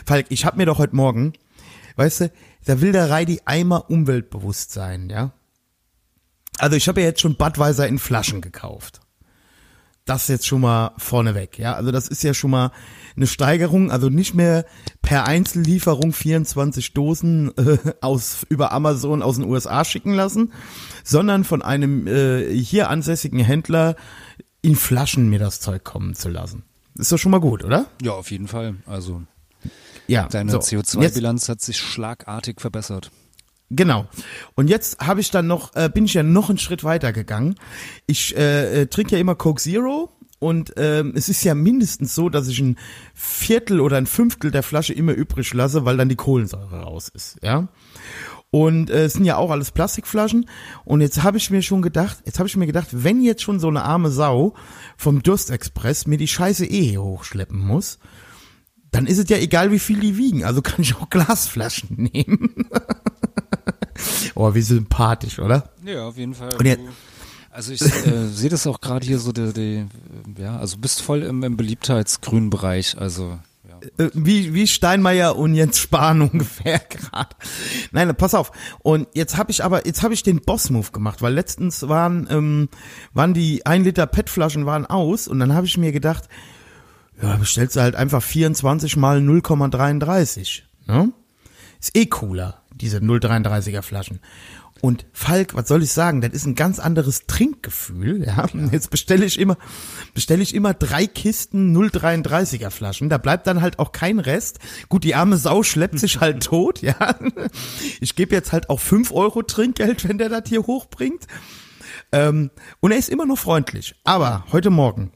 Falk, 0.06 0.28
ich 0.30 0.46
hab 0.46 0.58
mir 0.58 0.66
doch 0.66 0.78
heute 0.80 0.96
Morgen, 0.96 1.34
weißt 1.98 2.22
du, 2.22 2.32
da 2.66 2.82
will 2.82 2.92
der 2.92 3.10
Reidi 3.10 3.42
einmal 3.46 3.84
umweltbewusst 3.88 4.72
sein, 4.72 5.10
ja? 5.10 5.32
Also 6.60 6.76
ich 6.76 6.88
habe 6.88 7.02
ja 7.02 7.08
jetzt 7.08 7.22
schon 7.22 7.36
Budweiser 7.36 7.88
in 7.88 8.00
Flaschen 8.00 8.42
gekauft. 8.42 9.02
Das 10.06 10.28
jetzt 10.28 10.46
schon 10.46 10.62
mal 10.62 10.92
vorneweg, 10.98 11.58
ja. 11.58 11.74
Also 11.74 11.92
das 11.92 12.08
ist 12.08 12.22
ja 12.24 12.36
schon 12.36 12.52
mal 12.52 12.72
eine 13.16 13.26
Steigerung, 13.26 13.90
also 13.92 14.10
nicht 14.10 14.36
mehr 14.36 14.66
per 15.02 15.26
Einzellieferung 15.26 16.14
24 16.14 16.94
Dosen 16.94 17.52
äh, 17.58 17.78
aus 18.02 18.46
über 18.50 18.72
Amazon 18.72 19.24
aus 19.24 19.38
den 19.38 19.46
USA 19.46 19.84
schicken 19.84 20.14
lassen, 20.14 20.54
sondern 21.04 21.44
von 21.44 21.64
einem 21.64 22.06
äh, 22.06 22.54
hier 22.56 22.90
ansässigen 22.92 23.40
Händler 23.40 23.96
in 24.62 24.76
Flaschen 24.76 25.28
mir 25.30 25.40
das 25.40 25.60
Zeug 25.60 25.84
kommen 25.84 26.14
zu 26.14 26.30
lassen. 26.30 26.64
Ist 26.98 27.12
doch 27.12 27.18
schon 27.18 27.32
mal 27.32 27.40
gut, 27.42 27.64
oder? 27.64 27.88
Ja, 28.04 28.12
auf 28.14 28.30
jeden 28.30 28.48
Fall. 28.48 28.76
Also 28.86 29.24
Ja. 30.06 30.28
deine 30.28 30.52
so. 30.52 30.58
Jetzt- 30.60 30.94
CO2-Bilanz 30.96 31.50
hat 31.50 31.62
sich 31.62 31.80
schlagartig 31.80 32.62
verbessert. 32.62 33.10
Genau. 33.70 34.06
Und 34.56 34.70
jetzt 34.70 35.00
habe 35.00 35.22
ich 35.22 35.32
dann 35.32 35.48
noch, 35.48 35.76
äh, 35.76 35.90
bin 35.94 36.06
ich 36.06 36.14
ja 36.14 36.24
noch 36.24 36.50
einen 36.50 36.60
Schritt 36.60 36.84
weiter 36.84 37.14
gegangen. 37.14 37.56
Ich 38.06 38.36
äh, 38.38 38.82
äh, 38.82 38.86
trinke 38.88 39.16
ja 39.16 39.22
immer 39.22 39.36
Coke 39.36 39.62
Zero 39.62 40.12
und 40.40 40.74
ähm, 40.78 41.14
es 41.16 41.30
ist 41.30 41.44
ja 41.44 41.56
mindestens 41.56 42.14
so, 42.14 42.30
dass 42.30 42.48
ich 42.48 42.60
ein 42.60 42.78
Viertel 43.14 43.80
oder 43.80 43.98
ein 43.98 44.06
Fünftel 44.06 44.52
der 44.52 44.64
Flasche 44.64 44.94
immer 44.94 45.14
übrig 45.14 45.54
lasse, 45.54 45.86
weil 45.86 45.98
dann 45.98 46.10
die 46.10 46.16
Kohlensäure 46.16 46.82
raus 46.82 47.10
ist, 47.10 47.38
ja. 47.42 47.68
Und 48.52 48.90
äh, 48.90 49.06
es 49.06 49.14
sind 49.14 49.26
ja 49.26 49.36
auch 49.36 49.52
alles 49.52 49.72
Plastikflaschen. 49.72 50.48
Und 50.86 51.02
jetzt 51.02 51.24
habe 51.24 51.38
ich 51.38 51.50
mir 51.50 51.62
schon 51.62 51.82
gedacht, 51.82 52.20
jetzt 52.26 52.40
habe 52.40 52.48
ich 52.48 52.56
mir 52.56 52.68
gedacht, 52.68 52.88
wenn 52.92 53.22
jetzt 53.22 53.42
schon 53.42 53.60
so 53.60 53.68
eine 53.68 53.84
arme 53.84 54.12
Sau 54.12 54.54
vom 54.96 55.22
Durstexpress 55.22 56.08
mir 56.08 56.18
die 56.18 56.28
Scheiße 56.28 56.66
eh 56.66 56.98
hochschleppen 56.98 57.60
muss, 57.60 58.00
dann 58.92 59.08
ist 59.08 59.18
es 59.18 59.30
ja 59.30 59.38
egal, 59.38 59.74
wie 59.74 59.80
viel 59.80 60.00
die 60.00 60.16
wiegen. 60.16 60.46
Also 60.46 60.62
kann 60.62 60.82
ich 60.82 60.96
auch 60.96 61.10
Glasflaschen 61.10 62.10
nehmen. 62.14 62.70
oh, 64.36 64.54
wie 64.54 64.62
sympathisch, 64.62 65.40
oder? 65.40 65.70
Ja, 65.86 66.08
auf 66.08 66.18
jeden 66.18 66.34
Fall. 66.34 66.50
Jetzt- 66.64 66.82
also 67.52 67.72
ich 67.72 67.82
äh, 67.82 68.28
sehe 68.34 68.50
das 68.50 68.68
auch 68.68 68.82
gerade 68.82 69.06
hier 69.06 69.18
so, 69.18 69.32
die, 69.32 69.54
die, 69.54 70.42
ja, 70.42 70.58
also 70.58 70.78
bist 70.78 71.02
voll 71.02 71.24
im, 71.24 71.42
im 71.44 71.56
Beliebtheitsgrünen 71.56 72.50
Bereich. 72.50 72.98
Also 72.98 73.40
äh, 73.98 74.10
wie, 74.14 74.54
wie 74.54 74.68
Steinmeier 74.68 75.36
und 75.36 75.56
Jens 75.56 75.80
Spahn 75.80 76.22
ungefähr 76.34 76.80
gerade. 76.80 77.36
Nein, 77.92 78.14
pass 78.16 78.34
auf. 78.34 78.52
Und 78.80 79.08
jetzt 79.14 79.38
habe 79.38 79.52
ich 79.52 79.64
aber, 79.64 79.86
jetzt 79.86 80.04
habe 80.04 80.14
ich 80.14 80.24
den 80.24 80.42
Boss-Move 80.42 80.92
gemacht, 80.92 81.22
weil 81.22 81.34
letztens 81.34 81.88
waren, 81.88 82.28
ähm, 82.30 82.70
waren 83.14 83.34
die 83.34 83.66
1 83.66 83.86
Liter 83.86 84.08
PET-Flaschen 84.08 84.66
waren 84.66 84.86
aus 84.86 85.28
und 85.28 85.40
dann 85.40 85.54
habe 85.54 85.66
ich 85.66 85.78
mir 85.78 85.92
gedacht, 85.92 86.28
ja, 87.22 87.38
bestellst 87.38 87.76
du 87.76 87.82
halt 87.82 87.96
einfach 87.96 88.22
24 88.22 88.98
mal 88.98 89.20
0,33. 89.20 90.64
Ne? 90.88 91.14
Ist 91.80 91.96
eh 91.96 92.06
cooler, 92.08 92.62
diese 92.76 92.98
0,33er 93.00 93.82
Flaschen. 93.82 94.20
Und 94.82 95.06
Falk, 95.14 95.56
was 95.56 95.68
soll 95.68 95.82
ich 95.84 95.92
sagen, 95.92 96.22
das 96.22 96.34
ist 96.34 96.46
ein 96.46 96.56
ganz 96.56 96.80
anderes 96.80 97.26
Trinkgefühl. 97.28 98.26
Ja? 98.26 98.46
Jetzt 98.72 98.92
bestelle 98.92 99.26
ich 99.26 99.40
immer, 99.40 99.58
bestelle 100.14 100.44
ich 100.44 100.54
immer 100.54 100.74
drei 100.74 101.08
Kisten 101.08 101.76
0,33er 101.76 102.70
Flaschen. 102.70 103.10
Da 103.10 103.18
bleibt 103.18 103.48
dann 103.48 103.62
halt 103.62 103.80
auch 103.80 103.94
kein 103.94 104.20
Rest. 104.20 104.60
Gut, 104.90 105.04
die 105.04 105.16
arme 105.16 105.38
Sau 105.38 105.64
schleppt 105.64 105.98
sich 106.00 106.20
halt 106.20 106.44
tot. 106.46 106.82
Ja, 106.82 107.16
ich 108.02 108.16
gebe 108.16 108.36
jetzt 108.36 108.52
halt 108.52 108.70
auch 108.70 108.80
fünf 108.80 109.12
Euro 109.12 109.42
Trinkgeld, 109.42 110.08
wenn 110.08 110.18
der 110.18 110.30
das 110.30 110.50
hier 110.50 110.64
hochbringt. 110.64 111.26
Ähm, 112.12 112.52
und 112.82 112.92
er 112.92 112.98
ist 112.98 113.10
immer 113.10 113.26
noch 113.26 113.40
freundlich. 113.40 113.96
Aber 114.04 114.46
heute 114.52 114.70
Morgen 114.70 115.12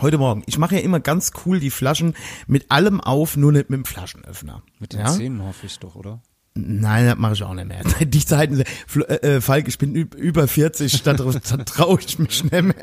Heute 0.00 0.16
Morgen. 0.16 0.44
Ich 0.46 0.58
mache 0.58 0.76
ja 0.76 0.80
immer 0.80 1.00
ganz 1.00 1.32
cool 1.44 1.58
die 1.58 1.70
Flaschen 1.70 2.14
mit 2.46 2.70
allem 2.70 3.00
auf, 3.00 3.36
nur 3.36 3.50
nicht 3.50 3.68
mit 3.68 3.78
dem 3.78 3.84
Flaschenöffner. 3.84 4.62
Mit 4.78 4.92
den 4.92 5.00
ja? 5.00 5.06
Zähnen 5.06 5.42
hoffe 5.42 5.66
ich 5.66 5.76
doch, 5.80 5.96
oder? 5.96 6.22
Nein, 6.66 7.06
das 7.06 7.18
mache 7.18 7.34
ich 7.34 7.42
auch 7.42 7.54
nicht 7.54 7.68
mehr. 7.68 7.82
Die 8.00 8.24
Zeiten, 8.24 8.60
äh, 8.60 9.14
äh, 9.14 9.40
Falk, 9.40 9.68
ich 9.68 9.78
bin 9.78 9.94
über 9.94 10.48
40, 10.48 11.02
da, 11.02 11.12
da 11.12 11.24
traue 11.64 12.00
ich 12.04 12.18
mich 12.18 12.44
nicht 12.44 12.62
mehr. 12.62 12.74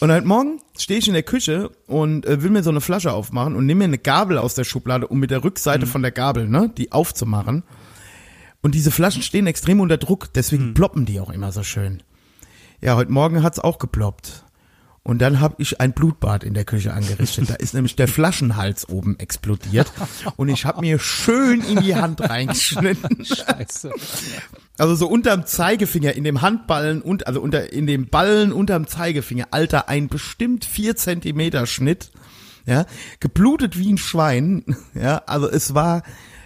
Und 0.00 0.12
heute 0.12 0.26
Morgen 0.26 0.60
stehe 0.76 0.98
ich 0.98 1.08
in 1.08 1.14
der 1.14 1.22
Küche 1.22 1.70
und 1.86 2.26
äh, 2.26 2.42
will 2.42 2.50
mir 2.50 2.62
so 2.62 2.70
eine 2.70 2.80
Flasche 2.80 3.12
aufmachen 3.12 3.56
und 3.56 3.66
nehme 3.66 3.78
mir 3.78 3.84
eine 3.84 3.98
Gabel 3.98 4.38
aus 4.38 4.54
der 4.54 4.64
Schublade, 4.64 5.08
um 5.08 5.18
mit 5.18 5.30
der 5.30 5.42
Rückseite 5.42 5.86
mhm. 5.86 5.90
von 5.90 6.02
der 6.02 6.10
Gabel, 6.10 6.46
ne, 6.46 6.70
die 6.76 6.92
aufzumachen. 6.92 7.64
Und 8.60 8.74
diese 8.74 8.90
Flaschen 8.90 9.22
stehen 9.22 9.46
extrem 9.46 9.80
unter 9.80 9.96
Druck, 9.96 10.32
deswegen 10.32 10.68
mhm. 10.68 10.74
ploppen 10.74 11.06
die 11.06 11.20
auch 11.20 11.30
immer 11.30 11.52
so 11.52 11.62
schön. 11.62 12.02
Ja, 12.80 12.96
heute 12.96 13.12
Morgen 13.12 13.42
hat's 13.42 13.58
auch 13.58 13.78
geploppt. 13.78 14.43
Und 15.06 15.18
dann 15.18 15.38
habe 15.38 15.56
ich 15.58 15.82
ein 15.82 15.92
Blutbad 15.92 16.44
in 16.44 16.54
der 16.54 16.64
Küche 16.64 16.94
angerichtet. 16.94 17.50
Da 17.50 17.54
ist 17.56 17.74
nämlich 17.74 17.94
der 17.94 18.08
Flaschenhals 18.08 18.88
oben 18.88 19.18
explodiert. 19.18 19.92
Und 20.36 20.48
ich 20.48 20.64
habe 20.64 20.80
mir 20.80 20.98
schön 20.98 21.60
in 21.60 21.82
die 21.82 21.94
Hand 21.94 22.22
reingeschnitten. 22.22 23.22
Scheiße. 23.22 23.90
Also 24.78 24.94
so 24.94 25.06
unterm 25.06 25.44
Zeigefinger, 25.44 26.14
in 26.14 26.24
dem 26.24 26.40
Handballen 26.40 27.02
und 27.02 27.26
also 27.26 27.42
unter 27.42 27.70
in 27.70 27.86
dem 27.86 28.08
Ballen 28.08 28.50
unterm 28.50 28.86
Zeigefinger, 28.86 29.48
Alter, 29.50 29.90
ein 29.90 30.08
bestimmt 30.08 30.64
vier 30.64 30.96
Zentimeter 30.96 31.66
Schnitt. 31.66 32.10
Ja, 32.64 32.86
geblutet 33.20 33.78
wie 33.78 33.92
ein 33.92 33.98
Schwein. 33.98 34.64
Ja, 34.94 35.22
also 35.26 35.50
es 35.50 35.74
war, 35.74 36.02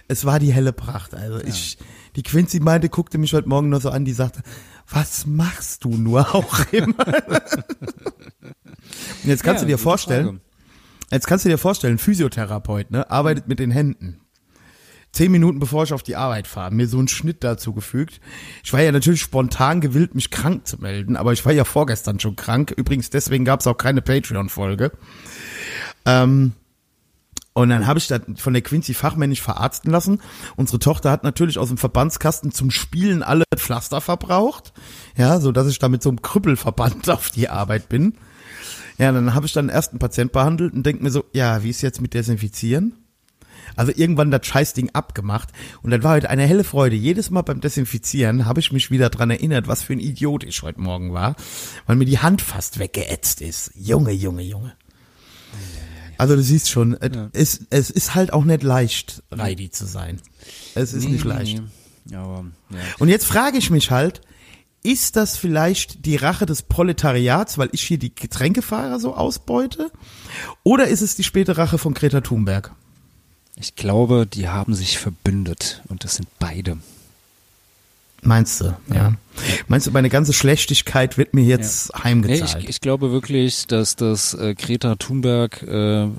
es 0.09 0.25
war 0.25 0.37
die 0.37 0.51
helle 0.51 0.73
Pracht. 0.73 1.15
Also 1.15 1.37
ja. 1.37 1.45
ich, 1.47 1.77
die 2.17 2.23
Quincy 2.23 2.59
meinte, 2.59 2.89
guckte 2.89 3.17
mich 3.19 3.33
heute 3.33 3.47
Morgen 3.47 3.69
noch 3.69 3.79
so 3.79 3.89
an, 3.89 4.03
die 4.03 4.11
sagte, 4.11 4.41
was 4.89 5.25
machst 5.25 5.85
du 5.85 5.89
nur 5.89 6.35
auch 6.35 6.59
immer? 6.73 6.95
jetzt 9.23 9.43
kannst 9.43 9.61
ja, 9.61 9.67
du 9.67 9.71
dir 9.71 9.77
vorstellen, 9.77 10.25
Frage. 10.25 10.41
jetzt 11.11 11.27
kannst 11.27 11.45
du 11.45 11.49
dir 11.49 11.57
vorstellen, 11.57 11.97
Physiotherapeut, 11.97 12.91
ne, 12.91 13.09
arbeitet 13.09 13.47
mit 13.47 13.59
den 13.59 13.71
Händen. 13.71 14.21
Zehn 15.11 15.31
Minuten 15.31 15.59
bevor 15.59 15.83
ich 15.83 15.93
auf 15.93 16.03
die 16.03 16.15
Arbeit 16.15 16.45
fahre, 16.45 16.71
mir 16.71 16.87
so 16.87 16.99
einen 16.99 17.07
Schnitt 17.07 17.43
dazu 17.43 17.73
gefügt. 17.73 18.21
Ich 18.63 18.71
war 18.73 18.81
ja 18.81 18.91
natürlich 18.91 19.21
spontan 19.21 19.81
gewillt, 19.81 20.13
mich 20.13 20.29
krank 20.29 20.67
zu 20.67 20.77
melden, 20.77 21.15
aber 21.15 21.33
ich 21.33 21.43
war 21.45 21.51
ja 21.51 21.63
vorgestern 21.63 22.19
schon 22.19 22.35
krank. 22.35 22.71
Übrigens, 22.77 23.09
deswegen 23.09 23.43
gab 23.43 23.61
es 23.61 23.67
auch 23.67 23.77
keine 23.77 24.03
Patreon-Folge. 24.03 24.91
Ähm, 26.05 26.53
und 27.53 27.69
dann 27.69 27.87
habe 27.87 27.99
ich 27.99 28.07
das 28.07 28.21
von 28.37 28.53
der 28.53 28.61
Quincy 28.61 28.93
fachmännisch 28.93 29.41
verarzten 29.41 29.91
lassen. 29.91 30.21
Unsere 30.55 30.79
Tochter 30.79 31.11
hat 31.11 31.23
natürlich 31.23 31.57
aus 31.57 31.69
dem 31.69 31.77
Verbandskasten 31.77 32.51
zum 32.51 32.71
Spielen 32.71 33.23
alle 33.23 33.43
Pflaster 33.57 34.01
verbraucht. 34.01 34.73
Ja, 35.17 35.39
so 35.39 35.51
dass 35.51 35.67
ich 35.67 35.79
da 35.79 35.89
mit 35.89 36.03
so 36.03 36.09
einem 36.09 36.21
Krüppelverband 36.21 37.09
auf 37.09 37.31
die 37.31 37.49
Arbeit 37.49 37.89
bin. 37.89 38.13
Ja, 38.99 39.11
dann 39.13 39.33
habe 39.33 39.45
ich 39.45 39.53
dann 39.53 39.69
erst 39.69 39.91
einen 39.91 39.99
Patient 39.99 40.31
behandelt 40.31 40.73
und 40.73 40.85
denke 40.85 41.01
mir 41.01 41.09
so, 41.09 41.23
ja, 41.33 41.63
wie 41.63 41.69
ist 41.69 41.81
jetzt 41.81 42.01
mit 42.01 42.13
Desinfizieren? 42.13 42.93
Also 43.75 43.93
irgendwann 43.95 44.29
das 44.29 44.45
Scheißding 44.45 44.89
abgemacht 44.91 45.49
und 45.81 45.91
dann 45.91 46.03
war 46.03 46.15
heute 46.15 46.29
eine 46.29 46.45
helle 46.45 46.65
Freude. 46.65 46.95
Jedes 46.95 47.29
Mal 47.29 47.43
beim 47.43 47.61
Desinfizieren 47.61 48.45
habe 48.45 48.59
ich 48.59 48.71
mich 48.73 48.91
wieder 48.91 49.09
dran 49.09 49.31
erinnert, 49.31 49.67
was 49.67 49.83
für 49.83 49.93
ein 49.93 49.99
Idiot 49.99 50.43
ich 50.43 50.61
heute 50.63 50.81
Morgen 50.81 51.13
war, 51.13 51.35
weil 51.85 51.95
mir 51.95 52.05
die 52.05 52.19
Hand 52.19 52.41
fast 52.41 52.79
weggeätzt 52.79 53.41
ist. 53.41 53.71
Junge, 53.75 54.11
Junge, 54.11 54.41
Junge. 54.41 54.73
Also 56.17 56.35
du 56.35 56.43
siehst 56.43 56.69
schon, 56.69 56.97
ja. 57.01 57.29
es, 57.31 57.61
es 57.69 57.89
ist 57.89 58.15
halt 58.15 58.33
auch 58.33 58.43
nicht 58.43 58.63
leicht, 58.63 59.23
Reidi 59.31 59.71
zu 59.71 59.85
sein. 59.85 60.19
Es 60.75 60.93
ist 60.93 61.05
nee, 61.05 61.13
nicht 61.13 61.23
leicht. 61.23 61.61
Nee. 62.05 62.17
Aber, 62.17 62.45
ja. 62.71 62.77
Und 62.97 63.07
jetzt 63.07 63.25
frage 63.25 63.57
ich 63.57 63.69
mich 63.69 63.91
halt, 63.91 64.19
ist 64.83 65.15
das 65.15 65.37
vielleicht 65.37 66.05
die 66.05 66.15
Rache 66.15 66.45
des 66.45 66.61
Proletariats, 66.61 67.57
weil 67.57 67.69
ich 67.71 67.81
hier 67.81 67.97
die 67.97 68.13
Getränkefahrer 68.13 68.99
so 68.99 69.15
ausbeute? 69.15 69.91
Oder 70.63 70.87
ist 70.87 71.01
es 71.01 71.15
die 71.15 71.23
späte 71.23 71.57
Rache 71.57 71.77
von 71.77 71.93
Greta 71.93 72.21
Thunberg? 72.21 72.71
Ich 73.55 73.75
glaube, 73.75 74.25
die 74.25 74.47
haben 74.47 74.73
sich 74.73 74.97
verbündet 74.97 75.81
und 75.89 76.03
das 76.03 76.15
sind 76.15 76.29
beide. 76.39 76.77
Meinst 78.23 78.61
du, 78.61 78.65
ja. 78.89 78.95
ja. 78.95 79.13
Meinst 79.67 79.87
du, 79.87 79.91
meine 79.91 80.09
ganze 80.09 80.33
Schlechtigkeit 80.33 81.17
wird 81.17 81.33
mir 81.33 81.43
jetzt 81.43 81.91
ja. 81.93 82.03
heimgezahlt? 82.03 82.55
Nee, 82.55 82.63
ich, 82.63 82.69
ich, 82.69 82.81
glaube 82.81 83.11
wirklich, 83.11 83.67
dass 83.67 83.95
das 83.95 84.33
äh, 84.33 84.55
Greta 84.55 84.95
Thunberg 84.95 85.63
äh, 85.63 86.03
äh, 86.03 86.09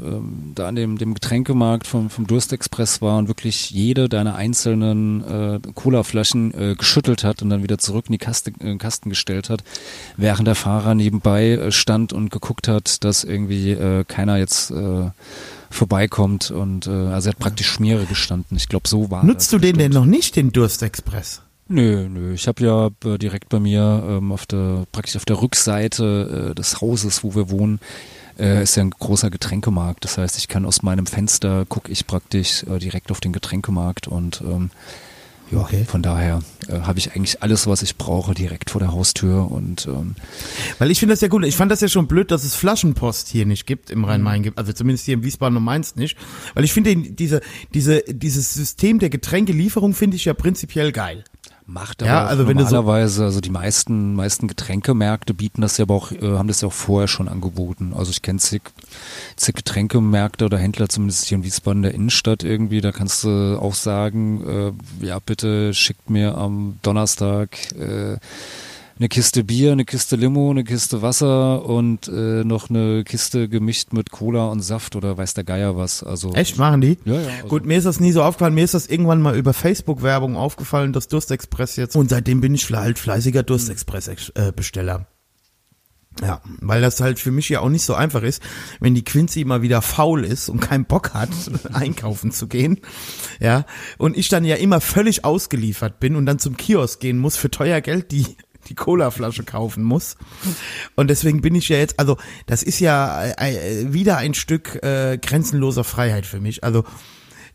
da 0.54 0.68
an 0.68 0.74
dem, 0.74 0.98
dem 0.98 1.14
Getränkemarkt 1.14 1.86
vom, 1.86 2.10
vom 2.10 2.26
Durstexpress 2.26 3.02
war 3.02 3.18
und 3.18 3.28
wirklich 3.28 3.70
jede 3.70 4.08
deiner 4.08 4.36
einzelnen 4.36 5.24
äh, 5.24 5.60
Colaflaschen 5.74 6.54
äh, 6.54 6.74
geschüttelt 6.76 7.24
hat 7.24 7.42
und 7.42 7.50
dann 7.50 7.62
wieder 7.62 7.78
zurück 7.78 8.06
in 8.08 8.12
die 8.12 8.18
Kaste, 8.18 8.52
äh, 8.60 8.76
Kasten 8.76 9.10
gestellt 9.10 9.50
hat, 9.50 9.62
während 10.16 10.46
der 10.46 10.54
Fahrer 10.54 10.94
nebenbei 10.94 11.50
äh, 11.50 11.72
stand 11.72 12.12
und 12.12 12.30
geguckt 12.30 12.68
hat, 12.68 13.04
dass 13.04 13.24
irgendwie 13.24 13.72
äh, 13.72 14.04
keiner 14.04 14.38
jetzt 14.38 14.70
äh, 14.70 15.10
vorbeikommt 15.70 16.50
und 16.50 16.86
äh, 16.86 16.90
also 16.90 17.28
er 17.28 17.32
hat 17.32 17.38
praktisch 17.38 17.68
Schmiere 17.68 18.06
gestanden. 18.06 18.56
Ich 18.56 18.68
glaube, 18.68 18.88
so 18.88 19.10
war 19.10 19.24
Nutzt 19.24 19.52
du 19.52 19.58
den 19.58 19.78
denn 19.78 19.92
noch 19.92 20.06
nicht, 20.06 20.36
den 20.36 20.52
Durstexpress? 20.52 21.42
Nö, 21.72 22.08
nö. 22.08 22.34
Ich 22.34 22.48
habe 22.48 22.64
ja 22.64 22.90
äh, 23.08 23.16
direkt 23.16 23.48
bei 23.48 23.60
mir 23.60 24.02
ähm, 24.04 24.32
auf 24.32 24.44
der 24.44 24.86
praktisch 24.90 25.14
auf 25.14 25.24
der 25.24 25.40
Rückseite 25.40 26.50
äh, 26.50 26.54
des 26.56 26.80
Hauses, 26.80 27.22
wo 27.22 27.36
wir 27.36 27.48
wohnen, 27.48 27.78
äh, 28.40 28.64
ist 28.64 28.74
ja 28.74 28.82
ein 28.82 28.90
großer 28.90 29.30
Getränkemarkt. 29.30 30.02
Das 30.02 30.18
heißt, 30.18 30.36
ich 30.36 30.48
kann 30.48 30.66
aus 30.66 30.82
meinem 30.82 31.06
Fenster 31.06 31.64
gucke 31.66 31.92
ich 31.92 32.08
praktisch 32.08 32.64
äh, 32.64 32.80
direkt 32.80 33.12
auf 33.12 33.20
den 33.20 33.32
Getränkemarkt 33.32 34.08
und 34.08 34.40
ähm, 34.40 34.70
ja, 35.52 35.60
okay. 35.60 35.84
von 35.84 36.02
daher 36.02 36.40
äh, 36.66 36.80
habe 36.80 36.98
ich 36.98 37.12
eigentlich 37.12 37.40
alles, 37.40 37.68
was 37.68 37.82
ich 37.82 37.96
brauche, 37.96 38.34
direkt 38.34 38.70
vor 38.70 38.80
der 38.80 38.90
Haustür 38.90 39.48
und 39.48 39.86
ähm, 39.86 40.16
weil 40.80 40.90
ich 40.90 40.98
finde 40.98 41.12
das 41.12 41.20
ja 41.20 41.28
gut. 41.28 41.44
Ich 41.44 41.54
fand 41.54 41.70
das 41.70 41.80
ja 41.80 41.88
schon 41.88 42.08
blöd, 42.08 42.32
dass 42.32 42.42
es 42.42 42.56
Flaschenpost 42.56 43.28
hier 43.28 43.46
nicht 43.46 43.68
gibt 43.68 43.90
im 43.90 44.04
Rhein-Main 44.04 44.42
gibt, 44.42 44.58
also 44.58 44.72
zumindest 44.72 45.04
hier 45.04 45.14
im 45.14 45.22
Wiesbaden 45.22 45.56
und 45.56 45.62
Mainz 45.62 45.94
nicht, 45.94 46.18
weil 46.54 46.64
ich 46.64 46.72
finde 46.72 46.96
diese 46.96 47.40
diese 47.74 48.02
dieses 48.08 48.54
System 48.54 48.98
der 48.98 49.10
Getränkelieferung 49.10 49.94
finde 49.94 50.16
ich 50.16 50.24
ja 50.24 50.34
prinzipiell 50.34 50.90
geil. 50.90 51.22
Macht 51.72 52.02
aber 52.02 52.10
ja, 52.10 52.26
also 52.26 52.42
normalerweise, 52.42 53.16
so 53.16 53.24
also 53.24 53.40
die 53.40 53.50
meisten, 53.50 54.14
meisten 54.14 54.48
Getränkemärkte 54.48 55.34
bieten 55.34 55.60
das 55.60 55.78
ja 55.78 55.84
aber 55.84 55.94
auch, 55.94 56.10
äh, 56.10 56.20
haben 56.20 56.48
das 56.48 56.62
ja 56.62 56.68
auch 56.68 56.72
vorher 56.72 57.06
schon 57.06 57.28
angeboten. 57.28 57.92
Also 57.96 58.10
ich 58.10 58.22
kenne 58.22 58.40
zig, 58.40 58.62
zig 59.36 59.54
Getränkemärkte 59.54 60.46
oder 60.46 60.58
Händler, 60.58 60.88
zumindest 60.88 61.26
hier 61.26 61.38
in 61.38 61.44
Wiesbaden 61.44 61.82
der 61.82 61.94
Innenstadt 61.94 62.42
irgendwie, 62.42 62.80
da 62.80 62.90
kannst 62.90 63.22
du 63.22 63.56
auch 63.60 63.74
sagen, 63.74 64.74
äh, 65.00 65.06
ja 65.06 65.20
bitte 65.20 65.72
schickt 65.72 66.10
mir 66.10 66.36
am 66.36 66.80
Donnerstag 66.82 67.50
äh, 67.76 68.16
eine 69.00 69.08
Kiste 69.08 69.44
Bier, 69.44 69.72
eine 69.72 69.86
Kiste 69.86 70.14
Limo, 70.16 70.50
eine 70.50 70.62
Kiste 70.62 71.00
Wasser 71.00 71.64
und 71.64 72.06
äh, 72.08 72.44
noch 72.44 72.68
eine 72.68 73.02
Kiste 73.02 73.48
gemischt 73.48 73.94
mit 73.94 74.10
Cola 74.10 74.48
und 74.48 74.60
Saft 74.60 74.94
oder 74.94 75.16
weiß 75.16 75.32
der 75.32 75.44
Geier 75.44 75.74
was. 75.74 76.02
Also 76.02 76.34
echt 76.34 76.58
machen 76.58 76.82
die? 76.82 76.98
Ja, 77.06 77.14
ja. 77.14 77.28
Also 77.36 77.48
Gut, 77.48 77.64
mir 77.64 77.78
ist 77.78 77.84
das 77.84 77.98
nie 77.98 78.12
so 78.12 78.22
aufgefallen. 78.22 78.52
Mir 78.52 78.64
ist 78.64 78.74
das 78.74 78.88
irgendwann 78.88 79.22
mal 79.22 79.38
über 79.38 79.54
Facebook-Werbung 79.54 80.36
aufgefallen, 80.36 80.92
das 80.92 81.08
Durstexpress 81.08 81.76
jetzt. 81.76 81.96
Und 81.96 82.10
seitdem 82.10 82.42
bin 82.42 82.54
ich 82.54 82.70
halt 82.70 82.98
fleißiger 82.98 83.42
Durstexpress-Besteller. 83.42 85.06
Ja, 86.20 86.42
weil 86.60 86.82
das 86.82 87.00
halt 87.00 87.18
für 87.18 87.30
mich 87.30 87.48
ja 87.48 87.60
auch 87.60 87.70
nicht 87.70 87.84
so 87.84 87.94
einfach 87.94 88.22
ist, 88.22 88.42
wenn 88.80 88.94
die 88.94 89.04
Quincy 89.04 89.44
mal 89.44 89.62
wieder 89.62 89.80
faul 89.80 90.24
ist 90.26 90.50
und 90.50 90.60
keinen 90.60 90.84
Bock 90.84 91.14
hat, 91.14 91.30
einkaufen 91.72 92.32
zu 92.32 92.48
gehen. 92.48 92.80
Ja, 93.40 93.64
und 93.96 94.18
ich 94.18 94.28
dann 94.28 94.44
ja 94.44 94.56
immer 94.56 94.82
völlig 94.82 95.24
ausgeliefert 95.24 96.00
bin 96.00 96.16
und 96.16 96.26
dann 96.26 96.38
zum 96.38 96.58
Kiosk 96.58 97.00
gehen 97.00 97.16
muss 97.16 97.38
für 97.38 97.50
teuer 97.50 97.80
Geld 97.80 98.12
die 98.12 98.36
die 98.68 98.74
Cola-Flasche 98.74 99.44
kaufen 99.44 99.82
muss. 99.82 100.16
Und 100.96 101.08
deswegen 101.08 101.40
bin 101.40 101.54
ich 101.54 101.68
ja 101.68 101.78
jetzt, 101.78 101.98
also 101.98 102.16
das 102.46 102.62
ist 102.62 102.80
ja 102.80 103.24
äh, 103.24 103.92
wieder 103.92 104.18
ein 104.18 104.34
Stück 104.34 104.82
äh, 104.82 105.18
grenzenloser 105.18 105.84
Freiheit 105.84 106.26
für 106.26 106.40
mich. 106.40 106.64
Also 106.64 106.84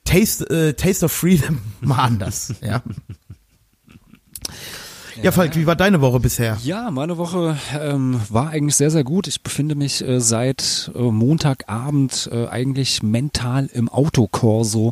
Taste, 0.04 0.46
äh, 0.50 0.74
Taste 0.74 1.06
of 1.06 1.12
Freedom 1.12 1.60
mal 1.82 2.04
anders, 2.04 2.54
ja. 2.62 2.82
Ja, 5.24 5.32
Falk, 5.32 5.56
wie 5.56 5.66
war 5.66 5.78
deine 5.78 6.02
Woche 6.02 6.20
bisher? 6.20 6.58
Ja, 6.64 6.92
meine 6.92 7.18
Woche 7.18 7.58
ähm, 7.80 8.20
war 8.30 8.50
eigentlich 8.50 8.76
sehr, 8.76 8.92
sehr 8.92 9.06
gut. 9.06 9.28
Ich 9.28 9.42
befinde 9.42 9.76
mich 9.76 10.06
äh, 10.06 10.20
seit 10.20 10.92
äh, 10.94 11.00
Montagabend 11.00 12.30
äh, 12.34 12.48
eigentlich 12.48 13.02
mental 13.02 13.70
im 13.72 13.88
Autokorso 13.88 14.92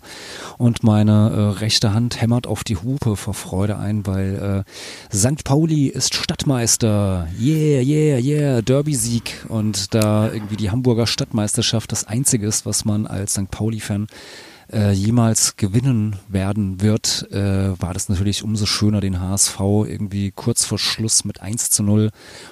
und 0.58 0.84
meine 0.84 1.30
äh, 1.30 1.60
rechte 1.60 1.94
Hand 1.94 2.22
hämmert 2.22 2.48
auf 2.48 2.64
die 2.64 2.78
Hupe 2.78 3.18
vor 3.18 3.34
Freude 3.34 3.78
ein, 3.78 4.08
weil 4.08 4.64
äh, 5.12 5.16
St. 5.16 5.44
Pauli 5.44 5.88
ist 5.88 6.16
Stadtmeister. 6.16 7.28
Yeah, 7.40 7.82
yeah, 7.82 8.18
yeah, 8.20 8.62
Derby-Sieg. 8.62 9.46
Und 9.50 9.94
da 9.94 10.32
irgendwie 10.32 10.56
die 10.56 10.72
Hamburger 10.72 11.06
Stadtmeisterschaft 11.06 11.92
das 11.92 12.06
Einzige 12.06 12.48
ist, 12.48 12.66
was 12.66 12.86
man 12.86 13.08
als 13.08 13.34
St. 13.34 13.52
Pauli-Fan 13.52 14.08
äh, 14.74 14.92
jemals 14.92 15.56
gewinnen 15.56 16.18
werden 16.28 16.82
wird, 16.82 17.28
äh, 17.32 17.80
war 17.80 17.94
das 17.94 18.10
natürlich 18.10 18.44
umso 18.44 18.66
schöner, 18.66 19.02
den 19.02 19.20
HSV 19.20 19.60
irgendwie 19.60 20.32
kurz 20.32 20.66
vor 20.66 20.80
Schluss 20.80 21.26
mit 21.26 21.42
1 21.42 21.70
zu 21.70 21.84
0 21.84 22.10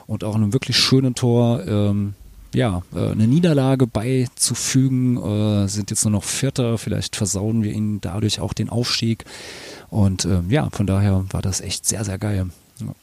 und 0.08 0.24
auch 0.24 0.36
einem 0.36 0.54
wirklich 0.54 0.78
schönen 0.78 1.16
Tor 1.16 1.66
ähm, 1.66 2.14
ja, 2.54 2.82
äh, 2.94 3.12
eine 3.12 3.28
Niederlage 3.28 3.88
beizufügen, 3.88 5.18
äh, 5.18 5.68
sind 5.68 5.90
jetzt 5.90 6.04
nur 6.04 6.12
noch 6.12 6.24
Vierter, 6.24 6.78
vielleicht 6.78 7.16
versauen 7.16 7.64
wir 7.64 7.72
ihnen 7.72 8.02
dadurch 8.02 8.40
auch 8.40 8.54
den 8.54 8.70
Aufstieg. 8.70 9.26
Und 9.90 10.26
ähm, 10.26 10.50
ja, 10.50 10.70
von 10.72 10.86
daher 10.88 11.26
war 11.32 11.42
das 11.42 11.62
echt 11.62 11.86
sehr, 11.86 12.04
sehr 12.04 12.18
geil. 12.18 12.50
Ja. 12.80 12.96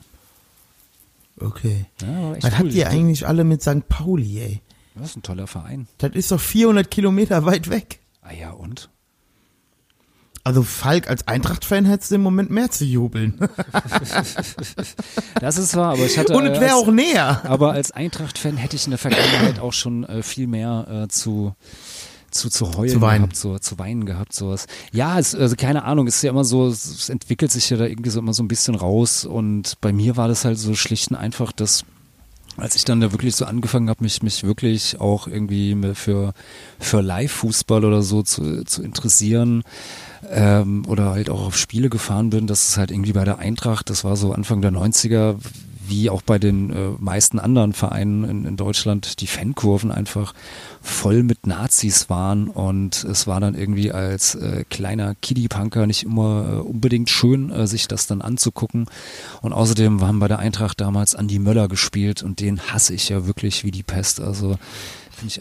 Okay. 1.41 1.87
Ja, 2.03 2.33
Was 2.33 2.45
cool. 2.45 2.59
habt 2.59 2.73
ihr 2.73 2.89
eigentlich 2.91 3.27
alle 3.27 3.45
mit 3.45 3.63
St. 3.63 3.89
Pauli, 3.89 4.41
ey? 4.41 4.61
Das 4.95 5.11
ist 5.11 5.17
ein 5.17 5.23
toller 5.23 5.47
Verein. 5.47 5.87
Das 5.99 6.13
ist 6.13 6.31
doch 6.31 6.41
400 6.41 6.91
Kilometer 6.91 7.45
weit 7.47 7.71
weg. 7.71 8.01
Ah 8.21 8.33
ja, 8.33 8.51
und? 8.51 8.91
Also 10.49 10.63
Falk 10.63 11.11
als 11.11 11.29
Eintracht-Fan 11.29 11.85
hättest 11.85 12.11
du 12.11 12.15
im 12.15 12.23
Moment 12.23 12.49
mehr 12.49 12.71
zu 12.71 12.87
jubeln. 12.87 13.39
das 15.43 15.59
ist 15.59 15.77
wahr, 15.77 15.93
aber 15.93 16.07
ich 16.07 16.17
hatte. 16.17 16.35
Und 16.35 16.47
es 16.47 16.59
wäre 16.59 16.75
auch 16.75 16.91
näher. 16.91 17.43
Aber 17.45 17.73
als 17.73 17.91
Eintracht-Fan 17.91 18.57
hätte 18.57 18.75
ich 18.75 18.87
in 18.87 18.93
der 18.93 18.99
Vergangenheit 18.99 19.59
auch 19.59 19.75
schon 19.75 20.05
äh, 20.05 20.23
viel 20.23 20.47
mehr 20.47 20.87
äh, 21.05 21.09
zu 21.09 21.55
zu, 22.31 22.49
zu 22.49 22.79
heulen 22.79 22.95
zu 22.95 23.03
weinen. 23.03 23.25
gehabt, 23.25 23.37
so, 23.37 23.59
zu 23.59 23.79
weinen 23.79 24.07
gehabt, 24.07 24.33
sowas. 24.33 24.67
Ja, 24.91 25.19
es, 25.19 25.35
also 25.35 25.55
keine 25.55 25.85
Ahnung, 25.85 26.07
es 26.07 26.17
ist 26.17 26.23
ja 26.23 26.31
immer 26.31 26.45
so, 26.45 26.67
es 26.69 27.11
entwickelt 27.11 27.53
sich 27.53 27.69
ja 27.69 27.77
da 27.77 27.85
irgendwie 27.85 28.09
so 28.09 28.19
immer 28.19 28.33
so 28.33 28.43
ein 28.43 28.49
bisschen 28.49 28.75
raus 28.75 29.27
und 29.27 29.75
bei 29.83 29.93
mir 29.93 30.17
war 30.17 30.29
das 30.29 30.47
halt 30.47 30.59
so 30.59 30.75
schlicht 30.75 31.11
und 31.11 31.17
einfach, 31.19 31.53
dass 31.53 31.85
als 32.57 32.75
ich 32.75 32.85
dann 32.85 33.01
da 33.01 33.13
wirklich 33.13 33.37
so 33.37 33.45
angefangen 33.45 33.91
habe, 33.91 34.03
mich, 34.03 34.23
mich 34.23 34.45
wirklich 34.45 34.99
auch 34.99 35.27
irgendwie 35.27 35.77
für, 35.95 36.33
für 36.79 37.03
Live-Fußball 37.03 37.85
oder 37.85 38.01
so 38.03 38.23
zu, 38.23 38.65
zu 38.65 38.83
interessieren, 38.83 39.63
ähm, 40.31 40.85
oder 40.87 41.11
halt 41.11 41.31
auch 41.31 41.47
auf 41.47 41.57
Spiele 41.57 41.89
gefahren 41.89 42.31
bin, 42.31 42.47
das 42.47 42.69
ist 42.69 42.77
halt 42.77 42.91
irgendwie 42.91 43.13
bei 43.13 43.25
der 43.25 43.39
Eintracht, 43.39 43.91
das 43.91 44.05
war 44.05 44.17
so 44.17 44.33
Anfang 44.33 44.61
der 44.61 44.73
90er, 44.73 45.37
wie 45.89 46.11
auch 46.11 46.23
bei 46.23 46.39
den 46.39 46.71
äh, 46.71 46.91
meisten 46.99 47.39
anderen 47.39 47.73
Vereinen 47.73 48.25
in, 48.25 48.45
in 48.45 48.57
Deutschland, 48.57 49.21
die 49.21 49.27
Fankurven 49.27 49.91
einfach 49.91 50.35
voll 50.83 51.23
mit 51.23 51.47
Nazis 51.47 52.11
waren 52.11 52.49
und 52.49 53.05
es 53.05 53.27
war 53.27 53.41
dann 53.41 53.55
irgendwie 53.55 53.91
als 53.93 54.35
äh, 54.35 54.65
kleiner 54.69 55.15
Kiddie-Punker 55.15 55.87
nicht 55.87 56.05
immer 56.05 56.47
äh, 56.49 56.57
unbedingt 56.61 57.11
schön, 57.11 57.51
äh, 57.51 57.67
sich 57.67 57.89
das 57.89 58.07
dann 58.07 58.21
anzugucken. 58.21 58.87
Und 59.41 59.53
außerdem 59.53 60.03
haben 60.03 60.21
bei 60.21 60.29
der 60.29 60.39
Eintracht 60.39 60.81
damals 60.81 61.15
Andi 61.15 61.39
Möller 61.39 61.69
gespielt 61.69 62.23
und 62.23 62.41
den 62.41 62.61
hasse 62.61 62.95
ich 62.95 63.09
ja 63.09 63.27
wirklich 63.27 63.65
wie 63.65 63.71
die 63.71 63.83
Pest. 63.83 64.21
Also 64.21 64.57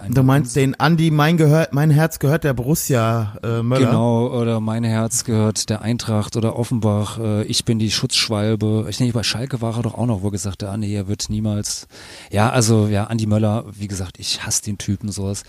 Du 0.10 0.24
meinst 0.24 0.56
den 0.56 0.80
Andi, 0.80 1.12
mein, 1.12 1.38
gehört, 1.38 1.74
mein 1.74 1.92
Herz 1.92 2.20
gehört 2.20 2.44
der 2.44 2.54
Borussia 2.54 3.38
äh, 3.44 3.62
Möller? 3.62 3.88
Genau, 3.88 4.28
oder 4.28 4.60
mein 4.60 4.84
Herz 4.84 5.24
gehört 5.24 5.70
der 5.70 5.82
Eintracht 5.82 6.36
oder 6.36 6.58
Offenbach. 6.58 7.20
Äh, 7.20 7.44
ich 7.44 7.66
bin 7.66 7.80
die 7.80 7.92
Schutzschwalbe. 7.92 8.88
Ich 8.90 8.98
denke, 8.98 9.14
bei 9.14 9.24
Schalke 9.24 9.62
war 9.62 9.78
er 9.78 9.84
doch 9.84 9.96
auch 9.96 10.06
noch, 10.06 10.24
wo 10.24 10.30
gesagt 10.30 10.64
hat, 10.64 10.70
ah, 10.70 10.78
nee, 10.78 10.96
er 10.96 11.08
wird 11.08 11.30
niemals. 11.30 11.88
Ja, 12.32 12.50
also 12.50 12.88
ja, 12.88 13.06
Andi 13.06 13.28
Möller, 13.28 13.66
wie 13.72 13.88
gesagt, 13.88 14.20
ich 14.20 14.46
hasse 14.46 14.64
den 14.64 14.78
Typen 14.78 15.12
sowas. 15.12 15.44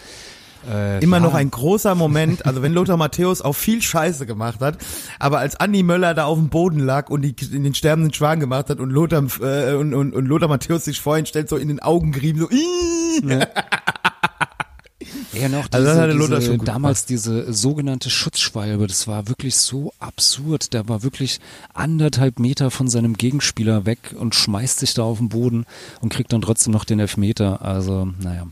Äh, 0.69 1.03
Immer 1.03 1.19
ja. 1.19 1.23
noch 1.23 1.35
ein 1.35 1.51
großer 1.51 1.95
Moment, 1.95 2.45
also 2.45 2.63
wenn 2.63 2.73
Lothar 2.73 2.97
Matthäus 2.97 3.43
auch 3.43 3.55
viel 3.55 3.81
Scheiße 3.81 4.27
gemacht 4.27 4.61
hat, 4.61 4.79
aber 5.19 5.39
als 5.39 5.57
Andi 5.57 5.83
Möller 5.83 6.15
da 6.15 6.25
auf 6.25 6.39
dem 6.39 6.49
Boden 6.49 6.81
lag 6.81 7.11
und 7.11 7.23
die, 7.23 7.35
in 7.53 7.63
den 7.63 7.75
sterbenden 7.75 8.13
Schwan 8.13 8.41
gemacht 8.41 8.69
hat 8.69 8.81
und 8.81 8.91
Lothar, 8.91 9.25
äh, 9.41 9.75
und, 9.75 9.95
und, 9.95 10.15
und 10.15 10.27
Lothar 10.27 10.49
Matthäus 10.49 10.85
sich 10.85 11.01
vorhin 11.01 11.27
stellt, 11.27 11.49
so 11.49 11.57
in 11.57 11.69
den 11.69 11.81
Augen 11.81 12.13
gerieben, 12.13 12.41
so, 12.41 13.29
ja. 13.29 13.47
Ja, 15.41 15.49
noch 15.49 15.69
diese, 15.69 16.03
also 16.03 16.37
diese 16.37 16.59
damals 16.59 17.07
gemacht. 17.07 17.11
diese 17.11 17.53
sogenannte 17.53 18.11
Schutzschwalbe, 18.11 18.87
das 18.87 19.07
war 19.07 19.29
wirklich 19.29 19.57
so 19.57 19.93
absurd. 19.99 20.73
Der 20.73 20.89
war 20.89 21.03
wirklich 21.03 21.41
anderthalb 21.75 22.39
Meter 22.39 22.71
von 22.71 22.89
seinem 22.89 23.15
Gegenspieler 23.15 23.87
weg 23.87 24.15
und 24.19 24.35
schmeißt 24.35 24.79
sich 24.81 24.95
da 24.95 25.03
auf 25.03 25.19
den 25.19 25.29
Boden 25.29 25.67
und 26.01 26.11
kriegt 26.11 26.33
dann 26.33 26.43
trotzdem 26.43 26.73
noch 26.73 26.85
den 26.85 27.01
Elfmeter. 27.01 27.63
Also, 27.63 28.09
naja. 28.21 28.47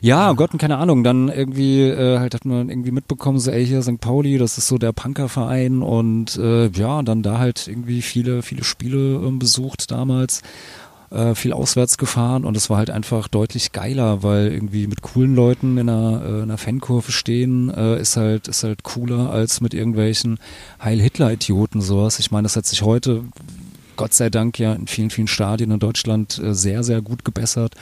Ja, 0.00 0.32
Gott, 0.32 0.50
keine 0.58 0.78
Ahnung. 0.78 1.04
Dann 1.04 1.28
irgendwie 1.28 1.82
äh, 1.82 2.18
halt 2.18 2.34
hat 2.34 2.44
man 2.44 2.70
irgendwie 2.70 2.90
mitbekommen, 2.92 3.38
so 3.38 3.50
ey 3.50 3.66
hier 3.66 3.82
St. 3.82 4.00
Pauli, 4.00 4.38
das 4.38 4.58
ist 4.58 4.68
so 4.68 4.78
der 4.78 4.92
Punkerverein 4.92 5.82
und 5.82 6.36
äh, 6.36 6.68
ja, 6.68 7.02
dann 7.02 7.22
da 7.22 7.38
halt 7.38 7.68
irgendwie 7.68 8.02
viele 8.02 8.42
viele 8.42 8.64
Spiele 8.64 9.16
äh, 9.16 9.30
besucht 9.32 9.90
damals 9.90 10.42
äh, 11.10 11.34
viel 11.34 11.52
auswärts 11.52 11.98
gefahren 11.98 12.44
und 12.44 12.56
es 12.56 12.70
war 12.70 12.78
halt 12.78 12.90
einfach 12.90 13.28
deutlich 13.28 13.72
geiler, 13.72 14.22
weil 14.22 14.52
irgendwie 14.52 14.86
mit 14.86 15.02
coolen 15.02 15.34
Leuten 15.34 15.76
in 15.76 15.88
einer, 15.88 16.22
äh, 16.22 16.28
in 16.28 16.42
einer 16.44 16.58
Fankurve 16.58 17.12
stehen 17.12 17.68
äh, 17.70 18.00
ist 18.00 18.16
halt 18.16 18.48
ist 18.48 18.64
halt 18.64 18.82
cooler 18.82 19.30
als 19.30 19.60
mit 19.60 19.74
irgendwelchen 19.74 20.38
Heil 20.82 21.00
Hitler 21.00 21.32
Idioten 21.32 21.80
sowas. 21.80 22.18
Ich 22.18 22.30
meine, 22.30 22.44
das 22.44 22.56
hat 22.56 22.66
sich 22.66 22.82
heute 22.82 23.24
Gott 24.00 24.14
sei 24.14 24.30
Dank 24.30 24.58
ja 24.58 24.72
in 24.72 24.86
vielen, 24.86 25.10
vielen 25.10 25.28
Stadien 25.28 25.72
in 25.72 25.78
Deutschland 25.78 26.40
äh, 26.42 26.54
sehr, 26.54 26.82
sehr 26.82 27.02
gut 27.02 27.22
gebessert. 27.22 27.74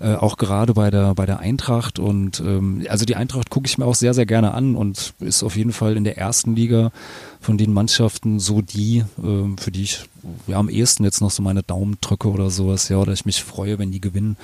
Äh, 0.00 0.16
auch 0.16 0.36
gerade 0.36 0.74
bei 0.74 0.90
der, 0.90 1.14
bei 1.14 1.24
der 1.24 1.38
Eintracht. 1.38 1.98
Und 1.98 2.40
ähm, 2.40 2.84
also 2.90 3.06
die 3.06 3.16
Eintracht 3.16 3.48
gucke 3.48 3.66
ich 3.66 3.78
mir 3.78 3.86
auch 3.86 3.94
sehr, 3.94 4.12
sehr 4.12 4.26
gerne 4.26 4.52
an 4.52 4.76
und 4.76 5.14
ist 5.20 5.42
auf 5.42 5.56
jeden 5.56 5.72
Fall 5.72 5.96
in 5.96 6.04
der 6.04 6.18
ersten 6.18 6.54
Liga 6.54 6.92
von 7.40 7.56
den 7.56 7.72
Mannschaften 7.72 8.38
so 8.38 8.60
die, 8.60 8.98
äh, 8.98 9.56
für 9.56 9.70
die 9.70 9.84
ich 9.84 10.00
ja 10.46 10.58
am 10.58 10.68
ehesten 10.68 11.04
jetzt 11.04 11.22
noch 11.22 11.30
so 11.30 11.42
meine 11.42 11.62
Daumen 11.62 11.96
drücke 12.02 12.28
oder 12.28 12.50
sowas, 12.50 12.90
ja, 12.90 12.98
oder 12.98 13.14
ich 13.14 13.24
mich 13.24 13.42
freue, 13.42 13.78
wenn 13.78 13.92
die 13.92 14.02
gewinnen. 14.02 14.36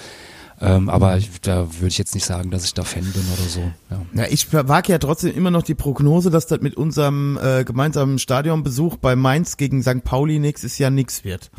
Ähm, 0.61 0.89
aber 0.89 1.17
ich, 1.17 1.41
da 1.41 1.73
würde 1.75 1.87
ich 1.87 1.99
jetzt 1.99 2.15
nicht 2.15 2.25
sagen, 2.25 2.51
dass 2.51 2.65
ich 2.65 2.75
da 2.75 2.83
Fan 2.83 3.05
bin 3.05 3.23
oder 3.33 3.49
so. 3.49 3.73
Ja, 3.91 4.23
ja 4.23 4.29
ich 4.29 4.53
wage 4.53 4.93
ja 4.93 4.99
trotzdem 4.99 5.35
immer 5.37 5.51
noch 5.51 5.63
die 5.63 5.75
Prognose, 5.75 6.31
dass 6.31 6.47
das 6.47 6.61
mit 6.61 6.77
unserem 6.77 7.39
äh, 7.41 7.65
gemeinsamen 7.65 8.19
Stadionbesuch 8.19 8.97
bei 8.97 9.15
Mainz 9.15 9.57
gegen 9.57 9.83
St. 9.83 10.03
Pauli 10.03 10.41
nächstes 10.41 10.79
Jahr 10.79 10.91
nichts 10.91 11.23
wird. 11.25 11.51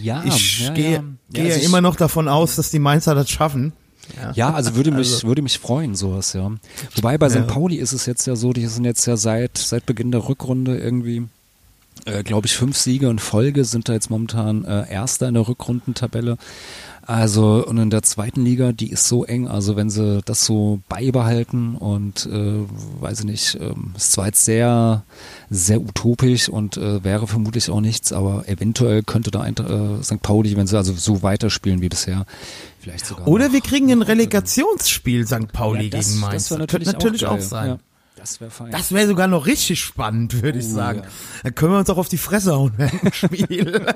Ja, 0.00 0.24
ich 0.24 0.60
ja, 0.60 0.72
gehe, 0.72 0.92
ja. 0.92 1.04
gehe 1.30 1.44
also 1.44 1.58
ja 1.58 1.64
immer 1.64 1.80
noch 1.80 1.96
davon 1.96 2.28
aus, 2.28 2.56
dass 2.56 2.70
die 2.70 2.78
Mainzer 2.78 3.14
das 3.14 3.30
schaffen. 3.30 3.72
Ja, 4.16 4.32
ja 4.32 4.54
also 4.54 4.76
würde 4.76 4.92
mich, 4.92 5.12
also. 5.12 5.28
würde 5.28 5.42
mich 5.42 5.58
freuen, 5.58 5.94
sowas, 5.94 6.32
ja. 6.32 6.50
Wobei 6.94 7.18
bei 7.18 7.28
St. 7.28 7.46
Pauli 7.46 7.76
ist 7.76 7.92
es 7.92 8.06
jetzt 8.06 8.26
ja 8.26 8.34
so, 8.34 8.52
die 8.52 8.66
sind 8.66 8.84
jetzt 8.84 9.06
ja 9.06 9.16
seit, 9.16 9.58
seit 9.58 9.84
Beginn 9.84 10.10
der 10.10 10.28
Rückrunde 10.28 10.78
irgendwie 10.78 11.28
äh, 12.04 12.22
glaube 12.22 12.46
ich, 12.46 12.56
fünf 12.56 12.76
Siege 12.76 13.08
in 13.08 13.18
Folge 13.18 13.64
sind 13.64 13.88
da 13.88 13.94
jetzt 13.94 14.10
momentan 14.10 14.64
äh, 14.64 14.90
Erster 14.90 15.28
in 15.28 15.34
der 15.34 15.48
Rückrundentabelle. 15.48 16.36
Also 17.06 17.64
und 17.64 17.78
in 17.78 17.88
der 17.88 18.02
zweiten 18.02 18.44
Liga, 18.44 18.72
die 18.72 18.90
ist 18.90 19.06
so 19.06 19.24
eng, 19.24 19.46
also 19.46 19.76
wenn 19.76 19.90
sie 19.90 20.22
das 20.24 20.44
so 20.44 20.80
beibehalten 20.88 21.76
und 21.76 22.26
äh, 22.26 22.64
weiß 23.00 23.20
ich 23.20 23.26
nicht, 23.26 23.58
ähm, 23.60 23.92
ist 23.96 24.10
zwar 24.10 24.26
jetzt 24.26 24.44
sehr, 24.44 25.04
sehr 25.48 25.80
utopisch 25.80 26.48
und 26.48 26.76
äh, 26.76 27.04
wäre 27.04 27.28
vermutlich 27.28 27.70
auch 27.70 27.80
nichts, 27.80 28.12
aber 28.12 28.48
eventuell 28.48 29.04
könnte 29.04 29.30
da 29.30 29.40
ein, 29.40 29.54
äh, 29.56 30.02
St. 30.02 30.20
Pauli, 30.20 30.56
wenn 30.56 30.66
sie 30.66 30.76
also 30.76 30.94
so 30.94 31.22
weiterspielen 31.22 31.80
wie 31.80 31.88
bisher, 31.88 32.26
vielleicht 32.80 33.06
sogar. 33.06 33.28
Oder 33.28 33.52
wir 33.52 33.60
kriegen 33.60 33.92
ein 33.92 34.02
Relegationsspiel 34.02 35.28
St. 35.28 35.52
Pauli 35.52 35.84
ja, 35.84 35.90
das, 35.90 36.08
gegen 36.08 36.20
Mainz. 36.20 36.32
Das, 36.34 36.48
das 36.48 36.58
natürlich, 36.58 36.86
natürlich 36.88 37.26
auch, 37.26 37.36
auch 37.36 37.40
sein. 37.40 37.68
Ja. 37.68 37.78
Das 38.16 38.40
wäre 38.40 38.50
fein. 38.50 38.70
Das 38.70 38.92
wäre 38.92 39.06
sogar 39.06 39.28
noch 39.28 39.44
richtig 39.46 39.78
spannend, 39.80 40.42
würde 40.42 40.58
ich 40.58 40.64
oh, 40.66 40.74
sagen. 40.74 41.02
Ja. 41.04 41.08
Dann 41.44 41.54
können 41.54 41.72
wir 41.72 41.78
uns 41.78 41.90
auch 41.90 41.98
auf 41.98 42.08
die 42.08 42.16
Fresse 42.18 42.54
hauen 42.54 42.72
im 43.02 43.12
Spiel. 43.12 43.86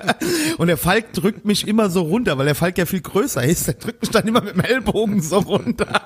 Und 0.57 0.67
der 0.67 0.77
Falk 0.77 1.11
drückt 1.13 1.43
mich 1.43 1.67
immer 1.67 1.89
so 1.89 2.03
runter, 2.03 2.37
weil 2.37 2.45
der 2.45 2.55
Falk 2.55 2.77
ja 2.77 2.85
viel 2.85 3.01
größer 3.01 3.43
ist. 3.43 3.67
Der 3.67 3.73
drückt 3.73 4.01
mich 4.01 4.11
dann 4.11 4.27
immer 4.27 4.41
mit 4.41 4.53
dem 4.53 4.61
Ellbogen 4.61 5.21
so 5.21 5.39
runter. 5.39 6.01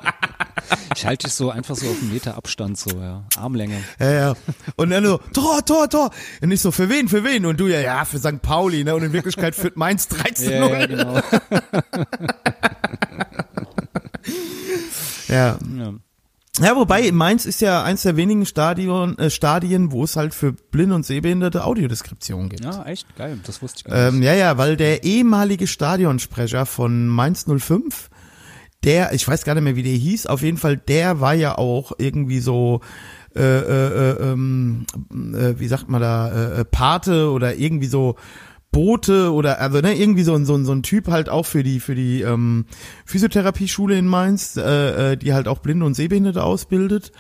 Ich 0.95 1.05
halte 1.05 1.27
dich 1.27 1.33
so 1.33 1.51
einfach 1.51 1.75
so 1.75 1.87
auf 1.87 2.01
einen 2.01 2.13
Meter 2.13 2.37
Abstand, 2.37 2.79
so, 2.79 2.89
ja. 2.97 3.25
Armlänge. 3.37 3.83
Ja, 3.99 4.11
ja. 4.11 4.33
Und 4.77 4.91
dann 4.91 5.05
so, 5.05 5.17
Tor, 5.33 5.65
Tor, 5.65 5.89
Tor. 5.89 6.09
Und 6.41 6.51
ich 6.51 6.61
so, 6.61 6.71
für 6.71 6.89
wen, 6.89 7.09
für 7.09 7.25
wen? 7.25 7.45
Und 7.45 7.59
du 7.59 7.67
ja, 7.67 7.81
ja, 7.81 8.05
für 8.05 8.17
St. 8.17 8.41
Pauli, 8.41 8.85
ne? 8.85 8.95
Und 8.95 9.03
in 9.03 9.11
Wirklichkeit 9.11 9.55
führt 9.55 9.75
Mainz 9.75 10.07
13 10.07 10.59
0 10.59 10.69
ja, 10.69 10.79
ja, 10.79 10.85
genau. 10.85 11.15
ja. 15.27 15.59
ja. 15.77 15.93
Ja, 16.61 16.75
wobei 16.75 17.11
Mainz 17.11 17.45
ist 17.45 17.59
ja 17.59 17.83
eins 17.83 18.03
der 18.03 18.15
wenigen 18.15 18.45
Stadion, 18.45 19.17
äh, 19.17 19.29
Stadien, 19.29 19.91
wo 19.91 20.05
es 20.05 20.15
halt 20.15 20.33
für 20.33 20.53
Blinde 20.53 20.95
und 20.95 21.05
Sehbehinderte 21.05 21.65
Audiodeskription 21.65 22.47
gibt. 22.47 22.63
Ja, 22.63 22.83
echt 22.85 23.13
geil, 23.17 23.37
das 23.45 23.61
wusste 23.61 23.79
ich 23.79 23.83
gar 23.85 24.11
nicht. 24.11 24.15
Ähm, 24.15 24.23
ja, 24.23 24.33
ja, 24.33 24.57
weil 24.57 24.77
der 24.77 25.03
ehemalige 25.03 25.67
Stadionsprecher 25.67 26.65
von 26.65 27.07
Mainz 27.07 27.45
05, 27.45 28.09
der, 28.85 29.11
ich 29.13 29.27
weiß 29.27 29.43
gar 29.43 29.55
nicht 29.55 29.63
mehr, 29.63 29.75
wie 29.75 29.83
der 29.83 29.93
hieß, 29.93 30.27
auf 30.27 30.43
jeden 30.43 30.57
Fall, 30.57 30.77
der 30.77 31.19
war 31.19 31.33
ja 31.33 31.57
auch 31.57 31.91
irgendwie 31.97 32.39
so 32.39 32.79
äh, 33.35 33.41
äh, 33.41 34.11
äh, 34.11 34.31
ähm, 34.31 34.85
äh, 35.11 35.59
wie 35.59 35.67
sagt 35.67 35.89
man 35.89 36.01
da, 36.01 36.31
äh, 36.31 36.61
äh 36.61 36.63
Pate 36.65 37.31
oder 37.31 37.55
irgendwie 37.55 37.87
so 37.87 38.15
Bote 38.75 39.31
oder 39.31 39.61
also 39.61 39.79
ne, 39.79 39.97
irgendwie 39.97 40.23
so 40.23 40.35
ein 40.35 40.45
so 40.45 40.53
ein 40.53 40.65
so 40.65 40.73
ein 40.73 40.83
Typ 40.83 41.07
halt 41.07 41.29
auch 41.29 41.45
für 41.45 41.63
die 41.63 41.79
für 41.79 41.95
die 41.95 42.23
ähm, 42.23 42.65
Physiotherapieschule 43.05 43.97
in 43.97 44.05
Mainz, 44.05 44.57
äh, 44.57 45.13
äh, 45.13 45.15
die 45.17 45.33
halt 45.33 45.47
auch 45.47 45.59
Blinde 45.59 45.85
und 45.85 45.93
Sehbehinderte 45.93 46.43
ausbildet. 46.43 47.13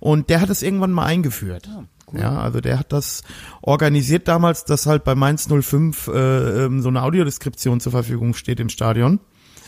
Und 0.00 0.30
der 0.30 0.40
hat 0.40 0.48
es 0.48 0.62
irgendwann 0.62 0.92
mal 0.92 1.04
eingeführt. 1.04 1.68
Ah, 1.68 1.84
Ja, 2.18 2.38
also 2.38 2.62
der 2.62 2.78
hat 2.78 2.90
das 2.90 3.22
organisiert 3.60 4.28
damals, 4.28 4.64
dass 4.64 4.86
halt 4.86 5.04
bei 5.04 5.14
Mainz 5.14 5.46
05 5.46 6.08
äh, 6.08 6.64
ähm, 6.64 6.80
so 6.80 6.88
eine 6.88 7.02
Audiodeskription 7.02 7.80
zur 7.80 7.92
Verfügung 7.92 8.32
steht 8.32 8.58
im 8.58 8.70
Stadion. 8.70 9.20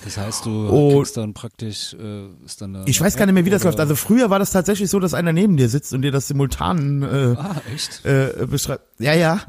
Das 0.07 0.17
heißt, 0.19 0.47
du 0.47 0.69
Oh. 0.71 0.97
kriegst 1.01 1.17
dann 1.17 1.35
praktisch, 1.35 1.93
äh, 1.95 2.29
ist 2.45 2.61
dann 2.63 2.75
da 2.75 2.85
Ich 2.87 3.01
weiß 3.01 3.17
gar 3.17 3.27
nicht 3.27 3.35
mehr, 3.35 3.45
wie 3.45 3.51
das 3.51 3.65
läuft. 3.65 3.81
Also 3.81 3.97
früher 3.97 4.31
war 4.31 4.39
das 4.39 4.53
tatsächlich 4.53 4.89
so, 4.89 5.01
dass 5.01 5.15
einer 5.15 5.33
neben 5.33 5.57
dir 5.57 5.69
sitzt 5.69 5.93
und 5.93 6.03
dir 6.03 6.13
das 6.13 6.29
simultan 6.29 7.03
äh, 7.03 7.35
ah, 7.37 7.57
echt? 7.75 8.05
äh, 8.07 8.47
beschreibt. 8.49 8.85
Ja, 9.01 9.15
ja. 9.15 9.41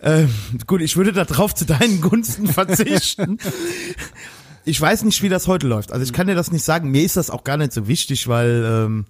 Äh, 0.00 0.24
gut, 0.66 0.82
ich 0.82 0.96
würde 0.96 1.12
da 1.12 1.24
drauf 1.24 1.54
zu 1.54 1.64
deinen 1.66 2.00
Gunsten 2.00 2.46
verzichten. 2.52 3.38
Ich 4.64 4.80
weiß 4.80 5.04
nicht, 5.04 5.22
wie 5.22 5.28
das 5.28 5.46
heute 5.46 5.68
läuft. 5.68 5.92
Also 5.92 6.02
ich 6.04 6.12
kann 6.12 6.26
dir 6.26 6.34
das 6.34 6.50
nicht 6.50 6.64
sagen. 6.64 6.90
Mir 6.90 7.04
ist 7.04 7.16
das 7.16 7.30
auch 7.30 7.44
gar 7.44 7.56
nicht 7.56 7.72
so 7.72 7.86
wichtig, 7.86 8.26
weil 8.26 8.64
ähm, 8.66 9.06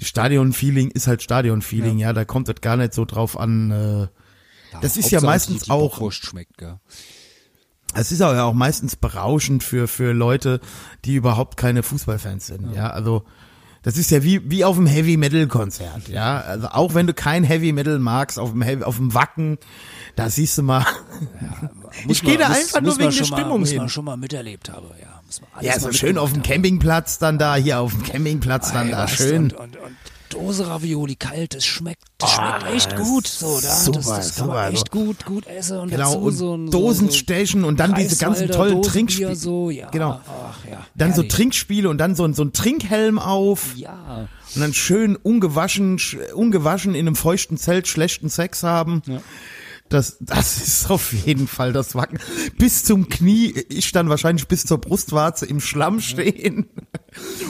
Stadion-Feeling 0.00 0.90
ist 0.90 1.06
halt 1.06 1.22
Stadion-Feeling. 1.22 1.98
Ja. 1.98 2.12
da 2.12 2.24
kommt 2.24 2.48
das 2.48 2.60
gar 2.60 2.76
nicht 2.76 2.94
so 2.94 3.04
drauf 3.04 3.38
an. 3.38 3.70
Äh, 3.70 4.06
das 4.82 4.96
ist 4.96 5.10
ja 5.10 5.20
meistens 5.20 5.70
auch- 5.70 5.92
Bockwurst 5.92 6.26
schmeckt, 6.26 6.58
gell? 6.58 6.78
Es 7.94 8.12
ist 8.12 8.20
aber 8.22 8.34
ja 8.34 8.44
auch 8.44 8.54
meistens 8.54 8.96
berauschend 8.96 9.62
für 9.62 9.88
für 9.88 10.12
Leute, 10.12 10.60
die 11.04 11.14
überhaupt 11.14 11.56
keine 11.56 11.82
Fußballfans 11.82 12.46
sind. 12.46 12.74
Ja, 12.74 12.90
also 12.90 13.24
das 13.82 13.96
ist 13.96 14.10
ja 14.10 14.22
wie 14.24 14.50
wie 14.50 14.64
auf 14.64 14.76
einem 14.76 14.86
Heavy 14.86 15.16
Metal 15.16 15.46
Konzert. 15.46 16.08
Ja, 16.08 16.40
also 16.40 16.68
auch 16.68 16.94
wenn 16.94 17.06
du 17.06 17.14
kein 17.14 17.44
Heavy 17.44 17.72
Metal 17.72 17.98
magst, 17.98 18.38
auf 18.38 18.50
dem 18.50 18.62
Heavy, 18.62 18.82
auf 18.82 18.96
dem 18.96 19.14
Wacken, 19.14 19.58
da 20.16 20.28
siehst 20.28 20.58
du 20.58 20.62
mal. 20.62 20.84
Muss 22.06 22.18
ich 22.18 22.22
gehe 22.24 22.36
da 22.36 22.48
muss- 22.48 22.56
einfach 22.58 22.80
muss 22.82 22.98
nur 22.98 23.06
man 23.06 23.14
wegen 23.14 23.16
der 23.18 23.24
schon 23.24 23.30
mal, 23.30 23.36
Stimmung 23.40 23.60
muss 23.60 23.68
hin. 23.70 23.78
man 23.78 23.88
schon 23.88 24.04
mal 24.04 24.16
miterlebt 24.16 24.68
haben, 24.70 24.86
ja. 25.00 25.20
Muss 25.24 25.40
man 25.40 25.50
alles 25.54 25.66
Ja, 25.66 25.80
so 25.80 25.92
schön 25.92 26.18
auf 26.18 26.32
dem. 26.32 26.42
Campingplatz 26.42 27.18
dann 27.18 27.38
da, 27.38 27.56
hier 27.56 27.80
auf 27.80 27.92
dem 27.92 28.02
Campingplatz 28.02 28.72
dann 28.72 28.86
Ey, 28.88 28.92
da, 28.92 29.08
schön. 29.08 29.44
Und, 29.44 29.54
und, 29.54 29.76
und 29.76 29.96
Dose 30.30 30.66
Ravioli 30.66 31.16
kalt, 31.16 31.54
das 31.54 31.64
schmeckt, 31.64 32.02
das 32.18 32.30
schmeckt 32.32 32.62
Ah, 32.64 32.72
echt 32.72 32.92
das 32.92 33.00
gut. 33.00 33.26
So, 33.26 33.60
da, 33.60 33.74
super, 33.76 33.98
das, 33.98 34.06
das 34.06 34.34
kann 34.36 34.46
super, 34.46 34.54
man 34.58 34.72
echt 34.72 34.90
gut, 34.90 35.24
gut 35.24 35.46
essen 35.46 35.78
und 35.78 35.90
Genau, 35.90 36.14
und 36.14 36.32
so 36.36 36.56
ein 36.56 36.70
Dosenstechen 36.70 37.64
und 37.64 37.80
dann 37.80 37.94
diese 37.94 38.16
ganzen 38.16 38.48
tollen 38.50 38.82
Trinkspiele. 38.82 39.34
So, 39.36 39.70
ja, 39.70 39.88
Genau. 39.90 40.20
Ach, 40.26 40.58
ja, 40.70 40.86
Dann 40.94 41.10
so 41.12 41.16
herrlich. 41.22 41.32
Trinkspiele 41.32 41.88
und 41.88 41.98
dann 41.98 42.14
so, 42.14 42.24
ein- 42.24 42.34
so 42.34 42.42
ein 42.44 42.52
Trinkhelm 42.52 43.18
auf. 43.18 43.74
Ja, 43.76 44.28
Und 44.54 44.60
dann 44.60 44.72
schön 44.74 45.16
ungewaschen, 45.16 45.98
sch- 45.98 46.32
ungewaschen 46.32 46.94
in 46.94 47.06
einem 47.06 47.16
feuchten 47.16 47.56
Zelt 47.58 47.86
schlechten 47.88 48.28
Sex 48.28 48.62
haben. 48.62 49.02
Ja. 49.06 49.20
Das, 49.88 50.16
das 50.20 50.56
ist 50.58 50.90
auf 50.90 51.12
jeden 51.12 51.46
Fall 51.46 51.72
das 51.72 51.94
Wacken. 51.94 52.18
Bis 52.58 52.84
zum 52.84 53.08
Knie, 53.08 53.52
ich 53.68 53.92
dann 53.92 54.08
wahrscheinlich 54.08 54.48
bis 54.48 54.64
zur 54.64 54.78
Brustwarze 54.78 55.46
im 55.46 55.60
Schlamm 55.60 56.00
stehen, 56.00 56.68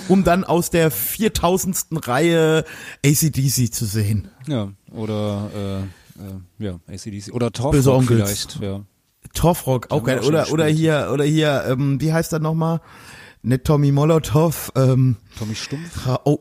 um 0.09 0.24
dann 0.24 0.45
aus 0.45 0.70
der 0.70 0.91
4000. 0.91 2.07
Reihe 2.07 2.64
ACDC 3.05 3.72
zu 3.72 3.87
sehen. 3.87 4.28
ja. 4.47 4.72
Oder, 4.93 5.51
äh, 5.55 5.80
äh, 6.22 6.64
ja, 6.64 6.80
ACDC. 6.89 7.32
Oder 7.32 7.53
Torfrock 7.53 8.05
vielleicht, 8.05 8.61
ja. 8.61 8.84
Torfrock, 9.34 9.91
auch 9.91 10.05
geil. 10.05 10.20
Oder, 10.20 10.51
oder 10.53 10.66
hier, 10.66 11.11
oder 11.12 11.24
hier, 11.24 11.64
ähm, 11.68 12.01
wie 12.01 12.12
heißt 12.12 12.32
er 12.32 12.39
nochmal? 12.39 12.80
Nicht 13.43 13.64
Tommy 13.64 13.93
Molotov, 13.93 14.72
ähm, 14.74 15.16
Tommy 15.39 15.55
Stumpf. 15.55 16.09
Oh, 16.24 16.39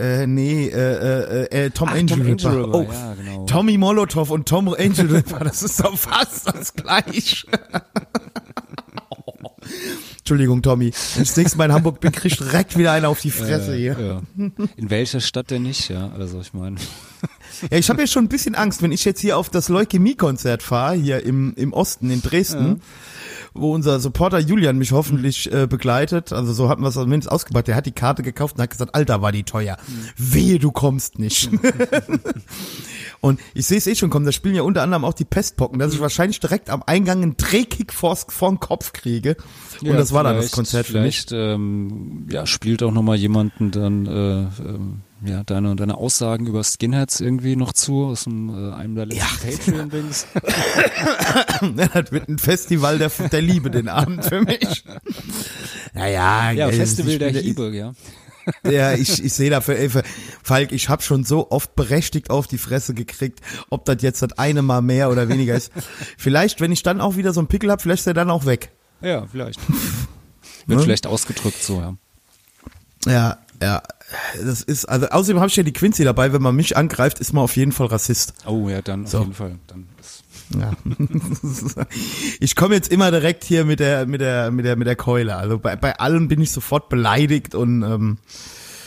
äh, 0.00 0.26
nee, 0.26 0.66
äh, 0.68 1.44
äh, 1.44 1.66
äh, 1.66 1.70
Tom 1.70 1.88
Ach, 1.90 1.94
Angel 1.94 2.36
Tom. 2.36 2.50
Angel 2.52 2.64
Ripper, 2.64 2.74
Oh, 2.74 2.88
ja, 2.90 3.14
genau. 3.14 3.46
Tommy 3.46 3.78
Molotov 3.78 4.30
und 4.30 4.48
Tom 4.48 4.68
Angel 4.68 5.06
Ripper, 5.14 5.40
das 5.40 5.62
ist 5.62 5.80
doch 5.80 5.96
fast 5.96 6.48
das 6.48 6.74
gleiche. 6.74 7.46
Entschuldigung, 10.18 10.62
Tommy. 10.62 10.92
Wenn 11.14 11.22
ich 11.22 11.28
das 11.28 11.36
nächste 11.36 11.58
Mal 11.58 11.66
in 11.66 11.72
Hamburg 11.72 12.00
bin, 12.00 12.12
krieg 12.12 12.32
ich 12.32 12.38
direkt 12.38 12.78
wieder 12.78 12.92
einen 12.92 13.04
auf 13.06 13.20
die 13.20 13.30
Fresse 13.30 13.74
hier. 13.74 13.96
Ja. 13.98 14.22
In 14.76 14.90
welcher 14.90 15.20
Stadt 15.20 15.50
denn 15.50 15.62
nicht, 15.62 15.88
ja? 15.90 16.10
Also 16.16 16.40
ich 16.40 16.52
meine. 16.52 16.76
Ja, 17.70 17.76
ich 17.78 17.90
habe 17.90 18.00
ja 18.00 18.06
schon 18.06 18.24
ein 18.24 18.28
bisschen 18.28 18.54
Angst, 18.54 18.80
wenn 18.80 18.92
ich 18.92 19.04
jetzt 19.04 19.20
hier 19.20 19.36
auf 19.36 19.50
das 19.50 19.68
Leukämie-Konzert 19.68 20.62
fahre, 20.62 20.94
hier 20.94 21.24
im, 21.24 21.52
im 21.56 21.72
Osten, 21.72 22.10
in 22.10 22.22
Dresden, 22.22 22.80
wo 23.54 23.72
unser 23.74 24.00
Supporter 24.00 24.38
Julian 24.38 24.78
mich 24.78 24.92
hoffentlich 24.92 25.52
äh, 25.52 25.66
begleitet. 25.66 26.32
Also 26.32 26.52
so 26.52 26.68
hatten 26.68 26.82
wir 26.82 26.88
es 26.88 26.94
zumindest 26.94 27.30
ausgebracht. 27.30 27.66
Der 27.68 27.76
hat 27.76 27.86
die 27.86 27.92
Karte 27.92 28.22
gekauft 28.22 28.56
und 28.56 28.62
hat 28.62 28.70
gesagt, 28.70 28.94
Alter, 28.94 29.22
war 29.22 29.32
die 29.32 29.42
teuer. 29.44 29.76
Wehe, 30.16 30.58
du 30.58 30.70
kommst 30.72 31.18
nicht. 31.18 31.50
und 33.20 33.40
ich 33.54 33.66
sehe 33.66 33.78
es 33.78 33.86
eh 33.86 33.94
schon 33.94 34.10
kommen, 34.10 34.26
da 34.26 34.32
spielen 34.32 34.54
ja 34.54 34.62
unter 34.62 34.82
anderem 34.82 35.04
auch 35.04 35.14
die 35.14 35.24
Pestpocken, 35.24 35.78
dass 35.78 35.92
ich 35.92 36.00
wahrscheinlich 36.00 36.40
direkt 36.40 36.70
am 36.70 36.82
Eingang 36.86 37.22
einen 37.22 37.36
Drehkick 37.36 37.92
vors, 37.92 38.26
vor 38.28 38.50
den 38.50 38.60
Kopf 38.60 38.92
kriege. 38.92 39.36
Und 39.80 39.88
Ja, 39.88 39.96
das 39.96 40.12
war 40.12 40.24
dann 40.24 40.36
das 40.36 40.46
vielleicht- 40.46 40.54
Konzert 40.54 40.86
für 40.86 41.00
mich. 41.00 41.20
Vielleicht 41.26 41.32
ähm, 41.32 42.26
ja, 42.30 42.46
spielt 42.46 42.82
auch 42.82 42.92
nochmal 42.92 43.16
jemanden 43.16 43.70
dann 43.70 44.06
äh, 44.06 44.40
ähm, 44.62 45.00
ja, 45.24 45.42
deine, 45.44 45.76
deine 45.76 45.96
Aussagen 45.96 46.46
über 46.46 46.62
Skinheads 46.64 47.20
irgendwie 47.20 47.56
noch 47.56 47.72
zu 47.72 48.04
aus 48.06 48.24
dem, 48.24 48.48
äh, 48.48 48.72
einem 48.74 48.94
der 48.94 49.06
letzten 49.06 49.50
Patreon-Dings. 49.50 50.26
das 51.76 52.12
wird 52.12 52.28
ein 52.28 52.38
Festival 52.38 52.98
der, 52.98 53.08
der 53.10 53.42
Liebe 53.42 53.70
den 53.70 53.88
Abend 53.88 54.24
für 54.24 54.40
mich. 54.42 54.84
Naja, 55.92 56.50
Ja, 56.52 56.68
äh, 56.68 56.72
Festival 56.72 57.18
der 57.18 57.30
Hiebe, 57.30 57.70
ja. 57.74 57.92
Ja, 58.68 58.94
ich, 58.94 59.22
ich 59.22 59.32
sehe 59.34 59.50
dafür, 59.50 59.76
ey, 59.76 59.90
für- 59.90 60.02
Falk, 60.42 60.72
ich 60.72 60.88
habe 60.88 61.02
schon 61.02 61.24
so 61.24 61.50
oft 61.50 61.74
berechtigt 61.76 62.30
auf 62.30 62.46
die 62.46 62.58
Fresse 62.58 62.94
gekriegt, 62.94 63.40
ob 63.68 63.84
das 63.84 63.98
jetzt 64.02 64.22
das 64.22 64.32
eine 64.38 64.62
Mal 64.62 64.80
mehr 64.80 65.10
oder 65.10 65.28
weniger 65.28 65.54
ist. 65.54 65.70
Vielleicht, 66.16 66.60
wenn 66.60 66.72
ich 66.72 66.82
dann 66.82 67.00
auch 67.00 67.16
wieder 67.16 67.32
so 67.32 67.40
einen 67.40 67.48
Pickel 67.48 67.70
hab, 67.70 67.82
vielleicht 67.82 68.00
ist 68.00 68.06
der 68.06 68.14
dann 68.14 68.30
auch 68.30 68.46
weg. 68.46 68.70
Ja, 69.02 69.26
vielleicht. 69.30 69.60
Wird 70.66 70.78
Ne? 70.78 70.84
vielleicht 70.84 71.06
ausgedrückt 71.06 71.62
so, 71.62 71.80
ja. 71.80 71.96
Ja, 73.06 73.38
ja. 73.62 73.82
Das 74.44 74.62
ist, 74.62 74.86
also 74.86 75.06
außerdem 75.08 75.38
habe 75.38 75.48
ich 75.48 75.56
ja 75.56 75.62
die 75.62 75.72
Quincy 75.72 76.04
dabei, 76.04 76.32
wenn 76.32 76.42
man 76.42 76.56
mich 76.56 76.76
angreift, 76.76 77.18
ist 77.20 77.32
man 77.32 77.44
auf 77.44 77.56
jeden 77.56 77.72
Fall 77.72 77.86
Rassist. 77.88 78.34
Oh 78.46 78.68
ja, 78.68 78.82
dann 78.82 79.06
So. 79.06 79.18
auf 79.18 79.24
jeden 79.24 79.34
Fall. 79.34 79.58
Dann 79.68 79.86
ist, 80.00 80.24
Ja. 80.58 80.72
Ich 82.40 82.56
komme 82.56 82.74
jetzt 82.74 82.90
immer 82.90 83.10
direkt 83.10 83.44
hier 83.44 83.64
mit 83.64 83.78
der, 83.80 84.06
mit 84.06 84.20
der, 84.20 84.50
mit 84.50 84.64
der, 84.64 84.76
mit 84.76 84.86
der 84.88 84.96
Keule. 84.96 85.36
Also 85.36 85.58
bei, 85.58 85.76
bei 85.76 85.98
allem 85.98 86.28
bin 86.28 86.40
ich 86.40 86.50
sofort 86.50 86.88
beleidigt 86.88 87.54
und 87.54 87.82
ähm, 87.82 88.18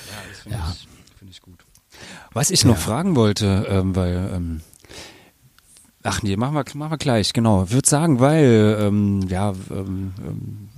ja, 0.09 0.17
das 0.29 0.39
finde 0.41 0.57
ich, 0.73 0.87
find 1.19 1.31
ich 1.31 1.41
gut. 1.41 1.65
Was 2.33 2.51
ich 2.51 2.65
noch 2.65 2.77
fragen 2.77 3.15
wollte, 3.15 3.65
ähm, 3.69 3.95
weil 3.95 4.29
ähm, 4.33 4.61
Ach 6.05 6.21
nee, 6.21 6.35
machen 6.35 6.53
wir, 6.53 6.65
machen 6.75 6.91
wir 6.91 6.97
gleich, 6.97 7.31
genau. 7.31 7.71
Würde 7.71 7.87
sagen, 7.87 8.19
weil, 8.19 8.77
ähm, 8.79 9.21
ja, 9.29 9.53
ähm, 9.71 10.13
ähm, 10.19 10.69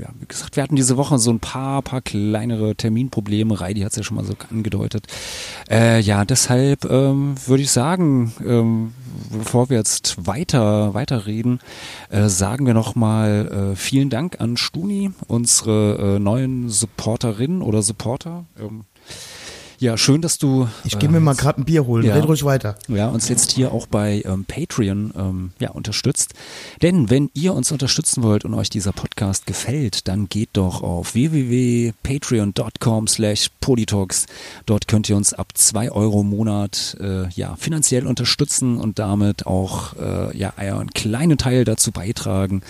ja, 0.00 0.08
wie 0.20 0.26
gesagt, 0.26 0.54
wir 0.54 0.62
hatten 0.62 0.76
diese 0.76 0.96
Woche 0.96 1.18
so 1.18 1.32
ein 1.32 1.40
paar, 1.40 1.82
paar 1.82 2.00
kleinere 2.00 2.76
Terminprobleme. 2.76 3.60
Reidi 3.60 3.80
hat 3.80 3.90
es 3.90 3.96
ja 3.96 4.04
schon 4.04 4.16
mal 4.16 4.24
so 4.24 4.34
angedeutet. 4.50 5.06
Äh, 5.68 6.00
ja, 6.00 6.24
deshalb 6.24 6.84
ähm, 6.84 7.34
würde 7.46 7.64
ich 7.64 7.72
sagen, 7.72 8.32
ähm, 8.46 8.92
bevor 9.30 9.68
wir 9.68 9.78
jetzt 9.78 10.26
weiter 10.26 10.94
weiterreden, 10.94 11.58
äh, 12.10 12.28
sagen 12.28 12.64
wir 12.64 12.74
nochmal 12.74 13.72
äh, 13.72 13.76
vielen 13.76 14.10
Dank 14.10 14.40
an 14.40 14.56
Stuni, 14.56 15.10
unsere 15.26 16.16
äh, 16.16 16.18
neuen 16.20 16.68
Supporterinnen 16.68 17.62
oder 17.62 17.82
Supporter. 17.82 18.44
Ähm, 18.60 18.84
ja, 19.82 19.98
schön, 19.98 20.22
dass 20.22 20.38
du. 20.38 20.68
ich 20.84 20.96
gehe 21.00 21.08
mir 21.08 21.18
mal 21.18 21.34
gerade 21.34 21.60
ein 21.60 21.64
Bier 21.64 21.86
holen. 21.86 22.06
ja. 22.06 22.14
Red 22.14 22.28
ruhig 22.28 22.44
weiter. 22.44 22.76
ja, 22.86 23.08
uns 23.08 23.28
jetzt 23.28 23.50
hier 23.50 23.72
auch 23.72 23.88
bei 23.88 24.22
ähm, 24.24 24.44
Patreon 24.44 25.12
ähm, 25.16 25.50
ja, 25.58 25.70
unterstützt. 25.70 26.34
Denn 26.82 27.10
wenn 27.10 27.30
ihr 27.34 27.52
uns 27.52 27.72
unterstützen 27.72 28.22
wollt 28.22 28.44
und 28.44 28.54
euch 28.54 28.70
dieser 28.70 28.92
Podcast 28.92 29.44
gefällt, 29.46 30.06
dann 30.06 30.28
geht 30.28 30.50
doch 30.52 30.84
auf 30.84 31.14
www.patreon.com 31.14 33.08
slash 33.08 33.50
polytalks. 33.60 34.26
Dort 34.66 34.86
könnt 34.86 35.08
ihr 35.08 35.16
uns 35.16 35.34
ab 35.34 35.48
zwei 35.54 35.90
Euro 35.90 36.20
im 36.20 36.30
Monat 36.30 36.96
äh, 37.00 37.28
ja, 37.30 37.56
finanziell 37.56 38.06
unterstützen 38.06 38.78
und 38.78 39.00
damit 39.00 39.48
auch 39.48 39.94
äh, 39.96 40.36
ja, 40.36 40.52
einen 40.56 40.90
kleinen 40.90 41.38
Teil 41.38 41.64
dazu 41.64 41.90
beitragen, 41.90 42.62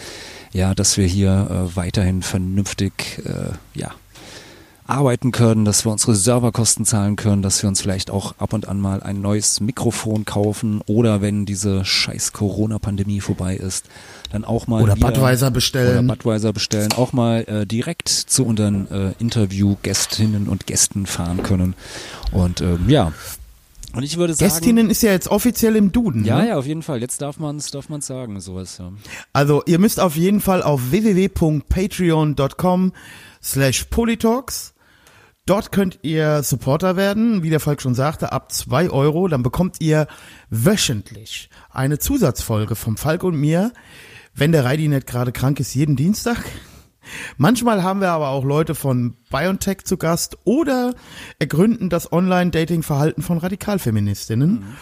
ja, 0.55 0.75
dass 0.75 0.97
wir 0.97 1.07
hier 1.07 1.71
äh, 1.71 1.77
weiterhin 1.77 2.23
vernünftig 2.23 3.21
äh, 3.27 3.53
ja, 3.79 3.91
arbeiten 4.87 5.31
können, 5.31 5.65
dass 5.65 5.85
wir 5.85 5.93
unsere 5.93 6.15
Serverkosten 6.15 6.85
zahlen 6.85 7.17
können, 7.17 7.43
dass 7.43 7.63
wir 7.63 7.69
uns 7.69 7.81
vielleicht 7.81 8.11
auch 8.11 8.35
ab 8.39 8.53
und 8.53 8.69
an 8.69 8.81
mal 8.81 9.03
ein 9.03 9.21
neues 9.21 9.61
Mikrofon 9.61 10.25
kaufen 10.25 10.81
oder 10.87 11.23
wenn 11.23 11.47
diese 11.47 11.85
scheiß 11.85 12.33
Corona-Pandemie 12.33 13.21
vorbei 13.21 13.57
ist, 13.57 13.87
dann 14.33 14.45
auch 14.45 14.67
mal 14.67 14.83
Oder 14.83 14.97
Budweiser 14.97 15.51
bestellen. 15.51 16.07
Oder 16.07 16.17
Budweiser 16.17 16.53
bestellen, 16.53 16.93
auch 16.97 17.13
mal 17.13 17.43
äh, 17.43 17.67
direkt 17.67 18.09
zu 18.09 18.45
unseren 18.45 18.91
äh, 18.91 19.13
Interview-Gästinnen 19.19 20.49
und 20.49 20.67
Gästen 20.67 21.07
fahren 21.07 21.43
können. 21.43 21.75
Und 22.33 22.61
ähm, 22.61 22.89
ja, 22.89 23.13
und 23.95 24.05
ich 24.05 24.17
würde 24.17 24.35
sagen, 24.35 24.51
Gästinnen 24.51 24.91
ist 24.91 25.03
ja 25.03 25.13
jetzt 25.13 25.29
offiziell 25.29 25.77
im 25.77 25.93
Duden. 25.93 26.25
ja, 26.25 26.41
ne? 26.41 26.49
ja, 26.49 26.59
auf 26.59 26.67
jeden 26.67 26.83
Fall. 26.83 27.03
Jetzt 27.03 27.21
darf 27.21 27.39
man 27.39 27.57
es 27.57 27.71
darf 27.71 27.91
man's 27.91 28.07
sagen, 28.07 28.41
sowas. 28.41 28.79
Ja. 28.79 28.91
Also 29.35 29.63
ihr 29.67 29.79
müsst 29.79 30.01
auf 30.01 30.17
jeden 30.17 30.41
Fall 30.41 30.63
auf 30.63 30.91
www.patreon.com 30.91 32.93
slash 33.43 33.85
polytalks. 33.85 34.72
Dort 35.45 35.73
könnt 35.73 35.99
ihr 36.03 36.45
Supporter 36.45 36.97
werden, 36.97 37.43
wie 37.43 37.51
der 37.51 37.59
Falk 37.59 37.83
schon 37.83 37.97
sagte, 37.97 38.31
ab 38.31 38.53
zwei 38.53 38.89
Euro. 38.91 39.27
Dann 39.27 39.43
bekommt 39.43 39.81
ihr 39.81 40.07
wöchentlich 40.51 41.51
eine 41.71 41.99
Zusatzfolge 41.99 42.77
vom 42.77 42.97
Falk 42.97 43.25
und 43.25 43.35
mir, 43.35 43.73
wenn 44.35 44.53
der 44.53 44.65
Reidi 44.65 44.87
nicht 44.87 45.09
gerade 45.09 45.33
krank 45.33 45.59
ist, 45.59 45.75
jeden 45.75 45.97
Dienstag. 45.97 46.45
Manchmal 47.37 47.83
haben 47.83 48.01
wir 48.01 48.11
aber 48.11 48.29
auch 48.29 48.45
Leute 48.45 48.77
von 48.77 49.17
BioNTech 49.31 49.85
zu 49.85 49.97
Gast 49.97 50.39
oder 50.45 50.95
ergründen 51.41 51.91
das 51.91 52.13
Online-Dating-Verhalten 52.13 53.23
von 53.23 53.39
Radikalfeministinnen. 53.39 54.51
Mhm. 54.51 54.77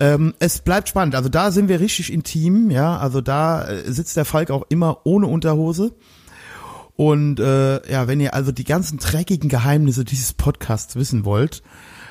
Ähm, 0.00 0.34
es 0.38 0.60
bleibt 0.60 0.88
spannend. 0.88 1.16
Also 1.16 1.28
da 1.28 1.50
sind 1.50 1.68
wir 1.68 1.80
richtig 1.80 2.10
intim, 2.10 2.70
ja. 2.70 2.96
Also 2.96 3.20
da 3.20 3.68
äh, 3.68 3.92
sitzt 3.92 4.16
der 4.16 4.24
Falk 4.24 4.50
auch 4.50 4.64
immer 4.70 5.00
ohne 5.04 5.26
Unterhose. 5.26 5.92
Und 6.98 7.38
äh, 7.38 7.88
ja, 7.88 8.08
wenn 8.08 8.18
ihr 8.18 8.34
also 8.34 8.50
die 8.50 8.64
ganzen 8.64 8.98
dreckigen 8.98 9.48
Geheimnisse 9.48 10.04
dieses 10.04 10.32
Podcasts 10.32 10.96
wissen 10.96 11.24
wollt, 11.24 11.62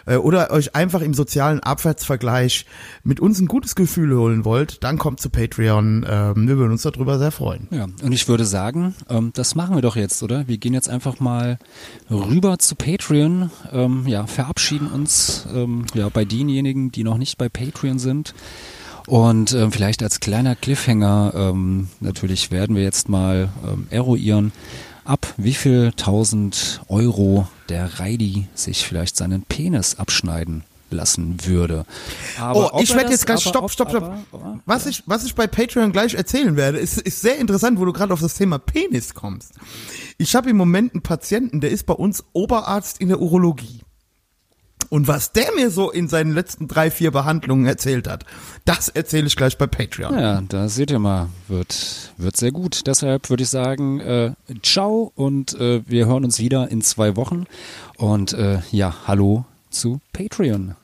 äh, 0.05 0.15
oder 0.15 0.49
euch 0.51 0.75
einfach 0.77 1.01
im 1.01 1.13
sozialen 1.13 1.59
Abwärtsvergleich 1.59 2.65
mit 3.03 3.19
uns 3.19 3.41
ein 3.41 3.47
gutes 3.47 3.75
Gefühl 3.75 4.17
holen 4.17 4.45
wollt, 4.45 4.81
dann 4.85 4.97
kommt 4.97 5.19
zu 5.19 5.29
Patreon. 5.29 6.05
Ähm, 6.09 6.47
wir 6.47 6.57
würden 6.57 6.71
uns 6.71 6.83
darüber 6.83 7.19
sehr 7.19 7.31
freuen. 7.31 7.67
Ja, 7.69 7.83
und 7.83 8.13
ich 8.13 8.29
würde 8.29 8.45
sagen, 8.45 8.95
ähm, 9.09 9.31
das 9.33 9.55
machen 9.55 9.75
wir 9.75 9.81
doch 9.81 9.97
jetzt, 9.97 10.23
oder? 10.23 10.47
Wir 10.47 10.57
gehen 10.57 10.73
jetzt 10.73 10.87
einfach 10.87 11.19
mal 11.19 11.59
rüber 12.09 12.57
zu 12.57 12.75
Patreon, 12.75 13.51
ähm, 13.73 14.07
ja, 14.07 14.25
verabschieden 14.25 14.87
uns 14.87 15.45
ähm, 15.53 15.85
ja 15.95 16.07
bei 16.07 16.23
denjenigen, 16.23 16.93
die 16.93 17.03
noch 17.03 17.17
nicht 17.17 17.37
bei 17.37 17.49
Patreon 17.49 17.99
sind. 17.99 18.33
Und 19.07 19.53
ähm, 19.53 19.71
vielleicht 19.71 20.03
als 20.03 20.19
kleiner 20.19 20.55
Cliffhanger, 20.55 21.31
ähm, 21.33 21.87
natürlich 22.01 22.51
werden 22.51 22.75
wir 22.75 22.83
jetzt 22.83 23.07
mal 23.07 23.49
ähm, 23.65 23.87
eruieren, 23.89 24.51
ab 25.05 25.33
wie 25.37 25.53
viel 25.53 25.93
tausend 25.95 26.81
Euro 26.89 27.47
der 27.69 27.99
Reidi 27.99 28.47
sich 28.53 28.85
vielleicht 28.85 29.15
seinen 29.15 29.43
Penis 29.43 29.95
abschneiden 29.95 30.63
lassen 30.89 31.37
würde. 31.45 31.85
Aber 32.39 32.73
oh, 32.73 32.79
ich 32.81 32.93
werde 32.93 33.11
jetzt 33.11 33.25
gleich 33.25 33.41
stopp, 33.41 33.71
stopp, 33.71 33.89
stopp. 33.89 34.03
Aber, 34.03 34.59
was 34.65 34.85
ich 34.85 35.03
was 35.05 35.23
ich 35.23 35.35
bei 35.35 35.47
Patreon 35.47 35.91
gleich 35.93 36.13
erzählen 36.13 36.57
werde, 36.57 36.77
ist 36.77 36.99
ist 36.99 37.21
sehr 37.21 37.37
interessant, 37.37 37.79
wo 37.79 37.85
du 37.85 37.93
gerade 37.93 38.13
auf 38.13 38.21
das 38.21 38.35
Thema 38.35 38.57
Penis 38.57 39.13
kommst. 39.13 39.53
Ich 40.17 40.35
habe 40.35 40.49
im 40.49 40.57
Moment 40.57 40.93
einen 40.93 41.01
Patienten, 41.01 41.61
der 41.61 41.71
ist 41.71 41.85
bei 41.85 41.93
uns 41.93 42.25
Oberarzt 42.33 42.99
in 42.99 43.07
der 43.07 43.21
Urologie. 43.21 43.81
Und 44.89 45.07
was 45.07 45.31
der 45.31 45.53
mir 45.55 45.69
so 45.69 45.91
in 45.91 46.07
seinen 46.07 46.33
letzten 46.33 46.67
drei, 46.67 46.91
vier 46.91 47.11
Behandlungen 47.11 47.65
erzählt 47.65 48.07
hat, 48.07 48.25
das 48.65 48.89
erzähle 48.89 49.27
ich 49.27 49.35
gleich 49.35 49.57
bei 49.57 49.67
Patreon. 49.67 50.17
Ja, 50.17 50.41
da 50.47 50.69
seht 50.69 50.91
ihr 50.91 50.99
mal, 50.99 51.29
wird, 51.47 52.11
wird 52.17 52.37
sehr 52.37 52.51
gut. 52.51 52.87
Deshalb 52.87 53.29
würde 53.29 53.43
ich 53.43 53.49
sagen, 53.49 53.99
äh, 53.99 54.33
ciao 54.63 55.11
und 55.15 55.59
äh, 55.59 55.81
wir 55.85 56.07
hören 56.07 56.23
uns 56.23 56.39
wieder 56.39 56.69
in 56.69 56.81
zwei 56.81 57.15
Wochen. 57.15 57.45
Und 57.97 58.33
äh, 58.33 58.59
ja, 58.71 58.93
hallo 59.05 59.45
zu 59.69 59.99
Patreon. 60.13 60.75